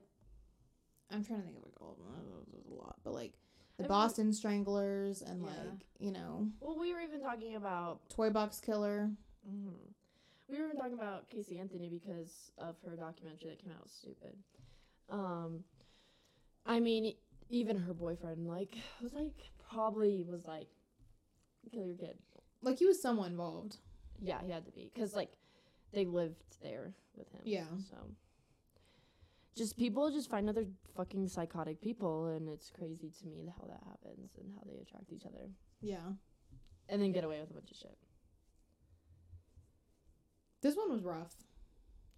I'm 1.11 1.23
trying 1.23 1.39
to 1.39 1.45
think 1.45 1.57
of 1.57 1.63
like 1.63 1.79
all 1.81 1.91
of 1.91 1.97
them 2.15 2.25
there's 2.51 2.67
a 2.67 2.73
lot 2.73 2.95
but 3.03 3.13
like 3.13 3.33
the 3.77 3.83
I 3.83 3.83
mean- 3.83 3.89
Boston 3.89 4.33
Stranglers 4.33 5.21
and 5.21 5.41
Yeah. 5.43 5.49
like 5.49 5.85
you 5.99 6.11
know 6.11 6.47
Well, 6.59 6.77
we 6.79 6.93
were 6.93 7.01
even 7.01 7.21
talking 7.21 7.55
about 7.55 8.07
Toy 8.09 8.29
Box 8.29 8.59
Killer 8.59 9.09
Mhm. 9.49 9.73
We 10.53 10.61
were 10.61 10.73
talking 10.73 10.93
about 10.93 11.29
Casey 11.31 11.57
Anthony 11.57 11.89
because 11.89 12.51
of 12.59 12.75
her 12.87 12.95
documentary 12.95 13.49
that 13.49 13.63
came 13.63 13.71
out 13.71 13.89
stupid. 13.89 14.35
Um, 15.09 15.63
I 16.63 16.79
mean, 16.79 17.15
even 17.49 17.79
her 17.79 17.93
boyfriend 17.93 18.47
like 18.47 18.77
was 19.01 19.13
like 19.13 19.33
probably 19.67 20.23
was 20.29 20.45
like 20.45 20.67
kill 21.71 21.87
your 21.87 21.97
kid. 21.97 22.19
like 22.61 22.77
he 22.77 22.85
was 22.85 23.01
somewhat 23.01 23.31
involved 23.31 23.77
Yeah, 24.21 24.41
he 24.45 24.51
had 24.51 24.65
to 24.65 24.71
be 24.71 24.91
because 24.93 25.15
like 25.15 25.31
they 25.91 26.05
lived 26.05 26.43
there 26.61 26.93
with 27.15 27.31
him. 27.31 27.41
Yeah. 27.45 27.65
So 27.89 27.97
just 29.57 29.75
people 29.75 30.11
just 30.11 30.29
find 30.29 30.47
other 30.49 30.65
fucking 30.95 31.29
psychotic 31.29 31.81
people, 31.81 32.27
and 32.27 32.47
it's 32.47 32.69
crazy 32.69 33.11
to 33.21 33.27
me 33.27 33.51
how 33.57 33.65
that 33.67 33.81
happens 33.87 34.31
and 34.37 34.51
how 34.55 34.61
they 34.67 34.79
attract 34.79 35.11
each 35.11 35.25
other, 35.25 35.49
yeah 35.81 36.13
and 36.89 37.01
then 37.01 37.11
get 37.11 37.23
away 37.23 37.39
with 37.39 37.49
a 37.49 37.53
bunch 37.53 37.71
of 37.71 37.77
shit. 37.77 37.97
This 40.63 40.75
one 40.75 40.91
was 40.91 41.03
rough 41.03 41.35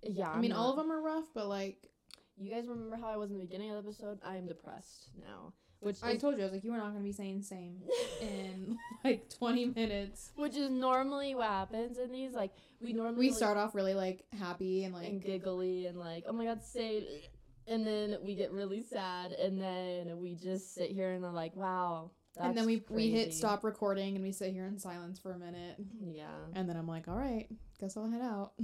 Yeah, 0.03 0.29
I 0.31 0.39
mean 0.39 0.53
all 0.53 0.69
of 0.71 0.77
them 0.77 0.91
are 0.91 1.01
rough 1.01 1.25
but 1.33 1.47
like 1.47 1.89
You 2.37 2.49
guys 2.53 2.67
remember 2.67 2.95
how 2.97 3.09
I 3.09 3.17
was 3.17 3.29
in 3.31 3.37
the 3.37 3.43
beginning 3.43 3.71
of 3.71 3.81
the 3.83 3.89
episode? 3.89 4.19
I 4.25 4.35
am 4.37 4.45
depressed 4.47 5.09
now, 5.19 5.53
which 5.79 5.97
I 6.03 6.11
is, 6.11 6.21
told 6.21 6.35
you, 6.35 6.41
I 6.41 6.45
was 6.45 6.53
like, 6.53 6.63
you 6.63 6.71
were 6.71 6.77
not 6.77 6.91
going 6.91 7.03
to 7.03 7.03
be 7.03 7.11
saying 7.13 7.41
same 7.43 7.81
in 8.21 8.77
like 9.03 9.29
20 9.29 9.65
minutes. 9.67 10.31
which 10.35 10.55
is 10.55 10.69
normally 10.69 11.33
what 11.35 11.47
happens 11.47 11.97
in 11.97 12.11
these. 12.11 12.33
Like 12.33 12.51
we 12.81 12.91
normally 12.93 13.19
We 13.19 13.29
like, 13.29 13.37
start 13.37 13.57
off 13.57 13.73
really 13.73 13.93
like 13.93 14.25
happy 14.37 14.83
and 14.83 14.93
like. 14.93 15.07
and 15.07 15.21
giggly 15.21 15.85
and 15.87 15.97
like, 15.97 16.25
oh 16.27 16.33
my 16.33 16.45
god, 16.45 16.61
say, 16.63 17.29
and 17.67 17.85
then 17.87 18.17
we 18.23 18.35
get 18.35 18.51
really 18.51 18.83
sad, 18.83 19.31
and 19.31 19.59
then 19.61 20.19
we 20.19 20.35
just 20.35 20.75
sit 20.75 20.91
here 20.91 21.11
and 21.11 21.23
are 21.25 21.31
like, 21.31 21.55
wow. 21.55 22.11
That's 22.35 22.47
and 22.47 22.57
then 22.57 22.65
we 22.65 22.83
we 22.89 23.11
hit 23.11 23.33
stop 23.33 23.63
recording 23.63 24.15
and 24.15 24.23
we 24.23 24.31
sit 24.33 24.51
here 24.51 24.65
in 24.65 24.77
silence 24.77 25.19
for 25.19 25.31
a 25.31 25.37
minute. 25.39 25.77
Yeah. 26.05 26.25
And 26.53 26.67
then 26.67 26.75
I'm 26.75 26.87
like, 26.87 27.07
all 27.07 27.15
right, 27.17 27.47
guess 27.79 27.95
I'll 27.97 28.09
head 28.09 28.21
out. 28.21 28.53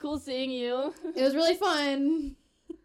Cool 0.00 0.18
seeing 0.18 0.50
you. 0.50 0.92
it 1.16 1.22
was 1.22 1.34
really 1.34 1.54
fun. 1.54 2.36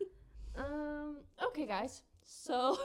Um. 0.57 1.17
Okay, 1.47 1.65
guys. 1.65 2.01
So 2.24 2.78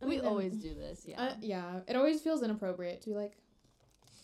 we 0.02 0.16
then- 0.16 0.26
always 0.26 0.54
do 0.56 0.74
this. 0.74 1.04
Yeah. 1.06 1.22
Uh, 1.22 1.34
yeah, 1.40 1.80
it 1.86 1.94
always 1.96 2.20
feels 2.20 2.42
inappropriate 2.42 3.02
to 3.02 3.10
be 3.10 3.14
like, 3.14 3.32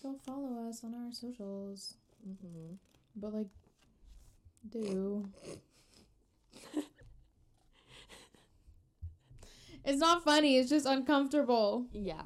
go 0.03 0.16
follow 0.26 0.68
us 0.68 0.82
on 0.84 0.94
our 0.94 1.12
socials. 1.12 1.94
mm-hmm. 2.26 2.74
But 3.16 3.34
like, 3.34 3.49
do. 4.70 5.24
It's 9.89 9.99
not 9.99 10.22
funny, 10.22 10.59
it's 10.59 10.70
just 10.70 10.86
uncomfortable. 10.86 11.86
Yeah. 11.93 12.22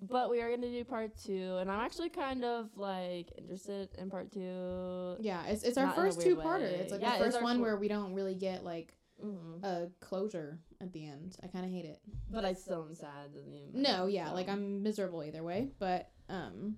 But 0.00 0.30
we 0.30 0.40
are 0.40 0.48
gonna 0.50 0.70
do 0.70 0.84
part 0.84 1.16
two, 1.16 1.56
and 1.60 1.70
I'm 1.70 1.80
actually 1.80 2.08
kind 2.08 2.44
of 2.44 2.70
like 2.76 3.32
interested 3.36 3.88
in 3.98 4.08
part 4.10 4.32
two. 4.32 5.16
Yeah, 5.20 5.44
it's 5.46 5.64
it's 5.64 5.76
our 5.76 5.86
Not 5.86 5.98
in 5.98 6.02
a 6.02 6.06
first 6.06 6.20
two 6.22 6.36
parter. 6.36 6.62
It's 6.62 6.92
like 6.92 7.00
Yeah, 7.00 7.18
the 7.18 7.24
first 7.24 7.42
one 7.42 7.60
where 7.60 7.76
we 7.76 7.88
don't 7.88 8.14
really 8.14 8.34
get 8.34 8.64
like 8.64 8.94
hmm 9.20 9.58
a 9.64 9.88
closure 10.00 10.60
at 10.80 10.92
the 10.92 11.04
end. 11.04 11.36
I 11.42 11.48
kind 11.48 11.64
of 11.64 11.72
hate 11.72 11.84
it. 11.84 12.00
But 12.30 12.44
I 12.44 12.52
still 12.52 12.86
am 12.88 12.94
sad. 12.94 13.30
No, 13.74 14.06
yeah, 14.06 14.28
so. 14.28 14.34
like 14.34 14.48
I'm 14.48 14.82
miserable 14.84 15.24
either 15.24 15.42
way, 15.42 15.70
but 15.80 16.10
um 16.28 16.76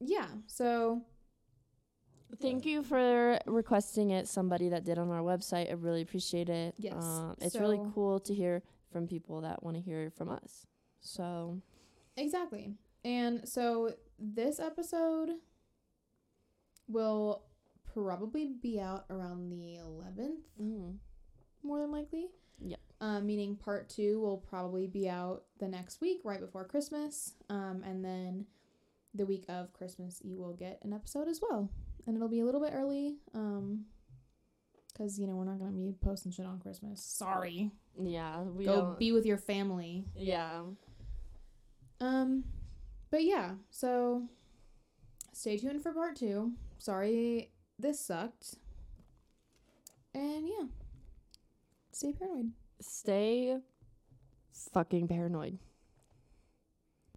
yeah, 0.00 0.28
so 0.46 1.02
Thank 2.40 2.66
you 2.66 2.82
for 2.82 3.38
requesting 3.46 4.10
it. 4.10 4.28
Somebody 4.28 4.68
that 4.68 4.84
did 4.84 4.98
on 4.98 5.10
our 5.10 5.22
website. 5.22 5.70
I 5.70 5.72
really 5.72 6.02
appreciate 6.02 6.48
it. 6.48 6.74
Yes, 6.78 6.94
Um, 6.94 7.34
it's 7.40 7.56
really 7.56 7.80
cool 7.94 8.20
to 8.20 8.34
hear 8.34 8.62
from 8.92 9.06
people 9.06 9.40
that 9.42 9.62
want 9.62 9.76
to 9.76 9.82
hear 9.82 10.10
from 10.16 10.28
us. 10.28 10.66
So 11.00 11.60
exactly. 12.16 12.74
And 13.04 13.48
so 13.48 13.94
this 14.18 14.58
episode 14.58 15.30
will 16.88 17.44
probably 17.92 18.52
be 18.60 18.80
out 18.80 19.04
around 19.10 19.50
the 19.50 19.78
11th, 19.82 20.42
mm, 20.60 20.96
more 21.62 21.80
than 21.80 21.92
likely. 21.92 22.28
Yep. 22.60 22.80
Um, 23.00 23.26
meaning 23.26 23.56
part 23.56 23.88
two 23.88 24.20
will 24.20 24.38
probably 24.38 24.86
be 24.86 25.08
out 25.08 25.44
the 25.58 25.68
next 25.68 26.00
week, 26.00 26.20
right 26.24 26.40
before 26.40 26.64
Christmas. 26.64 27.34
Um, 27.48 27.82
and 27.84 28.04
then 28.04 28.46
the 29.14 29.26
week 29.26 29.44
of 29.48 29.72
Christmas, 29.72 30.20
you 30.24 30.38
will 30.38 30.54
get 30.54 30.80
an 30.82 30.92
episode 30.92 31.28
as 31.28 31.40
well. 31.40 31.70
And 32.06 32.16
it'll 32.16 32.28
be 32.28 32.40
a 32.40 32.44
little 32.44 32.60
bit 32.60 32.72
early. 32.74 33.16
Um, 33.34 33.84
because, 34.98 35.18
you 35.18 35.26
know, 35.28 35.36
we're 35.36 35.44
not 35.44 35.58
to 35.70 35.76
be 35.76 35.94
posting 36.04 36.32
shit 36.32 36.44
on 36.44 36.58
Christmas. 36.58 37.00
Sorry. 37.00 37.70
yeah, 38.02 38.42
we 38.42 38.64
Go 38.64 38.80
don't. 38.80 38.98
be 38.98 39.12
with 39.12 39.24
your 39.24 39.38
family. 39.38 40.04
yeah. 40.16 40.62
Um, 42.00 42.44
but 43.10 43.24
yeah, 43.24 43.52
so 43.70 44.22
stay 45.32 45.56
tuned 45.56 45.82
for 45.82 45.92
part 45.92 46.16
two. 46.16 46.52
Sorry 46.78 47.50
this 47.78 47.98
sucked. 48.00 48.54
And 50.14 50.46
yeah, 50.48 50.66
stay 51.92 52.12
paranoid. 52.12 52.52
Stay 52.80 53.56
fucking 54.72 55.08
paranoid. 55.08 55.58